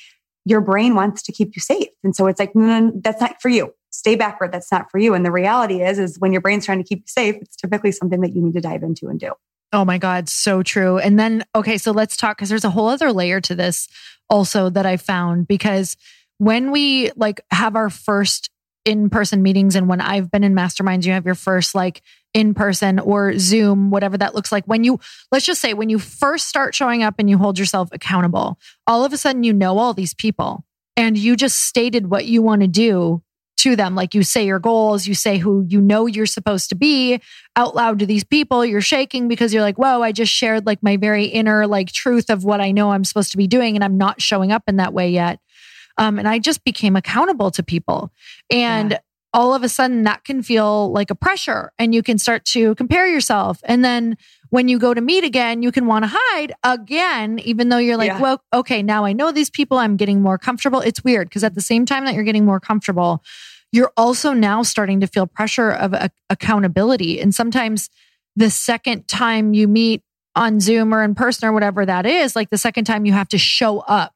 your 0.45 0.61
brain 0.61 0.95
wants 0.95 1.21
to 1.23 1.31
keep 1.31 1.55
you 1.55 1.61
safe, 1.61 1.89
and 2.03 2.15
so 2.15 2.27
it's 2.27 2.39
like, 2.39 2.55
no, 2.55 2.79
no, 2.79 2.91
that's 3.03 3.21
not 3.21 3.41
for 3.41 3.49
you. 3.49 3.73
Stay 3.91 4.15
backward. 4.15 4.51
That's 4.51 4.71
not 4.71 4.89
for 4.89 4.99
you. 4.99 5.13
And 5.13 5.25
the 5.25 5.31
reality 5.31 5.81
is, 5.81 5.99
is 5.99 6.17
when 6.19 6.31
your 6.31 6.41
brain's 6.41 6.65
trying 6.65 6.77
to 6.77 6.83
keep 6.83 6.99
you 6.99 7.07
safe, 7.07 7.35
it's 7.41 7.55
typically 7.55 7.91
something 7.91 8.21
that 8.21 8.33
you 8.33 8.41
need 8.41 8.53
to 8.53 8.61
dive 8.61 8.83
into 8.83 9.07
and 9.07 9.19
do. 9.19 9.33
Oh 9.71 9.85
my 9.85 9.97
God, 9.97 10.29
so 10.29 10.63
true. 10.63 10.97
And 10.97 11.19
then, 11.19 11.45
okay, 11.53 11.77
so 11.77 11.91
let's 11.91 12.17
talk 12.17 12.37
because 12.37 12.49
there's 12.49 12.65
a 12.65 12.71
whole 12.71 12.87
other 12.87 13.13
layer 13.13 13.39
to 13.41 13.55
this 13.55 13.87
also 14.29 14.69
that 14.69 14.85
I 14.85 14.97
found 14.97 15.47
because 15.47 15.95
when 16.39 16.71
we 16.71 17.11
like 17.15 17.41
have 17.51 17.75
our 17.75 17.89
first 17.89 18.49
in 18.85 19.09
person 19.09 19.43
meetings 19.43 19.75
and 19.75 19.87
when 19.87 20.01
I've 20.01 20.31
been 20.31 20.43
in 20.43 20.55
masterminds, 20.55 21.05
you 21.05 21.11
have 21.11 21.25
your 21.25 21.35
first 21.35 21.75
like 21.75 22.01
in 22.33 22.53
person 22.53 22.99
or 22.99 23.37
Zoom, 23.37 23.91
whatever 23.91 24.17
that 24.17 24.33
looks 24.33 24.51
like. 24.51 24.65
When 24.65 24.83
you, 24.83 24.99
let's 25.31 25.45
just 25.45 25.61
say, 25.61 25.73
when 25.73 25.89
you 25.89 25.99
first 25.99 26.47
start 26.47 26.73
showing 26.73 27.03
up 27.03 27.15
and 27.19 27.29
you 27.29 27.37
hold 27.37 27.59
yourself 27.59 27.89
accountable, 27.91 28.57
all 28.87 29.03
of 29.03 29.13
a 29.13 29.17
sudden 29.17 29.43
you 29.43 29.53
know 29.53 29.77
all 29.77 29.93
these 29.93 30.13
people 30.13 30.63
and 30.95 31.17
you 31.17 31.35
just 31.35 31.59
stated 31.59 32.09
what 32.09 32.25
you 32.25 32.41
want 32.41 32.61
to 32.61 32.67
do 32.67 33.21
to 33.59 33.75
them. 33.75 33.95
Like 33.95 34.13
you 34.13 34.23
say 34.23 34.45
your 34.45 34.59
goals, 34.59 35.07
you 35.07 35.13
say 35.13 35.37
who 35.37 35.65
you 35.67 35.81
know 35.81 36.05
you're 36.05 36.25
supposed 36.25 36.69
to 36.69 36.75
be 36.75 37.21
out 37.55 37.75
loud 37.75 37.99
to 37.99 38.05
these 38.05 38.23
people. 38.23 38.65
You're 38.65 38.81
shaking 38.81 39.27
because 39.27 39.53
you're 39.53 39.63
like, 39.63 39.77
whoa, 39.77 40.01
I 40.01 40.11
just 40.11 40.31
shared 40.31 40.65
like 40.65 40.81
my 40.81 40.97
very 40.97 41.25
inner 41.25 41.67
like 41.67 41.91
truth 41.91 42.29
of 42.29 42.43
what 42.43 42.61
I 42.61 42.71
know 42.71 42.91
I'm 42.91 43.03
supposed 43.03 43.31
to 43.31 43.37
be 43.37 43.47
doing 43.47 43.75
and 43.75 43.83
I'm 43.83 43.97
not 43.97 44.21
showing 44.21 44.51
up 44.51 44.63
in 44.67 44.77
that 44.77 44.93
way 44.93 45.09
yet. 45.09 45.39
Um, 45.97 46.17
and 46.17 46.27
I 46.27 46.39
just 46.39 46.63
became 46.63 46.95
accountable 46.95 47.51
to 47.51 47.63
people. 47.63 48.11
And 48.49 48.91
yeah 48.91 48.99
all 49.33 49.53
of 49.53 49.63
a 49.63 49.69
sudden 49.69 50.03
that 50.03 50.23
can 50.23 50.41
feel 50.41 50.91
like 50.91 51.11
a 51.11 51.15
pressure 51.15 51.71
and 51.77 51.93
you 51.93 52.01
can 52.01 52.17
start 52.17 52.45
to 52.45 52.73
compare 52.75 53.07
yourself. 53.07 53.59
And 53.63 53.85
then 53.85 54.17
when 54.49 54.67
you 54.67 54.79
go 54.79 54.93
to 54.93 55.01
meet 55.01 55.23
again, 55.23 55.61
you 55.61 55.71
can 55.71 55.85
want 55.85 56.03
to 56.03 56.11
hide 56.11 56.53
again, 56.63 57.39
even 57.39 57.69
though 57.69 57.77
you're 57.77 57.97
like, 57.97 58.07
yeah. 58.07 58.19
well, 58.19 58.43
okay, 58.51 58.81
now 58.81 59.05
I 59.05 59.13
know 59.13 59.31
these 59.31 59.49
people. 59.49 59.77
I'm 59.77 59.95
getting 59.95 60.21
more 60.21 60.37
comfortable. 60.37 60.81
It's 60.81 61.03
weird 61.03 61.29
because 61.29 61.43
at 61.43 61.53
the 61.53 61.61
same 61.61 61.85
time 61.85 62.05
that 62.05 62.15
you're 62.15 62.23
getting 62.23 62.45
more 62.45 62.59
comfortable, 62.59 63.23
you're 63.71 63.91
also 63.95 64.33
now 64.33 64.63
starting 64.63 64.99
to 65.01 65.07
feel 65.07 65.27
pressure 65.27 65.69
of 65.69 65.93
a- 65.93 66.09
accountability. 66.29 67.19
And 67.19 67.33
sometimes 67.33 67.89
the 68.35 68.49
second 68.49 69.07
time 69.07 69.53
you 69.53 69.67
meet 69.67 70.03
on 70.35 70.59
Zoom 70.59 70.93
or 70.93 71.03
in 71.03 71.15
person 71.15 71.47
or 71.47 71.53
whatever 71.53 71.85
that 71.85 72.05
is, 72.05 72.35
like 72.35 72.49
the 72.49 72.57
second 72.57 72.85
time 72.85 73.05
you 73.05 73.13
have 73.13 73.29
to 73.29 73.37
show 73.37 73.79
up 73.79 74.13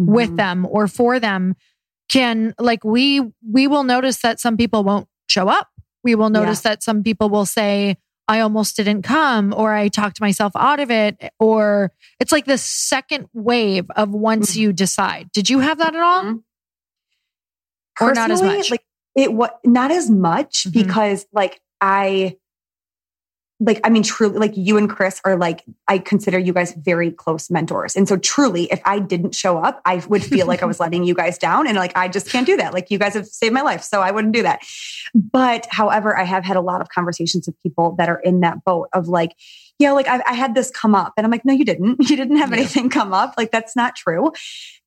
mm-hmm. 0.00 0.12
with 0.12 0.36
them 0.36 0.66
or 0.68 0.86
for 0.86 1.18
them 1.18 1.54
can 2.08 2.54
like 2.58 2.84
we 2.84 3.20
we 3.50 3.66
will 3.66 3.84
notice 3.84 4.18
that 4.18 4.38
some 4.38 4.56
people 4.56 4.84
won't 4.84 5.08
show 5.28 5.48
up. 5.48 5.68
We 6.02 6.14
will 6.14 6.30
notice 6.30 6.62
yeah. 6.64 6.72
that 6.72 6.82
some 6.82 7.02
people 7.02 7.30
will 7.30 7.46
say 7.46 7.96
I 8.28 8.40
almost 8.40 8.76
didn't 8.76 9.02
come 9.02 9.54
or 9.56 9.72
I 9.72 9.88
talked 9.88 10.20
myself 10.20 10.52
out 10.54 10.80
of 10.80 10.90
it 10.90 11.32
or 11.38 11.92
it's 12.20 12.32
like 12.32 12.44
the 12.44 12.58
second 12.58 13.28
wave 13.32 13.90
of 13.96 14.10
once 14.10 14.52
mm-hmm. 14.52 14.60
you 14.60 14.72
decide. 14.72 15.30
Did 15.32 15.48
you 15.48 15.60
have 15.60 15.78
that 15.78 15.94
at 15.94 16.02
all? 16.02 16.22
Mm-hmm. 16.22 16.38
Or 18.00 18.12
not 18.12 18.30
as 18.30 18.42
much? 18.42 18.70
Like 18.70 18.84
it 19.14 19.32
what 19.32 19.60
not 19.64 19.90
as 19.90 20.10
much 20.10 20.64
mm-hmm. 20.64 20.82
because 20.82 21.26
like 21.32 21.60
I 21.80 22.36
like 23.60 23.80
i 23.84 23.88
mean 23.88 24.02
truly 24.02 24.36
like 24.36 24.56
you 24.56 24.76
and 24.76 24.90
chris 24.90 25.20
are 25.24 25.36
like 25.36 25.62
i 25.86 25.96
consider 25.96 26.38
you 26.38 26.52
guys 26.52 26.74
very 26.74 27.10
close 27.10 27.50
mentors 27.50 27.94
and 27.94 28.08
so 28.08 28.16
truly 28.16 28.64
if 28.64 28.80
i 28.84 28.98
didn't 28.98 29.34
show 29.34 29.58
up 29.58 29.80
i 29.84 29.96
would 30.08 30.24
feel 30.24 30.46
like 30.46 30.62
i 30.62 30.66
was 30.66 30.80
letting 30.84 31.04
you 31.04 31.14
guys 31.14 31.38
down 31.38 31.66
and 31.66 31.76
like 31.76 31.96
i 31.96 32.08
just 32.08 32.28
can't 32.28 32.46
do 32.46 32.56
that 32.56 32.74
like 32.74 32.90
you 32.90 32.98
guys 32.98 33.14
have 33.14 33.26
saved 33.26 33.54
my 33.54 33.62
life 33.62 33.82
so 33.82 34.00
i 34.00 34.10
wouldn't 34.10 34.34
do 34.34 34.42
that 34.42 34.60
but 35.14 35.66
however 35.70 36.18
i 36.18 36.24
have 36.24 36.44
had 36.44 36.56
a 36.56 36.60
lot 36.60 36.80
of 36.80 36.88
conversations 36.88 37.46
with 37.46 37.58
people 37.62 37.94
that 37.96 38.08
are 38.08 38.18
in 38.20 38.40
that 38.40 38.64
boat 38.64 38.88
of 38.92 39.06
like 39.06 39.36
yeah, 39.78 39.92
like 39.92 40.06
I, 40.06 40.22
I, 40.26 40.34
had 40.34 40.54
this 40.54 40.70
come 40.70 40.94
up. 40.94 41.14
And 41.16 41.24
I'm 41.26 41.30
like, 41.30 41.44
no, 41.44 41.52
you 41.52 41.64
didn't. 41.64 41.98
You 42.08 42.16
didn't 42.16 42.36
have 42.36 42.50
yeah. 42.50 42.58
anything 42.58 42.90
come 42.90 43.12
up. 43.12 43.34
Like, 43.36 43.50
that's 43.50 43.74
not 43.74 43.96
true. 43.96 44.30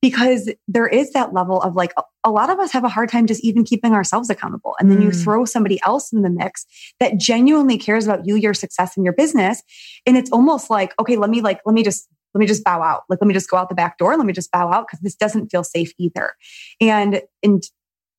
Because 0.01 0.49
there 0.67 0.87
is 0.87 1.11
that 1.13 1.33
level 1.33 1.61
of 1.61 1.75
like, 1.75 1.93
a 2.23 2.31
lot 2.31 2.49
of 2.49 2.59
us 2.59 2.71
have 2.71 2.83
a 2.83 2.89
hard 2.89 3.09
time 3.09 3.25
just 3.25 3.43
even 3.43 3.63
keeping 3.63 3.93
ourselves 3.93 4.29
accountable. 4.29 4.75
And 4.79 4.91
then 4.91 4.99
mm. 4.99 5.05
you 5.05 5.11
throw 5.11 5.45
somebody 5.45 5.79
else 5.85 6.13
in 6.13 6.21
the 6.21 6.29
mix 6.29 6.65
that 6.99 7.17
genuinely 7.17 7.77
cares 7.77 8.05
about 8.05 8.25
you, 8.25 8.35
your 8.35 8.53
success, 8.53 8.95
and 8.95 9.03
your 9.03 9.13
business. 9.13 9.61
And 10.05 10.15
it's 10.15 10.31
almost 10.31 10.69
like, 10.69 10.93
okay, 10.99 11.17
let 11.17 11.29
me 11.29 11.41
like, 11.41 11.59
let 11.65 11.73
me 11.73 11.83
just 11.83 12.07
let 12.33 12.39
me 12.39 12.45
just 12.45 12.63
bow 12.63 12.83
out. 12.83 13.03
Like, 13.09 13.19
let 13.19 13.27
me 13.27 13.33
just 13.33 13.49
go 13.49 13.57
out 13.57 13.67
the 13.67 13.75
back 13.75 13.97
door. 13.97 14.15
Let 14.15 14.27
me 14.27 14.33
just 14.33 14.51
bow 14.51 14.71
out 14.71 14.85
because 14.87 14.99
this 14.99 15.15
doesn't 15.15 15.49
feel 15.49 15.63
safe 15.63 15.91
either. 15.97 16.33
And, 16.79 17.21
and 17.41 17.63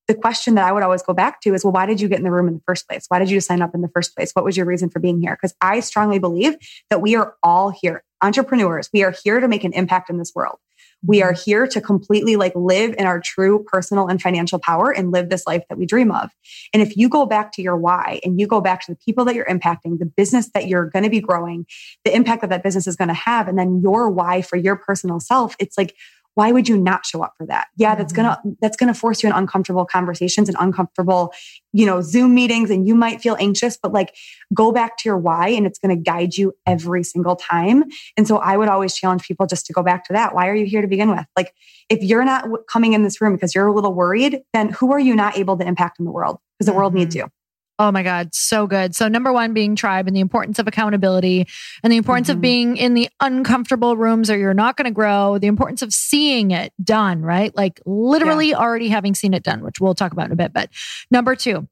the 0.09 0.15
question 0.15 0.55
that 0.55 0.65
I 0.65 0.71
would 0.71 0.81
always 0.81 1.03
go 1.03 1.13
back 1.13 1.39
to 1.41 1.53
is, 1.53 1.63
well, 1.63 1.71
why 1.71 1.85
did 1.85 2.01
you 2.01 2.07
get 2.07 2.17
in 2.17 2.23
the 2.23 2.31
room 2.31 2.47
in 2.47 2.55
the 2.55 2.63
first 2.65 2.89
place? 2.89 3.05
Why 3.09 3.19
did 3.19 3.29
you 3.29 3.39
sign 3.39 3.61
up 3.61 3.75
in 3.75 3.81
the 3.81 3.87
first 3.89 4.15
place? 4.15 4.31
What 4.31 4.43
was 4.43 4.57
your 4.57 4.65
reason 4.65 4.89
for 4.89 4.99
being 4.99 5.21
here? 5.21 5.37
Because 5.39 5.55
I 5.61 5.81
strongly 5.81 6.17
believe 6.17 6.55
that 6.89 6.99
we 6.99 7.15
are 7.15 7.35
all 7.43 7.69
here, 7.69 8.03
entrepreneurs. 8.23 8.89
We 8.91 9.03
are 9.03 9.13
here 9.23 9.39
to 9.39 9.47
make 9.47 9.63
an 9.63 9.71
impact 9.71 10.09
in 10.09 10.17
this 10.17 10.33
world. 10.33 10.57
We 11.05 11.19
mm-hmm. 11.19 11.29
are 11.29 11.33
here 11.33 11.67
to 11.67 11.79
completely 11.79 12.37
like 12.37 12.53
live 12.55 12.95
in 12.97 13.05
our 13.05 13.19
true 13.19 13.63
personal 13.67 14.07
and 14.07 14.19
financial 14.19 14.57
power 14.57 14.89
and 14.89 15.11
live 15.11 15.29
this 15.29 15.45
life 15.45 15.63
that 15.69 15.77
we 15.77 15.85
dream 15.85 16.11
of. 16.11 16.31
And 16.73 16.81
if 16.81 16.97
you 16.97 17.07
go 17.07 17.27
back 17.27 17.51
to 17.53 17.61
your 17.61 17.77
why 17.77 18.19
and 18.23 18.39
you 18.39 18.47
go 18.47 18.61
back 18.61 18.83
to 18.87 18.91
the 18.91 18.97
people 19.05 19.25
that 19.25 19.35
you're 19.35 19.45
impacting, 19.45 19.99
the 19.99 20.05
business 20.07 20.49
that 20.55 20.67
you're 20.67 20.89
going 20.89 21.03
to 21.03 21.09
be 21.11 21.21
growing, 21.21 21.67
the 22.03 22.15
impact 22.15 22.41
that 22.41 22.49
that 22.49 22.63
business 22.63 22.87
is 22.87 22.95
going 22.95 23.09
to 23.09 23.13
have, 23.13 23.47
and 23.47 23.59
then 23.59 23.79
your 23.83 24.09
why 24.09 24.41
for 24.41 24.57
your 24.57 24.75
personal 24.75 25.19
self, 25.19 25.55
it's 25.59 25.77
like, 25.77 25.95
why 26.39 26.53
would 26.53 26.69
you 26.69 26.77
not 26.77 27.05
show 27.05 27.21
up 27.21 27.33
for 27.37 27.45
that? 27.47 27.67
Yeah, 27.75 27.95
that's 27.95 28.13
mm-hmm. 28.13 28.21
gonna 28.21 28.55
that's 28.61 28.77
gonna 28.77 28.93
force 28.93 29.21
you 29.21 29.27
in 29.27 29.35
uncomfortable 29.35 29.85
conversations 29.85 30.47
and 30.47 30.57
uncomfortable, 30.57 31.33
you 31.73 31.85
know, 31.85 31.99
Zoom 31.99 32.33
meetings, 32.33 32.69
and 32.69 32.87
you 32.87 32.95
might 32.95 33.19
feel 33.19 33.35
anxious, 33.41 33.77
but 33.77 33.91
like 33.91 34.15
go 34.53 34.71
back 34.71 34.95
to 34.99 35.09
your 35.09 35.17
why 35.17 35.49
and 35.49 35.65
it's 35.67 35.77
gonna 35.79 35.97
guide 35.97 36.37
you 36.37 36.53
every 36.65 37.03
single 37.03 37.35
time. 37.35 37.83
And 38.15 38.25
so 38.25 38.37
I 38.37 38.55
would 38.55 38.69
always 38.69 38.95
challenge 38.95 39.23
people 39.23 39.47
just 39.47 39.65
to 39.65 39.73
go 39.73 39.83
back 39.83 40.05
to 40.05 40.13
that. 40.13 40.33
Why 40.33 40.47
are 40.47 40.55
you 40.55 40.65
here 40.65 40.81
to 40.81 40.87
begin 40.87 41.09
with? 41.09 41.25
Like 41.35 41.53
if 41.89 42.01
you're 42.01 42.23
not 42.23 42.47
coming 42.71 42.93
in 42.93 43.03
this 43.03 43.19
room 43.19 43.33
because 43.35 43.53
you're 43.53 43.67
a 43.67 43.73
little 43.73 43.93
worried, 43.93 44.39
then 44.53 44.69
who 44.69 44.93
are 44.93 44.99
you 44.99 45.15
not 45.15 45.37
able 45.37 45.57
to 45.57 45.67
impact 45.67 45.99
in 45.99 46.05
the 46.05 46.11
world? 46.11 46.37
Because 46.57 46.67
the 46.67 46.71
mm-hmm. 46.71 46.77
world 46.77 46.93
needs 46.93 47.15
mm-hmm. 47.15 47.25
you. 47.25 47.38
Oh 47.81 47.93
my 47.93 48.03
God, 48.03 48.35
so 48.35 48.67
good. 48.67 48.93
So, 48.93 49.07
number 49.07 49.31
one, 49.31 49.53
being 49.53 49.77
tribe 49.77 50.05
and 50.05 50.15
the 50.15 50.19
importance 50.19 50.59
of 50.59 50.67
accountability 50.67 51.47
and 51.81 51.93
the 51.93 51.95
importance 51.95 52.27
mm-hmm. 52.27 52.37
of 52.37 52.41
being 52.41 52.75
in 52.75 52.93
the 52.93 53.07
uncomfortable 53.21 53.95
rooms 53.95 54.29
or 54.29 54.37
you're 54.37 54.53
not 54.53 54.75
going 54.75 54.85
to 54.85 54.91
grow, 54.91 55.37
the 55.37 55.47
importance 55.47 55.81
of 55.81 55.93
seeing 55.93 56.51
it 56.51 56.73
done, 56.83 57.21
right? 57.21 57.55
Like 57.55 57.79
literally 57.85 58.49
yeah. 58.49 58.57
already 58.57 58.89
having 58.89 59.15
seen 59.15 59.33
it 59.33 59.43
done, 59.43 59.61
which 59.63 59.79
we'll 59.79 59.95
talk 59.95 60.11
about 60.11 60.25
in 60.25 60.33
a 60.33 60.35
bit. 60.35 60.51
But 60.51 60.69
number 61.09 61.37
two, 61.37 61.69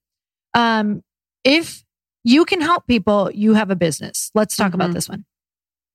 um, 0.54 1.04
if 1.44 1.84
you 2.24 2.46
can 2.46 2.62
help 2.62 2.88
people, 2.88 3.30
you 3.34 3.54
have 3.56 3.70
a 3.70 3.76
business. 3.76 4.32
Let's 4.34 4.56
talk 4.56 4.68
mm-hmm. 4.68 4.76
about 4.76 4.94
this 4.94 5.10
one. 5.10 5.26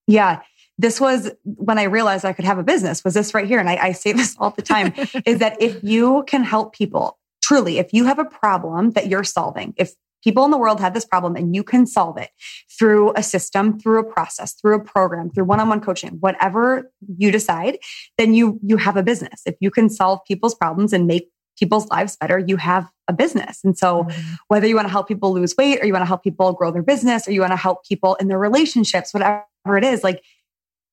Yeah. 0.07 0.43
This 0.77 1.01
was 1.01 1.31
when 1.45 1.79
I 1.79 1.85
realized 1.85 2.27
I 2.27 2.35
could 2.35 2.45
have 2.45 2.59
a 2.59 2.63
business, 2.63 3.03
was 3.03 3.15
this 3.15 3.33
right 3.33 3.47
here. 3.47 3.61
And 3.61 3.69
I, 3.69 3.77
I 3.77 3.93
say 3.93 4.13
this 4.13 4.37
all 4.39 4.51
the 4.51 4.63
time 4.63 4.93
is 5.27 5.39
that 5.39 5.61
if 5.61 5.83
you 5.83 6.25
can 6.27 6.43
help 6.43 6.75
people, 6.75 7.19
truly, 7.43 7.79
if 7.79 7.93
you 7.93 8.05
have 8.05 8.19
a 8.19 8.25
problem 8.25 8.91
that 8.91 9.09
you're 9.09 9.25
solving, 9.25 9.75
if 9.77 9.93
people 10.23 10.45
in 10.45 10.51
the 10.51 10.59
world 10.59 10.81
have 10.81 10.95
this 10.95 11.05
problem 11.05 11.37
and 11.37 11.55
you 11.55 11.63
can 11.63 11.87
solve 11.87 12.17
it 12.17 12.31
through 12.79 13.13
a 13.17 13.23
system, 13.23 13.79
through 13.79 14.01
a 14.01 14.05
process, 14.05 14.55
through 14.55 14.77
a 14.77 14.85
program, 14.85 15.31
through 15.31 15.45
one-on-one 15.45 15.81
coaching, 15.81 16.17
whatever 16.21 16.91
you 17.17 17.31
decide, 17.31 17.79
then 18.19 18.35
you 18.35 18.59
you 18.63 18.77
have 18.77 18.97
a 18.97 19.03
business. 19.03 19.43
If 19.47 19.57
you 19.61 19.71
can 19.71 19.89
solve 19.89 20.21
people's 20.27 20.55
problems 20.55 20.93
and 20.93 21.07
make 21.07 21.29
people's 21.59 21.87
lives 21.89 22.17
better, 22.17 22.39
you 22.39 22.57
have 22.57 22.89
a 23.09 23.13
business. 23.13 23.61
And 23.63 23.77
so 23.77 24.05
mm-hmm. 24.05 24.35
whether 24.49 24.67
you 24.67 24.75
want 24.75 24.89
to 24.89 24.93
help 24.93 25.07
people 25.07 25.33
lose 25.33 25.55
weight 25.57 25.81
or 25.83 25.87
you 25.87 25.93
want 25.93 26.03
to 26.03 26.07
help 26.07 26.23
people 26.23 26.53
grow 26.53 26.71
their 26.71 26.83
business 26.83 27.29
or 27.29 27.33
you 27.33 27.41
want 27.41 27.53
to 27.53 27.57
help 27.57 27.85
people 27.85 28.15
in 28.17 28.29
their 28.29 28.39
relationships, 28.39 29.13
whatever 29.13 29.45
it 29.77 29.85
is, 29.85 30.03
like 30.03 30.23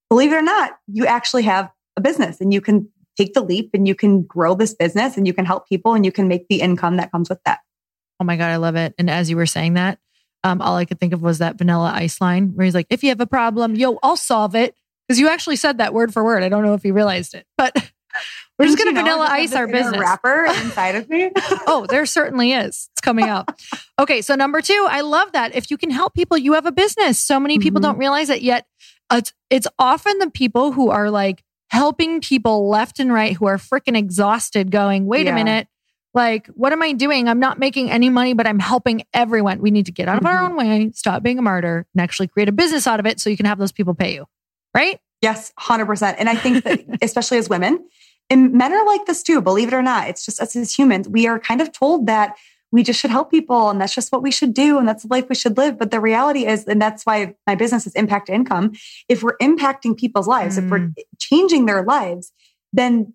believe 0.09 0.31
it 0.31 0.35
or 0.35 0.41
not, 0.41 0.77
you 0.87 1.05
actually 1.05 1.43
have 1.43 1.69
a 1.95 2.01
business 2.01 2.41
and 2.41 2.53
you 2.53 2.61
can 2.61 2.89
take 3.17 3.33
the 3.33 3.41
leap 3.41 3.69
and 3.73 3.87
you 3.87 3.95
can 3.95 4.23
grow 4.23 4.55
this 4.55 4.73
business 4.73 5.17
and 5.17 5.27
you 5.27 5.33
can 5.33 5.45
help 5.45 5.67
people 5.67 5.93
and 5.93 6.05
you 6.05 6.11
can 6.11 6.27
make 6.27 6.47
the 6.47 6.61
income 6.61 6.97
that 6.97 7.11
comes 7.11 7.29
with 7.29 7.39
that. 7.45 7.59
Oh 8.19 8.25
my 8.25 8.35
God, 8.35 8.49
I 8.49 8.57
love 8.57 8.75
it. 8.75 8.93
And 8.97 9.09
as 9.09 9.29
you 9.29 9.37
were 9.37 9.45
saying 9.45 9.75
that, 9.75 9.99
um, 10.43 10.61
all 10.61 10.75
I 10.75 10.85
could 10.85 10.99
think 10.99 11.13
of 11.13 11.21
was 11.21 11.39
that 11.39 11.57
vanilla 11.57 11.91
ice 11.93 12.21
line 12.21 12.53
where 12.55 12.65
he's 12.65 12.75
like, 12.75 12.87
if 12.89 13.03
you 13.03 13.09
have 13.09 13.21
a 13.21 13.27
problem, 13.27 13.75
yo, 13.75 13.99
I'll 14.03 14.17
solve 14.17 14.55
it. 14.55 14.75
Because 15.07 15.19
you 15.19 15.27
actually 15.27 15.55
said 15.55 15.79
that 15.79 15.93
word 15.93 16.13
for 16.13 16.23
word. 16.23 16.43
I 16.43 16.49
don't 16.49 16.63
know 16.63 16.75
if 16.75 16.85
you 16.85 16.93
realized 16.93 17.33
it, 17.33 17.45
but 17.57 17.73
we're 18.59 18.65
just 18.65 18.77
going 18.77 18.93
to 18.93 18.99
vanilla 18.99 19.27
ice 19.27 19.53
our 19.55 19.67
business. 19.67 19.99
Rapper 19.99 20.45
inside 20.63 20.95
of 20.95 21.09
me. 21.09 21.31
oh, 21.67 21.87
there 21.89 22.05
certainly 22.05 22.51
is. 22.51 22.89
It's 22.91 23.01
coming 23.01 23.25
out. 23.25 23.49
okay. 23.97 24.21
So 24.21 24.35
number 24.35 24.61
two, 24.61 24.85
I 24.87 25.01
love 25.01 25.31
that. 25.31 25.55
If 25.55 25.71
you 25.71 25.77
can 25.77 25.89
help 25.89 26.13
people, 26.13 26.37
you 26.37 26.53
have 26.53 26.67
a 26.67 26.71
business. 26.71 27.19
So 27.19 27.39
many 27.39 27.57
people 27.57 27.81
mm-hmm. 27.81 27.91
don't 27.91 27.97
realize 27.97 28.29
it 28.29 28.43
yet. 28.43 28.67
It's, 29.11 29.33
it's 29.49 29.67
often 29.79 30.19
the 30.19 30.29
people 30.29 30.73
who 30.73 30.89
are 30.91 31.09
like 31.09 31.43
helping 31.71 32.21
people 32.21 32.69
left 32.69 32.99
and 32.99 33.11
right 33.11 33.35
who 33.35 33.47
are 33.47 33.57
freaking 33.57 33.97
exhausted 33.97 34.69
going, 34.71 35.05
wait 35.05 35.25
Yeah. 35.25 35.31
a 35.31 35.35
minute. 35.35 35.67
Like, 36.13 36.47
what 36.47 36.73
am 36.73 36.81
I 36.81 36.93
doing? 36.93 37.27
I'm 37.27 37.39
not 37.39 37.59
making 37.59 37.91
any 37.91 38.09
money, 38.09 38.33
but 38.33 38.47
I'm 38.47 38.59
helping 38.59 39.03
everyone. 39.13 39.59
We 39.61 39.69
need 39.71 39.85
to 39.85 39.91
get 39.91 40.07
out 40.07 40.17
of 40.19 40.25
our 40.25 40.37
Mhm. 40.37 40.49
own 40.49 40.55
way, 40.57 40.91
stop 40.93 41.21
being 41.21 41.37
a 41.37 41.41
martyr, 41.41 41.85
and 41.93 42.01
actually 42.01 42.27
create 42.27 42.49
a 42.49 42.51
business 42.51 42.87
out 42.87 42.99
of 42.99 43.05
it 43.05 43.19
so 43.19 43.29
you 43.29 43.37
can 43.37 43.45
have 43.45 43.59
those 43.59 43.71
people 43.71 43.93
pay 43.93 44.13
you. 44.15 44.25
Right? 44.75 44.99
Yes, 45.21 45.51
100%. 45.57 46.17
And 46.19 46.27
I 46.29 46.35
think 46.35 46.63
that, 46.63 46.79
especially 47.03 47.37
as 47.37 47.49
women, 47.49 47.85
and 48.29 48.53
men 48.53 48.71
are 48.73 48.85
like 48.85 49.05
this 49.05 49.21
too, 49.23 49.41
believe 49.41 49.67
it 49.67 49.73
or 49.73 49.81
not. 49.81 50.07
It's 50.07 50.25
just 50.25 50.39
us 50.41 50.55
as 50.55 50.73
humans. 50.77 51.07
We 51.09 51.27
are 51.27 51.39
kind 51.39 51.61
of 51.61 51.71
told 51.71 52.07
that 52.07 52.35
we 52.71 52.83
just 52.83 52.99
should 52.99 53.09
help 53.09 53.31
people 53.31 53.71
and 53.71 53.81
that's 53.81 53.95
just 53.95 54.11
what 54.11 54.21
we 54.21 54.29
should 54.29 54.53
do 54.53 54.77
and 54.77 54.87
that's 54.87 55.01
the 55.01 55.09
life 55.09 55.27
we 55.27 55.33
should 55.33 55.57
live. 55.57 55.79
But 55.79 55.89
the 55.89 55.99
reality 55.99 56.45
is, 56.45 56.65
and 56.65 56.79
that's 56.79 57.03
why 57.03 57.33
my 57.47 57.55
business 57.55 57.87
is 57.87 57.95
impact 57.95 58.29
income. 58.29 58.73
If 59.07 59.23
we're 59.23 59.37
impacting 59.37 59.97
people's 59.97 60.27
lives, 60.27 60.57
if 60.59 60.65
we're 60.69 60.91
changing 61.17 61.65
their 61.65 61.83
lives, 61.83 62.31
then 62.71 63.13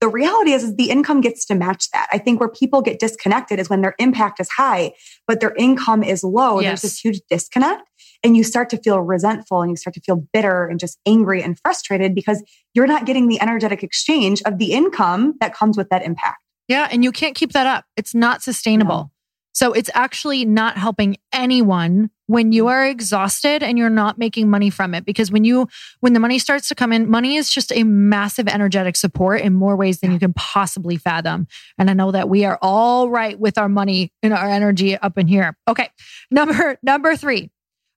the 0.00 0.08
reality 0.08 0.52
is, 0.52 0.62
is 0.62 0.76
the 0.76 0.90
income 0.90 1.20
gets 1.20 1.44
to 1.46 1.54
match 1.54 1.90
that. 1.90 2.08
I 2.12 2.18
think 2.18 2.38
where 2.38 2.48
people 2.48 2.82
get 2.82 2.98
disconnected 2.98 3.58
is 3.58 3.70
when 3.70 3.80
their 3.80 3.94
impact 3.98 4.40
is 4.40 4.48
high, 4.50 4.92
but 5.26 5.40
their 5.40 5.54
income 5.54 6.02
is 6.02 6.22
low. 6.22 6.60
Yes. 6.60 6.82
There's 6.82 6.92
this 6.92 7.00
huge 7.00 7.20
disconnect 7.30 7.82
and 8.22 8.36
you 8.36 8.44
start 8.44 8.70
to 8.70 8.78
feel 8.78 9.00
resentful 9.00 9.62
and 9.62 9.70
you 9.70 9.76
start 9.76 9.94
to 9.94 10.00
feel 10.00 10.16
bitter 10.32 10.66
and 10.66 10.78
just 10.78 10.98
angry 11.06 11.42
and 11.42 11.58
frustrated 11.60 12.14
because 12.14 12.42
you're 12.74 12.86
not 12.86 13.06
getting 13.06 13.28
the 13.28 13.40
energetic 13.40 13.82
exchange 13.82 14.42
of 14.44 14.58
the 14.58 14.72
income 14.72 15.34
that 15.40 15.54
comes 15.54 15.76
with 15.76 15.88
that 15.90 16.02
impact. 16.02 16.38
Yeah. 16.68 16.88
And 16.90 17.04
you 17.04 17.12
can't 17.12 17.34
keep 17.34 17.52
that 17.52 17.66
up. 17.66 17.84
It's 17.96 18.14
not 18.14 18.42
sustainable. 18.42 18.96
No. 18.96 19.10
So 19.52 19.72
it's 19.72 19.90
actually 19.94 20.44
not 20.44 20.76
helping 20.76 21.16
anyone 21.32 22.10
when 22.26 22.52
you 22.52 22.68
are 22.68 22.86
exhausted 22.86 23.62
and 23.62 23.78
you're 23.78 23.90
not 23.90 24.18
making 24.18 24.50
money 24.50 24.70
from 24.70 24.94
it. 24.94 25.04
Because 25.04 25.30
when 25.30 25.44
you, 25.44 25.68
when 26.00 26.12
the 26.12 26.20
money 26.20 26.38
starts 26.38 26.68
to 26.68 26.74
come 26.74 26.92
in, 26.92 27.08
money 27.08 27.36
is 27.36 27.50
just 27.50 27.72
a 27.72 27.84
massive 27.84 28.48
energetic 28.48 28.96
support 28.96 29.40
in 29.40 29.54
more 29.54 29.76
ways 29.76 30.00
than 30.00 30.12
you 30.12 30.18
can 30.18 30.32
possibly 30.32 30.96
fathom. 30.96 31.46
And 31.78 31.88
I 31.88 31.92
know 31.92 32.10
that 32.10 32.28
we 32.28 32.44
are 32.44 32.58
all 32.60 33.08
right 33.08 33.38
with 33.38 33.58
our 33.58 33.68
money 33.68 34.12
and 34.22 34.32
our 34.32 34.48
energy 34.48 34.96
up 34.96 35.18
in 35.18 35.26
here. 35.26 35.56
Okay. 35.68 35.88
Number, 36.30 36.78
number 36.82 37.16
three, 37.16 37.50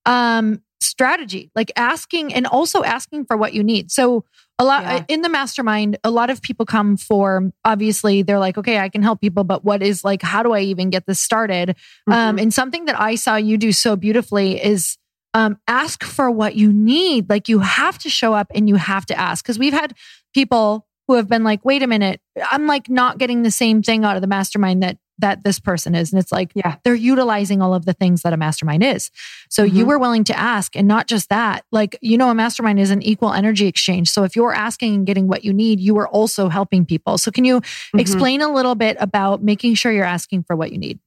um, 0.06 0.62
strategy, 0.82 1.52
like 1.56 1.72
asking 1.76 2.34
and 2.34 2.48
also 2.48 2.84
asking 2.84 3.26
for 3.26 3.38
what 3.38 3.54
you 3.54 3.64
need. 3.64 3.92
So 3.92 4.24
a 4.58 4.66
lot 4.66 4.84
Yeah. 4.84 5.06
in 5.08 5.22
the 5.22 5.30
mastermind, 5.30 5.98
a 6.04 6.12
lot 6.12 6.30
of 6.30 6.42
people 6.42 6.66
come 6.66 6.98
for 6.98 7.52
obviously 7.64 8.22
they're 8.24 8.40
like, 8.40 8.58
okay, 8.58 8.80
I 8.80 8.90
can 8.90 9.02
help 9.02 9.22
people, 9.22 9.44
but 9.44 9.64
what 9.64 9.82
is 9.82 10.04
like, 10.04 10.22
how 10.22 10.44
do 10.44 10.54
I 10.54 10.62
even 10.62 10.90
get 10.90 11.06
this 11.06 11.20
started? 11.20 11.76
Um, 12.08 12.38
Mhm. 12.38 12.42
and 12.42 12.54
something 12.54 12.86
that 12.86 13.00
I 13.00 13.16
saw 13.16 13.36
you 13.36 13.58
do 13.58 13.72
so 13.72 13.96
beautifully 13.96 14.64
is 14.64 14.98
um, 15.36 15.58
ask 15.68 16.04
for 16.04 16.32
what 16.32 16.56
you 16.56 16.74
need. 16.74 17.30
Like 17.30 17.48
you 17.50 17.60
have 17.60 18.00
to 18.00 18.10
show 18.10 18.34
up 18.34 18.48
and 18.56 18.68
you 18.68 18.76
have 18.76 19.06
to 19.06 19.18
ask. 19.20 19.46
Cause 19.46 19.60
we've 19.60 19.74
had 19.74 19.94
people 20.34 20.88
who 21.08 21.14
have 21.16 21.28
been 21.28 21.44
like, 21.44 21.64
wait 21.64 21.84
a 21.84 21.88
minute, 21.88 22.20
I'm 22.52 22.66
like 22.68 22.90
not 22.90 23.18
getting 23.20 23.44
the 23.44 23.52
same 23.52 23.82
thing 23.84 24.04
out 24.04 24.16
of 24.16 24.22
the 24.22 24.28
mastermind 24.28 24.82
that 24.84 24.98
that 25.20 25.44
this 25.44 25.60
person 25.60 25.96
is. 25.96 26.12
And 26.12 26.20
it's 26.20 26.32
like 26.32 26.52
yeah. 26.56 26.76
they're 26.84 26.96
utilizing 26.96 27.62
all 27.62 27.74
of 27.74 27.86
the 27.86 27.94
things 27.94 28.24
that 28.24 28.34
a 28.34 28.38
mastermind 28.38 28.84
is. 28.84 29.12
So 29.50 29.64
you 29.64 29.86
Mhm. 29.86 29.88
were 29.88 30.00
willing 30.00 30.24
to 30.26 30.38
ask 30.38 30.76
and 30.76 30.88
not 30.88 31.08
just 31.08 31.30
that. 31.30 31.66
Like, 31.72 31.98
you 32.02 32.18
know, 32.18 32.30
a 32.30 32.36
mastermind 32.36 32.80
is 32.80 32.92
an 32.92 33.02
equal 33.04 33.32
energy 33.34 33.68
exchange. 33.68 34.10
So 34.10 34.24
if 34.24 34.36
you're 34.36 34.54
asking 34.54 34.96
and 34.96 35.06
getting 35.06 35.28
what 35.28 35.44
you 35.44 35.54
need, 35.54 35.80
you 35.80 35.98
are 36.00 36.08
also 36.08 36.50
helping 36.50 36.86
people. 36.86 37.18
So 37.18 37.32
can 37.32 37.46
you 37.46 37.62
Mhm. 37.62 38.00
explain 38.00 38.42
a 38.42 38.52
little 38.52 38.76
bit 38.76 38.98
about 39.00 39.44
making 39.44 39.76
sure 39.76 39.92
you're 39.92 40.04
asking 40.06 40.44
for 40.44 40.56
what 40.56 40.72
you 40.72 40.78
need? 40.78 41.00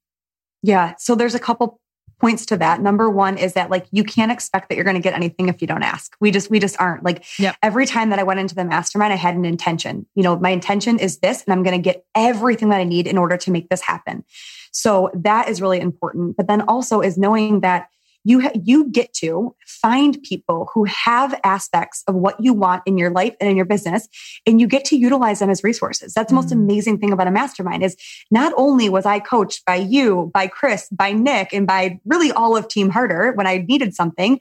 Yeah. 0.62 0.94
So 0.98 1.14
there's 1.14 1.35
a 1.35 1.40
couple 1.40 1.81
points 2.22 2.46
to 2.46 2.56
that. 2.56 2.80
Number 2.80 3.11
one 3.11 3.37
is 3.37 3.54
that 3.54 3.68
like 3.68 3.87
you 3.90 4.04
can't 4.04 4.30
expect 4.30 4.68
that 4.68 4.76
you're 4.76 4.85
going 4.85 4.94
to 4.96 5.02
get 5.02 5.12
anything 5.12 5.48
if 5.48 5.61
you 5.61 5.66
don't 5.66 5.82
ask. 5.82 6.16
We 6.20 6.30
just 6.30 6.50
we 6.50 6.61
just 6.61 6.80
aren't. 6.80 7.02
Like 7.02 7.24
Yep. 7.38 7.56
every 7.62 7.85
time 7.85 8.11
that 8.11 8.20
I 8.20 8.22
went 8.22 8.38
into 8.38 8.54
the 8.54 8.64
mastermind, 8.64 9.12
I 9.12 9.16
had 9.16 9.35
an 9.35 9.44
intention. 9.44 10.06
You 10.14 10.22
know, 10.22 10.38
my 10.38 10.50
intention 10.50 11.00
is 11.00 11.18
this, 11.18 11.42
and 11.44 11.52
I'm 11.52 11.64
going 11.64 11.76
to 11.76 11.82
get 11.82 12.04
everything 12.14 12.68
that 12.68 12.78
I 12.78 12.85
need 12.85 13.08
in 13.08 13.18
order 13.18 13.37
to 13.37 13.50
make 13.50 13.68
this 13.68 13.80
happen. 13.82 14.24
So 14.70 15.11
that 15.14 15.48
is 15.48 15.61
really 15.61 15.80
important. 15.80 16.37
But 16.37 16.46
then 16.46 16.62
also 16.62 17.00
is 17.00 17.18
knowing 17.18 17.61
that 17.61 17.88
you 18.24 18.40
ha- 18.40 18.52
you 18.62 18.88
get 18.90 19.12
to 19.14 19.54
find 19.66 20.22
people 20.22 20.68
who 20.72 20.85
have 20.85 21.38
aspects 21.44 22.04
of 22.06 22.14
what 22.14 22.37
you 22.38 22.52
want 22.52 22.82
in 22.87 22.96
your 22.98 23.11
life 23.11 23.35
and 23.40 23.50
in 23.50 23.56
your 23.56 23.64
business 23.64 24.08
and 24.46 24.61
you 24.61 24.66
get 24.66 24.85
to 24.85 24.96
utilize 24.96 25.38
them 25.40 25.50
as 25.50 25.64
resources 25.64 26.12
that's 26.14 26.30
the 26.30 26.35
most 26.35 26.48
Mm. 26.50 26.52
amazing 26.52 26.98
thing 26.98 27.12
about 27.12 27.26
a 27.26 27.30
mastermind 27.30 27.82
is 27.82 27.96
not 28.30 28.52
only 28.56 28.88
was 28.88 29.06
i 29.06 29.18
coached 29.18 29.64
by 29.64 29.76
you 29.76 30.30
by 30.35 30.46
chris 30.46 30.88
by 30.90 31.12
nick 31.12 31.52
and 31.52 31.66
by 31.66 31.98
really 32.04 32.30
all 32.32 32.56
of 32.56 32.68
team 32.68 32.90
harder 32.90 33.32
when 33.32 33.46
i 33.46 33.58
needed 33.68 33.94
something 33.94 34.38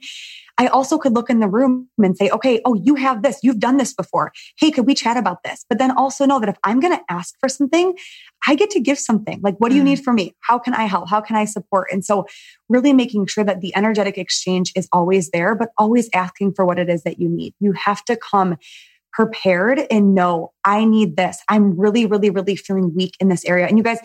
I 0.58 0.66
also 0.68 0.98
could 0.98 1.14
look 1.14 1.30
in 1.30 1.40
the 1.40 1.48
room 1.48 1.88
and 1.98 2.16
say, 2.16 2.28
okay, 2.30 2.60
oh, 2.64 2.74
you 2.74 2.94
have 2.96 3.22
this. 3.22 3.40
You've 3.42 3.58
done 3.58 3.78
this 3.78 3.94
before. 3.94 4.32
Hey, 4.58 4.70
could 4.70 4.86
we 4.86 4.94
chat 4.94 5.16
about 5.16 5.42
this? 5.44 5.64
But 5.68 5.78
then 5.78 5.90
also 5.90 6.26
know 6.26 6.38
that 6.40 6.48
if 6.48 6.56
I'm 6.62 6.78
going 6.78 6.96
to 6.96 7.02
ask 7.08 7.34
for 7.40 7.48
something, 7.48 7.96
I 8.46 8.54
get 8.54 8.70
to 8.70 8.80
give 8.80 8.98
something. 8.98 9.40
Like, 9.42 9.56
what 9.58 9.70
do 9.70 9.76
you 9.76 9.82
Mm. 9.82 9.86
need 9.86 10.04
from 10.04 10.16
me? 10.16 10.34
How 10.40 10.58
can 10.58 10.74
I 10.74 10.84
help? 10.84 11.08
How 11.08 11.20
can 11.20 11.36
I 11.36 11.46
support? 11.46 11.88
And 11.90 12.04
so, 12.04 12.26
really 12.68 12.92
making 12.92 13.26
sure 13.26 13.44
that 13.44 13.60
the 13.60 13.74
energetic 13.74 14.18
exchange 14.18 14.72
is 14.76 14.88
always 14.92 15.30
there, 15.30 15.54
but 15.54 15.70
always 15.78 16.08
asking 16.14 16.54
for 16.54 16.64
what 16.64 16.78
it 16.78 16.88
is 16.88 17.02
that 17.04 17.18
you 17.18 17.28
need. 17.28 17.54
You 17.60 17.72
have 17.72 18.04
to 18.06 18.16
come 18.16 18.56
prepared 19.12 19.82
and 19.90 20.14
know, 20.14 20.52
I 20.64 20.84
need 20.84 21.16
this. 21.16 21.38
I'm 21.48 21.78
really, 21.78 22.06
really, 22.06 22.30
really 22.30 22.56
feeling 22.56 22.94
weak 22.94 23.14
in 23.20 23.28
this 23.28 23.44
area. 23.44 23.66
And 23.66 23.76
you 23.76 23.84
guys, 23.84 23.98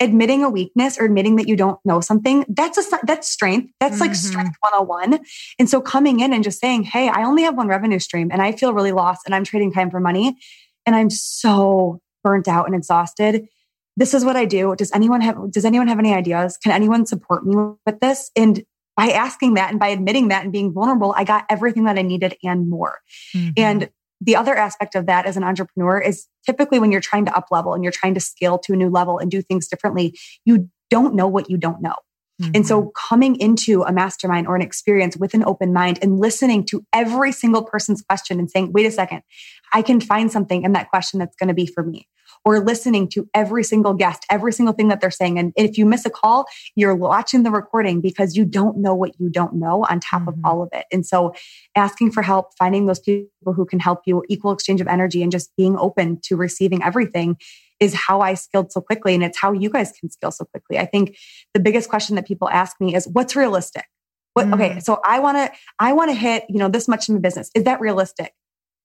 admitting 0.00 0.42
a 0.42 0.50
weakness 0.50 0.98
or 0.98 1.04
admitting 1.04 1.36
that 1.36 1.46
you 1.46 1.54
don't 1.56 1.78
know 1.84 2.00
something, 2.00 2.44
that's 2.48 2.78
a 2.78 2.98
that's 3.04 3.28
strength. 3.28 3.72
That's 3.78 4.00
like 4.00 4.12
Mhm. 4.12 4.16
strength 4.16 4.56
101. 4.60 5.20
And 5.58 5.68
so 5.68 5.80
coming 5.80 6.20
in 6.20 6.32
and 6.32 6.42
just 6.42 6.60
saying, 6.60 6.84
"Hey, 6.84 7.08
I 7.08 7.22
only 7.24 7.42
have 7.42 7.56
one 7.56 7.68
revenue 7.68 7.98
stream 7.98 8.30
and 8.32 8.40
I 8.40 8.52
feel 8.52 8.72
really 8.72 8.92
lost 8.92 9.22
and 9.26 9.34
I'm 9.34 9.44
trading 9.44 9.72
time 9.72 9.90
for 9.90 10.00
money 10.00 10.36
and 10.86 10.96
I'm 10.96 11.10
so 11.10 12.00
burnt 12.24 12.48
out 12.48 12.66
and 12.66 12.74
exhausted. 12.74 13.46
This 13.96 14.14
is 14.14 14.24
what 14.24 14.36
I 14.36 14.46
do. 14.46 14.74
Does 14.74 14.90
anyone 14.92 15.20
have 15.20 15.50
does 15.50 15.64
anyone 15.64 15.88
have 15.88 15.98
any 15.98 16.14
ideas? 16.14 16.56
Can 16.56 16.72
anyone 16.72 17.04
support 17.06 17.46
me 17.46 17.54
with 17.84 18.00
this?" 18.00 18.30
And 18.34 18.62
by 18.96 19.10
asking 19.10 19.54
that 19.54 19.70
and 19.70 19.78
by 19.78 19.88
admitting 19.88 20.28
that 20.28 20.44
and 20.44 20.52
being 20.52 20.72
vulnerable, 20.72 21.14
I 21.16 21.24
got 21.24 21.44
everything 21.48 21.84
that 21.84 21.98
I 21.98 22.02
needed 22.02 22.36
and 22.42 22.68
more. 22.68 23.00
Mm-hmm. 23.34 23.50
And 23.56 23.90
the 24.20 24.36
other 24.36 24.56
aspect 24.56 24.94
of 24.94 25.06
that 25.06 25.26
as 25.26 25.36
an 25.36 25.44
entrepreneur 25.44 25.98
is 25.98 26.26
typically 26.44 26.78
when 26.78 26.92
you're 26.92 27.00
trying 27.00 27.24
to 27.24 27.36
up 27.36 27.46
level 27.50 27.74
and 27.74 27.82
you're 27.82 27.92
trying 27.92 28.14
to 28.14 28.20
scale 28.20 28.58
to 28.58 28.72
a 28.72 28.76
new 28.76 28.90
level 28.90 29.18
and 29.18 29.30
do 29.30 29.40
things 29.40 29.66
differently, 29.66 30.18
you 30.44 30.68
don't 30.90 31.14
know 31.14 31.26
what 31.26 31.48
you 31.48 31.56
don't 31.56 31.80
know. 31.80 31.94
And 32.42 32.54
Mm-hmm. 32.54 32.64
so 32.64 32.90
coming 32.96 33.36
into 33.36 33.82
a 33.82 33.92
mastermind 33.92 34.46
or 34.46 34.56
an 34.56 34.62
experience 34.62 35.14
with 35.16 35.34
an 35.34 35.44
open 35.44 35.74
mind 35.74 35.98
and 36.00 36.18
listening 36.18 36.64
to 36.66 36.84
every 36.92 37.32
single 37.32 37.62
person's 37.62 38.00
question 38.00 38.38
and 38.38 38.50
saying, 38.50 38.72
wait 38.72 38.86
a 38.86 38.90
second, 38.90 39.22
I 39.74 39.82
can 39.82 40.00
find 40.00 40.32
something 40.32 40.62
in 40.62 40.72
that 40.72 40.88
question 40.88 41.18
that's 41.20 41.36
going 41.36 41.48
to 41.48 41.54
be 41.54 41.66
for 41.66 41.82
me. 41.82 42.08
Or 42.44 42.58
listening 42.60 43.08
to 43.10 43.28
every 43.34 43.62
single 43.62 43.92
guest, 43.92 44.24
every 44.30 44.52
single 44.52 44.72
thing 44.72 44.88
that 44.88 45.00
they're 45.02 45.10
saying. 45.10 45.38
And 45.38 45.52
if 45.56 45.76
you 45.76 45.84
miss 45.84 46.06
a 46.06 46.10
call, 46.10 46.46
you're 46.74 46.94
watching 46.96 47.42
the 47.42 47.50
recording 47.50 48.00
because 48.00 48.34
you 48.34 48.46
don't 48.46 48.78
know 48.78 48.94
what 48.94 49.12
you 49.20 49.28
don't 49.28 49.54
know 49.56 49.84
on 49.90 50.00
top 50.00 50.22
Mhm. 50.22 50.28
of 50.28 50.34
all 50.42 50.62
of 50.62 50.70
it. 50.72 50.86
And 50.90 51.04
so 51.04 51.34
asking 51.76 52.12
for 52.12 52.22
help, 52.22 52.56
finding 52.58 52.86
those 52.86 52.98
people 52.98 53.52
who 53.54 53.66
can 53.66 53.78
help 53.78 54.00
you, 54.06 54.24
equal 54.28 54.52
exchange 54.52 54.80
of 54.80 54.88
energy, 54.88 55.22
and 55.22 55.30
just 55.30 55.54
being 55.56 55.76
open 55.78 56.18
to 56.22 56.36
receiving 56.36 56.82
everything 56.82 57.36
is 57.78 57.92
how 57.94 58.20
I 58.22 58.34
scaled 58.34 58.72
so 58.72 58.80
quickly. 58.80 59.14
And 59.14 59.22
it's 59.22 59.38
how 59.38 59.52
you 59.52 59.68
guys 59.68 59.92
can 59.92 60.10
scale 60.10 60.30
so 60.30 60.46
quickly. 60.46 60.78
I 60.78 60.86
think 60.86 61.16
the 61.52 61.60
biggest 61.60 61.90
question 61.90 62.16
that 62.16 62.26
people 62.26 62.48
ask 62.48 62.80
me 62.80 62.94
is 62.94 63.06
what's 63.06 63.36
realistic? 63.36 63.84
What, 64.34 64.46
Mm. 64.46 64.54
okay, 64.54 64.80
so 64.80 65.00
I 65.04 65.18
want 65.18 65.36
to, 65.38 65.52
I 65.78 65.92
want 65.92 66.10
to 66.10 66.14
hit, 66.14 66.44
you 66.48 66.58
know, 66.58 66.68
this 66.68 66.88
much 66.88 67.08
in 67.08 67.14
the 67.16 67.20
business. 67.20 67.50
Is 67.54 67.64
that 67.64 67.80
realistic? 67.80 68.32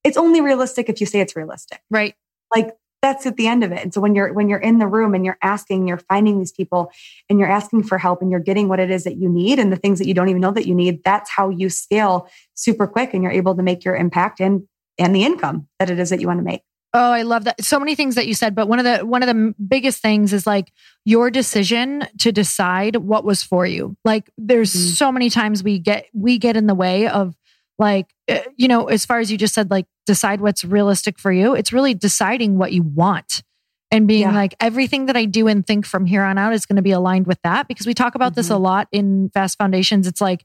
It's 0.04 0.18
only 0.18 0.42
realistic 0.42 0.90
if 0.90 1.00
you 1.00 1.08
say 1.08 1.20
it's 1.22 1.36
realistic. 1.38 1.82
right. 1.90 2.16
Like 2.56 2.76
that's 3.06 3.28
at 3.28 3.36
the 3.38 3.46
end 3.46 3.64
of 3.64 3.72
it. 3.72 3.84
And 3.84 3.94
so 3.94 4.02
when 4.02 4.16
you're, 4.16 4.34
when 4.34 4.50
you're 4.50 4.58
in 4.58 4.80
the 4.80 4.88
room 4.88 5.14
and 5.14 5.24
you're 5.24 5.38
asking, 5.44 5.88
you're 5.88 6.00
finding 6.10 6.40
these 6.40 6.52
people 6.52 6.92
and 7.30 7.40
you're 7.40 7.48
asking 7.52 7.84
for 7.84 8.00
help 8.00 8.20
and 8.24 8.32
you're 8.32 8.40
getting 8.40 8.68
what 8.68 8.80
it 8.80 8.90
is 8.90 9.04
that 9.04 9.18
you 9.18 9.30
need 9.30 9.60
and 9.60 9.72
the 9.72 9.76
things 9.76 10.00
that 10.00 10.08
you 10.08 10.16
don't 10.16 10.30
even 10.30 10.42
know 10.42 10.50
that 10.52 10.66
you 10.68 10.74
need, 10.74 11.04
that's 11.04 11.30
how 11.30 11.50
you 11.50 11.70
scale 11.70 12.28
super 12.56 12.88
quick 12.88 13.14
and 13.14 13.22
you're 13.22 13.32
able 13.32 13.56
to 13.56 13.62
make 13.62 13.86
your 13.86 13.96
impact 13.96 14.40
and, 14.40 14.64
and 14.98 15.16
the 15.16 15.24
income 15.24 15.68
that 15.78 15.92
it 15.92 16.00
is 16.00 16.10
that 16.10 16.20
you 16.20 16.26
want 16.26 16.40
to 16.40 16.44
make. 16.44 16.62
Oh, 16.96 17.12
I 17.12 17.22
love 17.22 17.44
that. 17.44 17.64
So 17.64 17.78
many 17.78 17.94
things 17.94 18.16
that 18.16 18.26
you 18.26 18.34
said, 18.34 18.56
but 18.56 18.68
one 18.70 18.80
of 18.80 18.86
the 18.86 19.06
one 19.06 19.22
of 19.22 19.28
the 19.28 19.54
biggest 19.68 20.02
things 20.02 20.32
is 20.34 20.48
like 20.48 20.72
your 21.04 21.30
decision 21.30 22.08
to 22.20 22.32
decide 22.32 22.96
what 22.96 23.24
was 23.26 23.44
for 23.44 23.66
you. 23.66 23.98
Like 24.06 24.32
there's 24.38 24.74
Mhm. 24.74 24.96
so 24.96 25.12
many 25.12 25.30
times 25.30 25.62
we 25.62 25.78
get 25.78 26.06
we 26.14 26.40
get 26.40 26.56
in 26.58 26.68
the 26.68 26.74
way 26.74 27.08
of 27.08 27.36
like 27.78 28.14
uh, 28.30 28.40
you 28.56 28.68
know, 28.68 28.86
as 28.86 29.06
far 29.06 29.20
as 29.20 29.32
you 29.32 29.38
just 29.38 29.54
said 29.54 29.70
like 29.72 29.86
decide 30.06 30.42
what's 30.42 30.64
realistic 30.64 31.20
for 31.20 31.32
you. 31.32 31.54
It's 31.56 31.74
really 31.74 31.94
deciding 31.94 32.58
what 32.58 32.72
you 32.72 32.84
want 32.84 33.44
and 33.92 34.08
being 34.08 34.22
Yeah. 34.22 34.32
like 34.34 34.56
everything 34.60 35.06
that 35.08 35.16
I 35.18 35.26
do 35.26 35.48
and 35.48 35.66
think 35.66 35.86
from 35.86 36.06
here 36.06 36.24
on 36.24 36.38
out 36.38 36.54
is 36.54 36.66
going 36.66 36.76
to 36.78 36.82
be 36.82 36.92
aligned 36.92 37.28
with 37.28 37.40
that 37.44 37.68
because 37.68 37.86
we 37.88 37.94
talk 37.94 38.16
about 38.16 38.36
this 38.36 38.50
a 38.50 38.54
Mhm. 38.54 38.62
lot 38.62 38.88
in 38.92 39.30
fast 39.34 39.58
foundations. 39.58 40.08
It's 40.08 40.22
like 40.22 40.44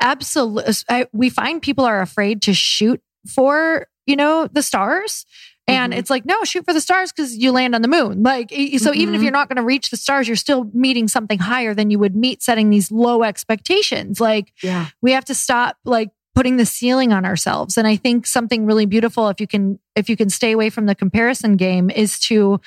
absolutely 0.00 0.74
we 1.12 1.30
find 1.30 1.60
people 1.62 1.84
are 1.84 2.00
afraid 2.00 2.42
to 2.42 2.54
shoot 2.54 3.00
for, 3.28 3.86
you 4.06 4.16
know, 4.16 4.48
the 4.50 4.62
stars. 4.62 5.26
And 5.68 5.92
Mhm. 5.92 5.98
it's 5.98 6.10
like, 6.10 6.24
no, 6.24 6.42
shoot 6.42 6.64
for 6.64 6.72
the 6.72 6.80
stars 6.80 7.12
because 7.12 7.36
you 7.36 7.52
land 7.52 7.74
on 7.74 7.82
the 7.82 7.86
moon. 7.88 8.22
Like, 8.22 8.50
so 8.50 8.92
even 8.94 9.14
if 9.14 9.20
Mhm. 9.20 9.22
you're 9.22 9.30
not 9.32 9.48
going 9.48 9.56
to 9.58 9.62
reach 9.62 9.90
the 9.90 9.96
stars, 9.96 10.26
you're 10.26 10.36
still 10.36 10.68
meeting 10.72 11.06
something 11.06 11.38
higher 11.38 11.74
than 11.74 11.90
you 11.90 11.98
would 11.98 12.16
meet 12.16 12.42
setting 12.42 12.70
these 12.70 12.90
low 12.90 13.22
expectations. 13.22 14.20
Like, 14.20 14.52
Yeah. 14.62 14.86
we 15.00 15.12
have 15.12 15.24
to 15.26 15.34
stop 15.34 15.76
like 15.84 16.10
putting 16.34 16.56
the 16.56 16.66
ceiling 16.66 17.12
on 17.12 17.24
ourselves. 17.24 17.76
And 17.76 17.86
I 17.86 17.96
think 17.96 18.26
something 18.26 18.66
really 18.66 18.86
beautiful, 18.86 19.28
if 19.28 19.40
you 19.40 19.46
can, 19.46 19.78
if 19.96 20.08
you 20.08 20.16
can 20.16 20.30
stay 20.30 20.52
away 20.52 20.70
from 20.70 20.86
the 20.86 20.94
comparison 20.94 21.56
game 21.56 21.90
is 21.90 22.18
to 22.20 22.60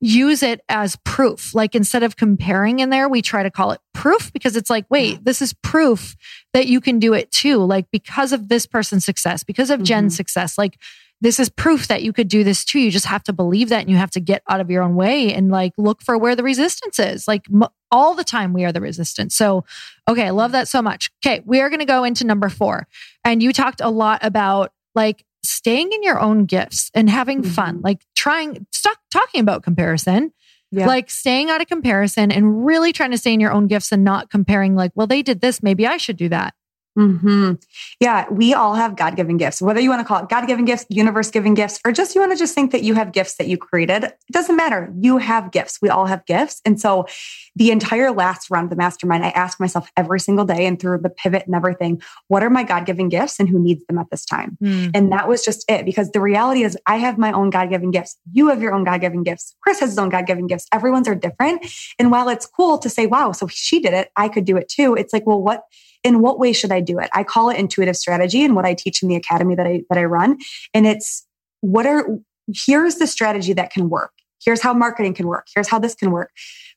use 0.00 0.42
it 0.42 0.60
as 0.68 0.96
proof. 1.04 1.54
Like 1.54 1.74
instead 1.74 2.02
of 2.02 2.16
comparing 2.16 2.80
in 2.80 2.90
there, 2.90 3.08
we 3.08 3.22
try 3.22 3.42
to 3.42 3.50
call 3.50 3.70
it 3.72 3.80
proof 3.94 4.32
because 4.32 4.56
it's 4.56 4.68
like, 4.68 4.84
wait, 4.90 5.24
this 5.24 5.40
is 5.40 5.54
proof 5.54 6.16
that 6.52 6.66
you 6.66 6.80
can 6.80 6.98
do 6.98 7.14
it 7.14 7.30
too. 7.30 7.58
Like 7.64 7.86
because 7.90 8.32
of 8.32 8.48
this 8.48 8.66
person's 8.66 9.04
success, 9.04 9.42
because 9.42 9.70
of 9.70 9.78
mm-hmm. 9.78 9.84
Jen's 9.84 10.16
success, 10.16 10.58
like 10.58 10.78
this 11.20 11.40
is 11.40 11.48
proof 11.48 11.88
that 11.88 12.02
you 12.02 12.12
could 12.12 12.28
do 12.28 12.44
this 12.44 12.64
too. 12.64 12.78
You 12.78 12.90
just 12.90 13.06
have 13.06 13.22
to 13.24 13.32
believe 13.32 13.70
that 13.70 13.80
and 13.80 13.90
you 13.90 13.96
have 13.96 14.10
to 14.12 14.20
get 14.20 14.42
out 14.48 14.60
of 14.60 14.70
your 14.70 14.82
own 14.82 14.96
way 14.96 15.32
and 15.32 15.50
like 15.50 15.72
look 15.78 16.02
for 16.02 16.18
where 16.18 16.36
the 16.36 16.42
resistance 16.42 16.98
is. 16.98 17.26
Like 17.26 17.46
m- 17.52 17.68
all 17.90 18.14
the 18.14 18.24
time 18.24 18.52
we 18.52 18.64
are 18.64 18.72
the 18.72 18.80
resistance. 18.80 19.34
So, 19.34 19.64
okay, 20.08 20.26
I 20.26 20.30
love 20.30 20.52
that 20.52 20.68
so 20.68 20.82
much. 20.82 21.10
Okay, 21.24 21.42
we 21.46 21.60
are 21.60 21.70
going 21.70 21.80
to 21.80 21.86
go 21.86 22.04
into 22.04 22.26
number 22.26 22.48
four. 22.48 22.86
And 23.24 23.42
you 23.42 23.52
talked 23.52 23.80
a 23.80 23.88
lot 23.88 24.20
about 24.22 24.72
like 24.94 25.24
staying 25.42 25.92
in 25.92 26.02
your 26.02 26.20
own 26.20 26.44
gifts 26.44 26.90
and 26.94 27.08
having 27.08 27.42
mm-hmm. 27.42 27.50
fun, 27.50 27.80
like 27.82 28.02
trying, 28.14 28.66
stop 28.72 28.98
talking 29.10 29.40
about 29.40 29.62
comparison. 29.62 30.32
Yeah. 30.72 30.86
Like 30.88 31.10
staying 31.10 31.48
out 31.48 31.60
of 31.60 31.68
comparison 31.68 32.32
and 32.32 32.66
really 32.66 32.92
trying 32.92 33.12
to 33.12 33.18
stay 33.18 33.32
in 33.32 33.40
your 33.40 33.52
own 33.52 33.68
gifts 33.68 33.92
and 33.92 34.02
not 34.02 34.30
comparing, 34.30 34.74
like, 34.74 34.90
well, 34.96 35.06
they 35.06 35.22
did 35.22 35.40
this. 35.40 35.62
Maybe 35.62 35.86
I 35.86 35.96
should 35.96 36.16
do 36.16 36.28
that. 36.30 36.54
Hmm. 36.96 37.52
Yeah, 38.00 38.26
we 38.30 38.54
all 38.54 38.74
have 38.74 38.96
God 38.96 39.16
given 39.16 39.36
gifts. 39.36 39.60
Whether 39.60 39.80
you 39.80 39.90
want 39.90 40.00
to 40.00 40.04
call 40.04 40.22
it 40.22 40.30
God 40.30 40.46
given 40.46 40.64
gifts, 40.64 40.86
universe 40.88 41.30
given 41.30 41.52
gifts, 41.52 41.78
or 41.84 41.92
just 41.92 42.14
you 42.14 42.22
want 42.22 42.32
to 42.32 42.38
just 42.38 42.54
think 42.54 42.72
that 42.72 42.82
you 42.82 42.94
have 42.94 43.12
gifts 43.12 43.36
that 43.36 43.48
you 43.48 43.58
created, 43.58 44.04
it 44.04 44.14
doesn't 44.32 44.56
matter. 44.56 44.90
You 44.98 45.18
have 45.18 45.52
gifts. 45.52 45.78
We 45.82 45.90
all 45.90 46.06
have 46.06 46.24
gifts. 46.24 46.62
And 46.64 46.80
so, 46.80 47.06
the 47.54 47.70
entire 47.70 48.12
last 48.12 48.50
round 48.50 48.64
of 48.64 48.70
the 48.70 48.76
mastermind, 48.76 49.24
I 49.24 49.30
ask 49.30 49.58
myself 49.60 49.90
every 49.96 50.20
single 50.20 50.44
day 50.44 50.66
and 50.66 50.78
through 50.80 50.98
the 50.98 51.08
pivot 51.10 51.44
and 51.46 51.54
everything, 51.54 52.02
what 52.28 52.42
are 52.42 52.50
my 52.50 52.62
God 52.62 52.84
given 52.84 53.08
gifts 53.08 53.40
and 53.40 53.48
who 53.48 53.58
needs 53.58 53.84
them 53.86 53.98
at 53.98 54.10
this 54.10 54.24
time? 54.26 54.58
Mm. 54.62 54.90
And 54.94 55.12
that 55.12 55.26
was 55.26 55.44
just 55.44 55.70
it. 55.70 55.84
Because 55.84 56.10
the 56.10 56.20
reality 56.20 56.62
is, 56.62 56.78
I 56.86 56.96
have 56.96 57.18
my 57.18 57.32
own 57.32 57.50
God 57.50 57.70
given 57.70 57.90
gifts. 57.90 58.16
You 58.32 58.48
have 58.48 58.62
your 58.62 58.74
own 58.74 58.84
God 58.84 59.00
given 59.00 59.22
gifts. 59.22 59.54
Chris 59.62 59.80
has 59.80 59.90
his 59.90 59.98
own 59.98 60.08
God 60.08 60.26
given 60.26 60.46
gifts. 60.46 60.66
Everyone's 60.72 61.08
are 61.08 61.14
different. 61.14 61.66
And 61.98 62.10
while 62.10 62.28
it's 62.28 62.46
cool 62.46 62.78
to 62.78 62.88
say, 62.88 63.06
"Wow, 63.06 63.32
so 63.32 63.46
she 63.46 63.80
did 63.80 63.94
it, 63.94 64.10
I 64.16 64.28
could 64.28 64.44
do 64.44 64.56
it 64.56 64.68
too," 64.68 64.94
it's 64.94 65.12
like, 65.12 65.26
well, 65.26 65.40
what 65.40 65.64
in 66.06 66.20
what 66.20 66.38
way 66.38 66.52
should 66.52 66.70
I 66.70 66.80
do 66.80 67.00
it? 67.00 67.10
I 67.12 67.24
call 67.24 67.50
it 67.50 67.58
intuitive 67.58 67.96
strategy 67.96 68.44
and 68.44 68.54
what 68.54 68.64
I 68.64 68.74
teach 68.74 69.02
in 69.02 69.08
the 69.08 69.16
academy 69.16 69.56
that 69.56 69.66
I 69.66 69.82
that 69.90 69.98
I 69.98 70.04
run. 70.04 70.38
And 70.72 70.86
it's 70.86 71.26
what 71.60 71.84
are 71.84 72.06
here's 72.54 72.94
the 72.96 73.08
strategy 73.08 73.52
that 73.54 73.72
can 73.72 73.90
work. 73.90 74.12
Here's 74.44 74.62
how 74.62 74.72
marketing 74.72 75.14
can 75.14 75.26
work. 75.26 75.48
Here's 75.52 75.68
how 75.68 75.80
this 75.80 75.96
can 75.96 76.12
work. 76.12 76.30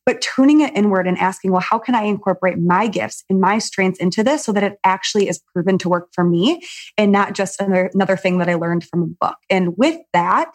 But 0.06 0.22
tuning 0.22 0.62
it 0.62 0.76
inward 0.76 1.08
and 1.08 1.18
asking, 1.20 1.52
well, 1.52 1.62
how 1.62 1.78
can 1.78 1.94
I 1.94 2.04
incorporate 2.04 2.58
my 2.58 2.88
gifts 2.88 3.24
and 3.30 3.40
my 3.40 3.60
strengths 3.60 4.00
into 4.00 4.24
this 4.24 4.44
so 4.44 4.52
that 4.54 4.64
it 4.64 4.80
actually 4.84 5.28
is 5.28 5.40
proven 5.54 5.78
to 5.80 5.90
work 5.90 6.10
for 6.14 6.24
me 6.24 6.64
and 6.98 7.12
not 7.12 7.36
just 7.36 7.62
another, 7.62 7.92
another 7.94 8.18
thing 8.18 8.40
that 8.40 8.50
I 8.50 8.56
learned 8.56 8.86
from 8.86 9.04
a 9.04 9.06
book. 9.06 9.38
And 9.52 9.78
with 9.78 10.00
that 10.14 10.52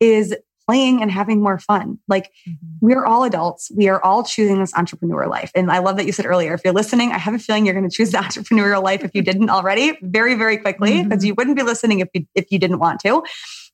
is 0.00 0.34
playing 0.66 1.02
and 1.02 1.10
having 1.10 1.42
more 1.42 1.58
fun. 1.58 1.98
Like 2.08 2.30
mm-hmm. 2.48 2.54
we're 2.80 3.04
all 3.04 3.24
adults. 3.24 3.70
We 3.74 3.88
are 3.88 4.02
all 4.02 4.24
choosing 4.24 4.60
this 4.60 4.74
entrepreneur 4.74 5.26
life. 5.26 5.50
And 5.54 5.70
I 5.70 5.78
love 5.78 5.96
that 5.96 6.06
you 6.06 6.12
said 6.12 6.26
earlier, 6.26 6.54
if 6.54 6.62
you're 6.64 6.74
listening, 6.74 7.12
I 7.12 7.18
have 7.18 7.34
a 7.34 7.38
feeling 7.38 7.66
you're 7.66 7.74
going 7.74 7.88
to 7.88 7.94
choose 7.94 8.12
the 8.12 8.18
entrepreneurial 8.24 8.82
life 8.82 9.04
if 9.04 9.10
you 9.14 9.22
didn't 9.22 9.50
already 9.50 9.98
very, 10.02 10.34
very 10.34 10.56
quickly, 10.56 11.02
because 11.02 11.18
mm-hmm. 11.18 11.26
you 11.26 11.34
wouldn't 11.34 11.56
be 11.56 11.62
listening 11.62 12.00
if 12.00 12.08
you, 12.14 12.26
if 12.34 12.50
you 12.50 12.58
didn't 12.58 12.78
want 12.78 13.00
to. 13.00 13.22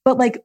But 0.05 0.19
like 0.19 0.43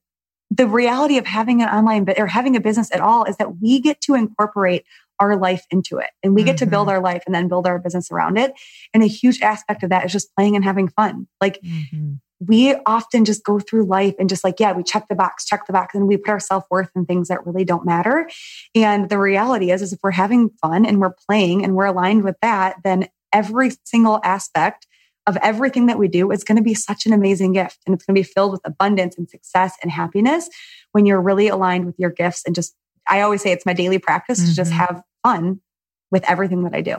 the 0.51 0.67
reality 0.67 1.17
of 1.17 1.25
having 1.25 1.61
an 1.61 1.69
online 1.69 2.05
or 2.17 2.27
having 2.27 2.55
a 2.55 2.61
business 2.61 2.89
at 2.93 3.01
all 3.01 3.23
is 3.25 3.37
that 3.37 3.59
we 3.59 3.79
get 3.79 4.01
to 4.01 4.13
incorporate 4.13 4.85
our 5.19 5.37
life 5.37 5.65
into 5.71 5.97
it 5.97 6.09
and 6.23 6.35
we 6.35 6.43
get 6.43 6.57
mm-hmm. 6.57 6.65
to 6.65 6.71
build 6.71 6.87
mm-hmm. 6.87 6.97
our 6.97 7.01
life 7.01 7.23
and 7.25 7.33
then 7.33 7.47
build 7.47 7.65
our 7.65 7.79
business 7.79 8.11
around 8.11 8.37
it. 8.37 8.53
And 8.93 9.01
a 9.01 9.07
huge 9.07 9.41
aspect 9.41 9.81
of 9.81 9.89
that 9.89 10.05
is 10.05 10.11
just 10.11 10.33
playing 10.35 10.55
and 10.55 10.63
having 10.63 10.89
fun. 10.89 11.27
Like 11.41 11.59
mm-hmm 11.61 12.15
we 12.47 12.75
often 12.85 13.25
just 13.25 13.43
go 13.43 13.59
through 13.59 13.85
life 13.85 14.15
and 14.19 14.29
just 14.29 14.43
like, 14.43 14.59
yeah, 14.59 14.73
we 14.73 14.83
check 14.83 15.07
the 15.07 15.15
box, 15.15 15.45
check 15.45 15.67
the 15.67 15.73
box, 15.73 15.95
and 15.95 16.07
we 16.07 16.17
put 16.17 16.29
our 16.29 16.39
self 16.39 16.65
worth 16.69 16.89
in 16.95 17.05
things 17.05 17.27
that 17.27 17.45
really 17.45 17.65
don't 17.65 17.85
matter. 17.85 18.29
And 18.73 19.09
the 19.09 19.17
reality 19.17 19.71
is, 19.71 19.81
is 19.81 19.93
if 19.93 19.99
we're 20.03 20.11
having 20.11 20.49
fun 20.61 20.85
and 20.85 20.99
we're 20.99 21.15
playing 21.27 21.63
and 21.63 21.75
we're 21.75 21.85
aligned 21.85 22.23
with 22.23 22.35
that, 22.41 22.77
then 22.83 23.07
every 23.33 23.71
single 23.83 24.19
aspect 24.23 24.87
of 25.27 25.37
everything 25.41 25.87
that 25.87 25.97
we 25.97 26.07
do 26.07 26.31
is 26.31 26.43
going 26.43 26.57
to 26.57 26.63
be 26.63 26.73
such 26.73 27.05
an 27.05 27.13
amazing 27.13 27.53
gift. 27.53 27.79
And 27.85 27.95
it's 27.95 28.05
going 28.05 28.15
to 28.15 28.19
be 28.19 28.23
filled 28.23 28.51
with 28.51 28.61
abundance 28.63 29.17
and 29.17 29.29
success 29.29 29.75
and 29.81 29.91
happiness 29.91 30.49
when 30.91 31.05
you're 31.05 31.21
really 31.21 31.47
aligned 31.47 31.85
with 31.85 31.95
your 31.97 32.11
gifts. 32.11 32.43
And 32.45 32.53
just, 32.53 32.75
I 33.09 33.21
always 33.21 33.41
say 33.41 33.51
it's 33.51 33.65
my 33.65 33.73
daily 33.73 33.97
practice 33.97 34.39
mm-hmm. 34.39 34.49
to 34.49 34.55
just 34.55 34.71
mm-hmm. 34.71 34.79
have 34.79 35.03
fun 35.23 35.61
with 36.11 36.23
everything 36.29 36.63
that 36.63 36.75
I 36.75 36.81
do. 36.81 36.97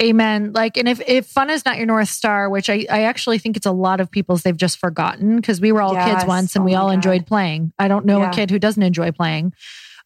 Amen. 0.00 0.52
Like, 0.52 0.76
and 0.76 0.88
if, 0.88 1.00
if 1.06 1.26
fun 1.26 1.50
is 1.50 1.64
not 1.64 1.76
your 1.76 1.86
North 1.86 2.08
Star, 2.08 2.48
which 2.48 2.70
I, 2.70 2.86
I 2.90 3.02
actually 3.02 3.38
think 3.38 3.56
it's 3.56 3.66
a 3.66 3.72
lot 3.72 4.00
of 4.00 4.10
people's, 4.10 4.42
they've 4.42 4.56
just 4.56 4.78
forgotten 4.78 5.36
because 5.36 5.60
we 5.60 5.72
were 5.72 5.82
all 5.82 5.92
yes. 5.92 6.10
kids 6.10 6.26
once 6.26 6.56
and 6.56 6.62
oh 6.62 6.66
we 6.66 6.74
all 6.74 6.88
God. 6.88 6.94
enjoyed 6.94 7.26
playing. 7.26 7.72
I 7.78 7.88
don't 7.88 8.06
know 8.06 8.20
yeah. 8.20 8.30
a 8.30 8.32
kid 8.32 8.50
who 8.50 8.58
doesn't 8.58 8.82
enjoy 8.82 9.12
playing 9.12 9.52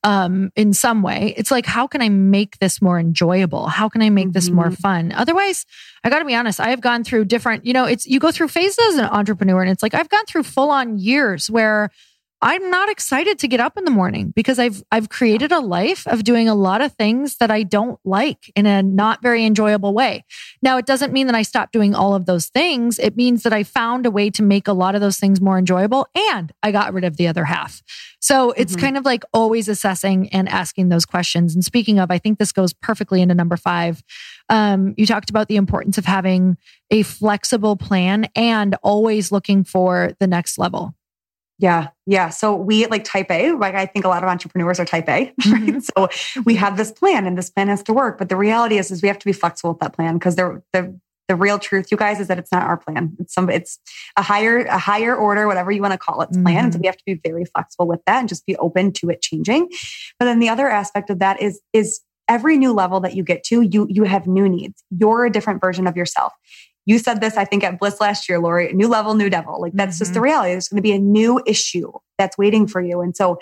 um, 0.03 0.51
in 0.57 0.73
some 0.73 1.03
way. 1.03 1.33
It's 1.37 1.51
like, 1.51 1.65
how 1.65 1.87
can 1.87 2.03
I 2.03 2.09
make 2.09 2.59
this 2.59 2.83
more 2.83 2.99
enjoyable? 2.99 3.69
How 3.69 3.89
can 3.89 4.03
I 4.03 4.11
make 4.11 4.27
mm-hmm. 4.27 4.33
this 4.33 4.51
more 4.51 4.67
mm-hmm. 4.67 4.75
fun? 4.75 5.13
Otherwise, 5.13 5.65
I 6.03 6.11
got 6.11 6.19
to 6.19 6.25
be 6.25 6.35
honest, 6.35 6.61
I 6.61 6.71
have 6.71 6.81
gone 6.81 7.05
through 7.05 7.27
different, 7.27 7.65
you 7.65 7.73
know, 7.73 7.85
it's, 7.85 8.07
you 8.07 8.19
go 8.19 8.33
through 8.33 8.49
phases 8.49 8.79
as 8.89 8.97
an 8.97 9.07
entrepreneur 9.07 9.63
and 9.63 9.71
it's 9.71 9.83
like, 9.83 9.95
I've 9.95 10.09
gone 10.09 10.27
through 10.27 10.43
full 10.43 10.71
on 10.71 10.99
years 10.99 11.49
where 11.49 11.91
I'm 12.45 12.69
not 12.69 12.91
excited 12.91 13.39
to 13.39 13.49
get 13.49 13.59
up 13.59 13.79
in 13.79 13.87
the 13.87 13.91
morning 13.91 14.31
because 14.37 14.59
I've 14.59 14.83
I've 14.93 15.09
created 15.09 15.51
a 15.51 15.61
life 15.61 16.07
of 16.07 16.25
doing 16.25 16.47
a 16.47 16.55
lot 16.55 16.83
of 16.83 16.93
things 16.93 17.37
that 17.39 17.51
I 17.51 17.63
don't 17.63 17.99
like 18.05 18.53
in 18.55 18.67
a 18.67 18.83
not 18.83 19.23
very 19.23 19.47
enjoyable 19.47 19.95
way. 19.95 20.27
Now, 20.61 20.77
it 20.77 20.85
doesn't 20.85 21.11
mean 21.11 21.27
that 21.27 21.35
I 21.35 21.41
stopped 21.41 21.73
doing 21.73 21.95
all 21.95 22.15
of 22.15 22.27
those 22.27 22.49
things. 22.49 22.99
It 22.99 23.17
means 23.17 23.45
that 23.45 23.55
I 23.55 23.63
found 23.63 24.05
a 24.05 24.11
way 24.11 24.29
to 24.29 24.43
make 24.43 24.69
a 24.69 24.75
lot 24.75 24.95
of 24.95 25.01
those 25.01 25.17
things 25.17 25.41
more 25.41 25.57
enjoyable 25.57 26.07
and 26.15 26.53
I 26.63 26.71
got 26.71 26.93
rid 26.93 27.05
of 27.05 27.17
the 27.17 27.29
other 27.29 27.47
half. 27.47 27.83
So 28.21 28.51
it's 28.51 28.75
mm-hmm. 28.75 28.81
kind 28.83 28.99
of 28.99 29.07
like 29.07 29.25
always 29.33 29.67
assessing 29.67 30.29
and 30.29 30.47
asking 30.47 30.91
those 30.91 31.07
questions. 31.07 31.55
And 31.55 31.65
speaking 31.65 31.99
of, 31.99 32.11
I 32.11 32.19
think 32.19 32.39
this 32.39 32.53
goes 32.53 32.75
perfectly 32.75 33.23
into 33.23 33.35
number 33.35 33.57
five. 33.57 34.03
Um, 34.51 34.93
you 34.99 35.07
talked 35.07 35.31
about 35.31 35.49
the 35.49 35.57
importance 35.57 35.97
of 35.97 36.05
having 36.05 36.59
a 36.91 37.05
flexible 37.05 37.77
plan 37.77 38.29
and 38.37 38.77
always 38.83 39.33
looking 39.33 39.65
for 39.65 40.13
the 40.21 40.27
next 40.27 40.59
level. 40.59 40.95
Yeah. 41.65 41.89
Yeah. 42.05 42.29
So 42.29 42.55
we 42.55 42.85
like 42.89 43.05
type 43.05 43.31
A, 43.31 43.53
like 43.53 43.75
I 43.75 43.87
think 43.87 44.05
a 44.05 44.09
lot 44.09 44.23
of 44.23 44.29
entrepreneurs 44.29 44.79
are 44.79 44.85
type 44.85 45.09
A, 45.09 45.33
right? 45.47 45.63
Mm-hmm. 45.63 45.79
So 45.79 46.43
we 46.45 46.57
have 46.57 46.77
this 46.77 46.93
plan 46.93 47.27
and 47.27 47.39
this 47.39 47.49
plan 47.49 47.69
has 47.69 47.83
to 47.85 47.95
work. 47.95 48.19
But 48.19 48.29
the 48.29 48.37
reality 48.37 48.77
is, 48.77 48.91
is 48.91 49.01
we 49.01 49.09
have 49.09 49.19
to 49.19 49.25
be 49.25 49.33
flexible 49.33 49.71
with 49.71 49.81
that 49.81 49.95
plan 49.95 50.19
because 50.19 50.37
the, 50.37 50.63
the, 50.75 50.95
the 51.27 51.37
real 51.37 51.59
truth, 51.59 51.91
you 51.91 51.97
guys, 51.97 52.21
is 52.21 52.29
that 52.29 52.39
it's 52.39 52.53
not 52.53 52.65
our 52.65 52.77
plan. 52.77 53.17
It's 53.19 53.33
some, 53.33 53.49
it's 53.49 53.79
a 54.19 54.23
higher, 54.23 54.59
a 54.67 54.77
higher 54.77 55.17
order, 55.17 55.47
whatever 55.47 55.73
you 55.73 55.81
want 55.81 55.93
to 55.93 55.99
call 55.99 56.21
it, 56.21 56.27
plan. 56.33 56.45
Mm-hmm. 56.45 56.57
And 56.59 56.75
so 56.75 56.81
we 56.81 56.87
have 56.87 56.99
to 56.99 57.05
be 57.07 57.15
very 57.25 57.47
flexible 57.47 57.87
with 57.87 58.05
that 58.05 58.19
and 58.21 58.29
just 58.29 58.45
be 58.45 58.57
open 58.57 58.93
to 58.93 59.09
it 59.09 59.23
changing. 59.23 59.71
But 60.19 60.27
then 60.27 60.41
the 60.41 60.51
other 60.51 60.69
aspect 60.69 61.09
of 61.09 61.19
that 61.21 61.41
is, 61.41 61.63
is 61.73 62.03
every 62.29 62.59
new 62.59 62.75
level 62.75 63.01
that 63.01 63.15
you 63.17 63.23
get 63.23 63.43
to, 63.45 63.63
you, 63.63 63.87
you 63.89 64.05
have 64.05 64.27
new 64.27 64.51
needs. 64.51 64.85
You're 64.91 65.25
a 65.25 65.33
different 65.33 65.63
version 65.63 65.87
of 65.87 65.97
yourself. 65.97 66.35
You 66.87 66.99
said 66.99 67.21
this, 67.21 67.37
I 67.37 67.45
think, 67.45 67.65
at 67.65 67.79
Bliss 67.79 68.01
last 68.01 68.29
year, 68.29 68.39
Lori, 68.39 68.73
new 68.73 68.89
level, 68.89 69.15
new 69.15 69.31
devil. 69.31 69.61
Like 69.61 69.73
that's 69.75 69.97
mm-hmm. 69.97 70.01
just 70.01 70.15
the 70.15 70.19
mm-hmm. 70.19 70.25
reality. 70.25 70.53
There's 70.53 70.69
going 70.69 70.79
to 70.79 70.83
be 70.83 70.93
a 70.93 70.99
new 70.99 71.41
issue 71.47 71.93
that's 72.19 72.39
waiting 72.39 72.67
for 72.67 72.81
you. 72.81 73.01
And 73.01 73.17
so 73.17 73.39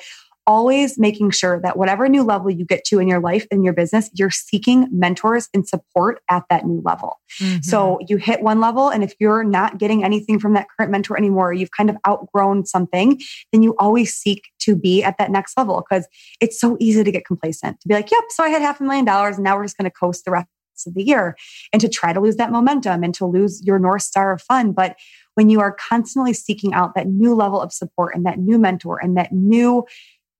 always 0.46 0.98
making 0.98 1.30
sure 1.30 1.60
that 1.60 1.76
whatever 1.76 2.08
new 2.08 2.22
level 2.22 2.50
you 2.50 2.64
get 2.64 2.84
to 2.84 2.98
in 2.98 3.06
your 3.06 3.20
life 3.20 3.46
in 3.50 3.62
your 3.62 3.72
business 3.72 4.10
you're 4.14 4.30
seeking 4.30 4.88
mentors 4.90 5.48
and 5.54 5.68
support 5.68 6.20
at 6.28 6.42
that 6.50 6.66
new 6.66 6.82
level 6.84 7.20
mm-hmm. 7.40 7.60
so 7.60 7.98
you 8.08 8.16
hit 8.16 8.42
one 8.42 8.60
level 8.60 8.88
and 8.88 9.04
if 9.04 9.14
you're 9.20 9.44
not 9.44 9.78
getting 9.78 10.04
anything 10.04 10.38
from 10.38 10.54
that 10.54 10.66
current 10.76 10.90
mentor 10.90 11.16
anymore 11.16 11.52
you've 11.52 11.70
kind 11.70 11.88
of 11.88 11.96
outgrown 12.06 12.66
something 12.66 13.20
then 13.52 13.62
you 13.62 13.74
always 13.78 14.14
seek 14.14 14.42
to 14.58 14.74
be 14.74 15.02
at 15.02 15.16
that 15.18 15.30
next 15.30 15.56
level 15.56 15.84
because 15.88 16.08
it's 16.40 16.58
so 16.58 16.76
easy 16.80 17.04
to 17.04 17.12
get 17.12 17.24
complacent 17.24 17.80
to 17.80 17.86
be 17.86 17.94
like 17.94 18.10
yep 18.10 18.24
so 18.30 18.42
i 18.42 18.48
had 18.48 18.62
half 18.62 18.80
a 18.80 18.82
million 18.82 19.04
dollars 19.04 19.36
and 19.36 19.44
now 19.44 19.56
we're 19.56 19.64
just 19.64 19.76
going 19.76 19.88
to 19.88 19.96
coast 19.96 20.24
the 20.24 20.30
rest 20.32 20.48
of 20.86 20.94
the 20.94 21.02
year 21.02 21.36
and 21.72 21.80
to 21.80 21.88
try 21.88 22.12
to 22.12 22.20
lose 22.20 22.36
that 22.36 22.52
momentum 22.52 23.02
and 23.02 23.14
to 23.14 23.26
lose 23.26 23.62
your 23.64 23.78
North 23.78 24.02
Star 24.02 24.32
of 24.32 24.42
fun. 24.42 24.72
But 24.72 24.96
when 25.34 25.48
you 25.48 25.60
are 25.60 25.72
constantly 25.72 26.32
seeking 26.32 26.74
out 26.74 26.94
that 26.94 27.08
new 27.08 27.34
level 27.34 27.60
of 27.60 27.72
support 27.72 28.14
and 28.14 28.26
that 28.26 28.38
new 28.38 28.58
mentor 28.58 28.98
and 29.02 29.16
that 29.16 29.32
new 29.32 29.84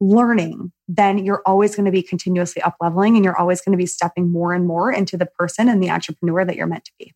learning, 0.01 0.73
then 0.89 1.19
you're 1.19 1.43
always 1.47 1.77
going 1.77 1.87
to 1.87 1.93
be 1.93 2.03
continuously 2.03 2.61
up 2.63 2.77
leveling 2.81 3.17
and 3.17 3.25
you're 3.25 3.39
always 3.39 3.61
going 3.61 3.73
to 3.73 3.81
be 3.81 3.87
stepping 3.87 4.31
more 4.31 4.53
and 4.53 4.67
more 4.67 4.93
into 4.93 5.17
the 5.17 5.27
person 5.27 5.69
and 5.69 5.83
the 5.83 5.91
entrepreneur 5.91 6.45
that 6.45 6.57
you're 6.57 6.67
meant 6.67 6.85
to 6.85 6.93
be. 6.99 7.15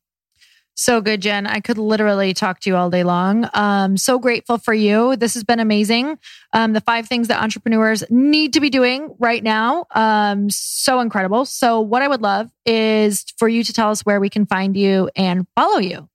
So 0.79 1.01
good, 1.01 1.23
Jen. 1.23 1.47
I 1.47 1.61
could 1.61 1.79
literally 1.79 2.35
talk 2.35 2.61
to 2.61 2.71
you 2.71 2.77
all 2.77 2.91
day 2.91 3.03
long. 3.03 3.49
Um, 3.55 3.97
so 3.97 4.19
grateful 4.19 4.59
for 4.59 4.75
you. 4.75 5.17
This 5.17 5.33
has 5.33 5.43
been 5.43 5.59
amazing. 5.59 6.19
Um, 6.53 6.75
the 6.75 6.83
five 6.83 7.09
things 7.09 7.29
that 7.29 7.43
entrepreneurs 7.43 8.05
need 8.11 8.53
to 8.53 8.61
be 8.61 8.69
doing 8.69 9.15
right 9.19 9.43
now. 9.43 9.87
Um, 9.95 10.51
so 10.51 11.01
incredible. 11.01 11.47
So 11.47 11.81
what 11.81 12.03
I 12.03 12.09
would 12.09 12.21
love 12.21 12.51
is 12.67 13.25
for 13.39 13.49
you 13.49 13.65
to 13.65 13.73
tell 13.73 13.91
us 13.91 14.03
where 14.03 14.21
we 14.21 14.29
can 14.29 14.45
find 14.45 14.77
you 14.77 15.09
and 15.17 15.47
follow 15.57 15.79
you. 15.79 16.11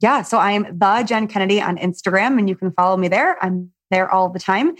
Yeah. 0.00 0.22
So 0.22 0.38
I'm 0.38 0.78
the 0.78 1.04
Jen 1.06 1.28
Kennedy 1.28 1.60
on 1.60 1.76
Instagram 1.76 2.38
and 2.38 2.48
you 2.48 2.56
can 2.56 2.72
follow 2.72 2.96
me 2.96 3.08
there. 3.08 3.36
I'm 3.44 3.70
there 3.90 4.10
all 4.10 4.30
the 4.30 4.40
time. 4.40 4.76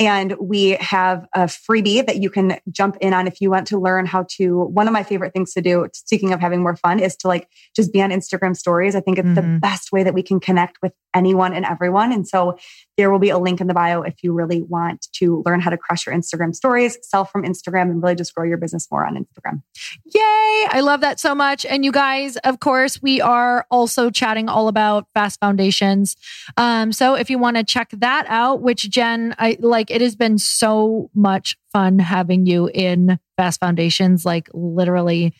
And 0.00 0.34
we 0.40 0.70
have 0.80 1.24
a 1.34 1.44
freebie 1.44 2.04
that 2.04 2.16
you 2.16 2.28
can 2.28 2.58
jump 2.70 2.96
in 3.00 3.14
on 3.14 3.28
if 3.28 3.40
you 3.40 3.48
want 3.48 3.68
to 3.68 3.78
learn 3.78 4.06
how 4.06 4.26
to. 4.36 4.64
One 4.64 4.88
of 4.88 4.92
my 4.92 5.04
favorite 5.04 5.32
things 5.32 5.52
to 5.52 5.60
do, 5.60 5.86
speaking 5.94 6.32
of 6.32 6.40
having 6.40 6.62
more 6.62 6.74
fun, 6.74 6.98
is 6.98 7.14
to 7.18 7.28
like 7.28 7.48
just 7.76 7.92
be 7.92 8.02
on 8.02 8.10
Instagram 8.10 8.56
stories. 8.56 8.96
I 8.96 9.00
think 9.00 9.18
it's 9.18 9.28
mm-hmm. 9.28 9.54
the 9.54 9.60
best 9.60 9.92
way 9.92 10.02
that 10.02 10.12
we 10.12 10.22
can 10.24 10.40
connect 10.40 10.78
with 10.82 10.92
anyone 11.14 11.54
and 11.54 11.64
everyone. 11.64 12.12
And 12.12 12.26
so 12.26 12.58
there 12.96 13.10
will 13.10 13.18
be 13.18 13.30
a 13.30 13.38
link 13.38 13.60
in 13.60 13.66
the 13.66 13.74
bio 13.74 14.02
if 14.02 14.22
you 14.22 14.32
really 14.32 14.62
want 14.62 15.08
to 15.14 15.42
learn 15.44 15.60
how 15.60 15.70
to 15.70 15.76
crush 15.76 16.06
your 16.06 16.14
Instagram 16.14 16.54
stories, 16.54 16.96
sell 17.02 17.24
from 17.24 17.42
Instagram, 17.42 17.90
and 17.90 18.02
really 18.02 18.14
just 18.14 18.34
grow 18.34 18.44
your 18.44 18.56
business 18.56 18.88
more 18.90 19.04
on 19.04 19.14
Instagram. 19.14 19.62
Yay! 20.04 20.66
I 20.70 20.80
love 20.82 21.00
that 21.00 21.18
so 21.18 21.34
much. 21.34 21.64
And 21.64 21.84
you 21.84 21.92
guys, 21.92 22.36
of 22.38 22.60
course, 22.60 23.02
we 23.02 23.20
are 23.20 23.66
also 23.70 24.10
chatting 24.10 24.48
all 24.48 24.68
about 24.68 25.06
Fast 25.14 25.40
Foundations. 25.40 26.16
Um, 26.56 26.92
so 26.92 27.14
if 27.14 27.30
you 27.30 27.38
want 27.38 27.56
to 27.56 27.64
check 27.64 27.90
that 27.98 28.26
out, 28.28 28.62
which 28.62 28.88
Jen, 28.90 29.34
I 29.38 29.56
like, 29.60 29.90
it 29.90 30.00
has 30.00 30.14
been 30.14 30.38
so 30.38 31.10
much 31.14 31.56
fun 31.72 31.98
having 31.98 32.46
you 32.46 32.70
in 32.72 33.18
Fast 33.36 33.60
Foundations, 33.60 34.24
like 34.24 34.48
literally, 34.52 35.34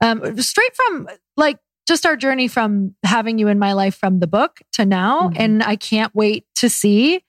um, 0.00 0.40
straight 0.40 0.74
from 0.76 1.08
like 1.36 1.58
just 1.90 2.06
our 2.06 2.14
journey 2.14 2.46
from 2.46 2.94
having 3.04 3.36
you 3.36 3.48
in 3.48 3.58
my 3.58 3.72
life 3.72 3.96
from 3.96 4.20
the 4.20 4.28
book 4.28 4.60
to 4.74 4.86
now. 4.86 5.22
Mm-hmm. 5.22 5.42
And 5.42 5.62
I 5.64 5.74
can't 5.74 6.14
wait 6.14 6.46
to 6.54 6.70
see 6.70 7.24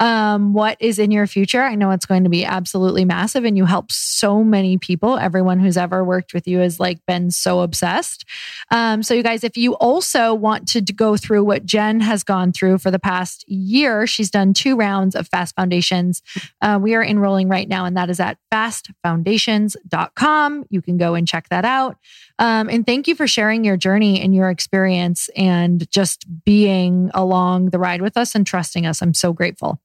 um, 0.00 0.52
what 0.52 0.76
is 0.80 0.98
in 0.98 1.10
your 1.10 1.26
future. 1.26 1.62
I 1.62 1.74
know 1.74 1.90
it's 1.90 2.04
going 2.06 2.24
to 2.24 2.30
be 2.30 2.44
absolutely 2.44 3.04
massive 3.04 3.44
and 3.44 3.56
you 3.56 3.64
help 3.64 3.90
so 3.90 4.44
many 4.44 4.78
people. 4.78 5.18
Everyone 5.18 5.58
who's 5.58 5.76
ever 5.76 6.04
worked 6.04 6.32
with 6.34 6.46
you 6.46 6.58
has 6.58 6.78
like 6.78 7.04
been 7.06 7.32
so 7.32 7.60
obsessed. 7.60 8.24
Um, 8.70 9.02
so 9.02 9.14
you 9.14 9.22
guys, 9.22 9.42
if 9.42 9.56
you 9.56 9.72
also 9.76 10.34
want 10.34 10.68
to 10.68 10.80
go 10.80 11.16
through 11.16 11.42
what 11.44 11.64
Jen 11.66 12.00
has 12.00 12.22
gone 12.22 12.52
through 12.52 12.78
for 12.78 12.92
the 12.92 12.98
past 12.98 13.48
year, 13.48 14.06
she's 14.06 14.30
done 14.30 14.54
two 14.54 14.76
rounds 14.76 15.16
of 15.16 15.26
Fast 15.28 15.54
Foundations. 15.56 16.22
Uh, 16.60 16.78
we 16.80 16.94
are 16.94 17.02
enrolling 17.02 17.48
right 17.48 17.68
now 17.68 17.84
and 17.84 17.96
that 17.96 18.10
is 18.10 18.20
at 18.20 18.38
fastfoundations.com. 18.52 20.64
You 20.70 20.80
can 20.80 20.96
go 20.96 21.14
and 21.14 21.26
check 21.26 21.48
that 21.48 21.64
out. 21.64 21.96
Um, 22.38 22.68
and 22.68 22.86
thank 22.86 23.08
you 23.08 23.16
for 23.16 23.26
sharing 23.26 23.64
your 23.64 23.76
journey 23.76 24.20
and 24.20 24.32
your 24.32 24.48
experience 24.48 25.28
and 25.34 25.90
just 25.90 26.24
being 26.44 27.10
along 27.14 27.70
the 27.70 27.80
ride 27.80 28.00
with 28.00 28.16
us 28.16 28.36
and 28.36 28.46
trusting 28.46 28.86
us. 28.86 29.02
I'm 29.02 29.14
so 29.14 29.32
grateful. 29.32 29.80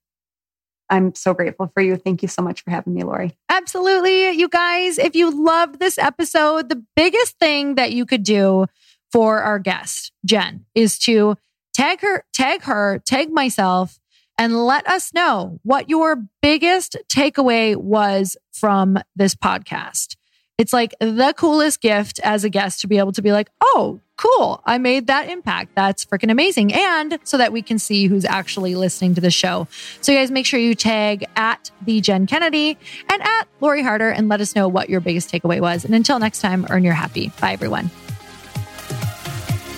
I'm 0.94 1.16
so 1.16 1.34
grateful 1.34 1.72
for 1.74 1.82
you. 1.82 1.96
Thank 1.96 2.22
you 2.22 2.28
so 2.28 2.44
much 2.44 2.64
for 2.64 2.70
having 2.70 2.94
me, 2.94 3.04
Lori. 3.04 3.36
Absolutely. 3.50 4.30
You 4.30 4.48
guys, 4.48 5.00
if 5.00 5.16
you 5.16 5.32
loved 5.32 5.80
this 5.80 5.98
episode, 5.98 6.70
the 6.70 6.84
biggest 6.96 7.40
thing 7.40 7.76
that 7.76 7.94
you 7.94 8.06
could 8.06 8.22
do 8.22 8.68
for 9.12 9.42
our 9.42 9.58
guest, 9.58 10.12
Jen, 10.24 10.66
is 10.76 11.00
to 11.00 11.36
tag 11.74 12.02
her, 12.02 12.24
tag 12.32 12.62
her, 12.64 13.00
tag 13.00 13.32
myself, 13.32 13.98
and 14.38 14.66
let 14.66 14.86
us 14.88 15.14
know 15.16 15.60
what 15.64 15.90
your 15.90 16.26
biggest 16.44 16.96
takeaway 17.12 17.76
was 17.76 18.38
from 18.52 19.00
this 19.16 19.34
podcast. 19.34 20.16
It's 20.58 20.74
like 20.74 20.94
the 21.00 21.34
coolest 21.36 21.82
gift 21.82 22.20
as 22.24 22.44
a 22.44 22.50
guest 22.50 22.82
to 22.82 22.88
be 22.88 22.98
able 22.98 23.12
to 23.14 23.22
be 23.22 23.32
like, 23.32 23.50
oh, 23.62 24.00
cool. 24.18 24.62
I 24.66 24.78
made 24.78 25.08
that 25.08 25.30
impact. 25.30 25.74
That's 25.76 26.06
freaking 26.06 26.32
amazing. 26.32 26.74
And 26.74 27.18
so 27.24 27.38
that 27.38 27.52
we 27.52 27.62
can 27.62 27.80
see 27.80 28.08
who's 28.08 28.26
actually 28.26 28.76
listening 28.76 29.16
to 29.16 29.22
the 29.22 29.32
show. 29.32 29.68
So 30.02 30.12
you 30.12 30.20
guys 30.20 30.30
make 30.30 30.46
sure 30.46 30.60
you 30.60 30.76
tag 30.76 31.26
at 31.36 31.72
the 31.82 32.02
Jen 32.02 32.28
Kennedy 32.28 32.78
and 33.10 33.22
at 33.22 33.46
Lori 33.62 33.82
Harder 33.82 34.10
and 34.10 34.30
let 34.30 34.42
us 34.42 34.56
know 34.56 34.68
what 34.68 34.90
your 34.90 35.00
biggest 35.00 35.32
takeaway 35.32 35.60
was. 35.60 35.86
And 35.86 35.96
until 35.96 36.20
next 36.20 36.42
time, 36.42 36.68
earn 36.70 36.84
your 36.84 36.94
happy. 36.94 37.32
Bye 37.42 37.54
everyone. 37.54 37.90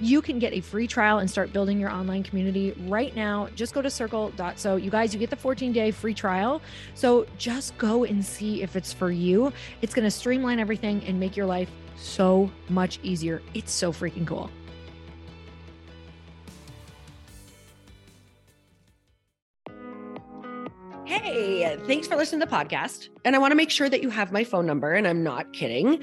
you 0.00 0.22
can 0.22 0.38
get 0.38 0.52
a 0.52 0.60
free 0.60 0.86
trial 0.86 1.18
and 1.18 1.30
start 1.30 1.52
building 1.52 1.80
your 1.80 1.90
online 1.90 2.22
community 2.22 2.72
right 2.86 3.14
now. 3.16 3.48
Just 3.54 3.74
go 3.74 3.82
to 3.82 3.90
circle.so. 3.90 4.76
You 4.76 4.90
guys, 4.90 5.12
you 5.12 5.20
get 5.20 5.30
the 5.30 5.36
14 5.36 5.72
day 5.72 5.90
free 5.90 6.14
trial. 6.14 6.60
So 6.94 7.26
just 7.36 7.76
go 7.78 8.04
and 8.04 8.24
see 8.24 8.62
if 8.62 8.76
it's 8.76 8.92
for 8.92 9.10
you. 9.10 9.52
It's 9.82 9.94
going 9.94 10.04
to 10.04 10.10
streamline 10.10 10.58
everything 10.58 11.02
and 11.04 11.18
make 11.18 11.36
your 11.36 11.46
life 11.46 11.70
so 11.96 12.50
much 12.68 13.00
easier. 13.02 13.42
It's 13.54 13.72
so 13.72 13.92
freaking 13.92 14.26
cool. 14.26 14.50
Hey, 21.04 21.76
thanks 21.86 22.06
for 22.06 22.16
listening 22.16 22.40
to 22.40 22.46
the 22.46 22.52
podcast. 22.52 23.08
And 23.24 23.34
I 23.34 23.38
want 23.38 23.50
to 23.50 23.56
make 23.56 23.70
sure 23.70 23.88
that 23.88 24.02
you 24.02 24.10
have 24.10 24.30
my 24.30 24.44
phone 24.44 24.66
number, 24.66 24.92
and 24.92 25.08
I'm 25.08 25.22
not 25.22 25.52
kidding. 25.52 26.02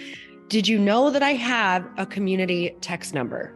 Did 0.50 0.68
you 0.68 0.78
know 0.78 1.12
that 1.12 1.24
I 1.24 1.34
have 1.34 1.88
a 1.98 2.06
community 2.06 2.76
text 2.82 3.14
number 3.14 3.56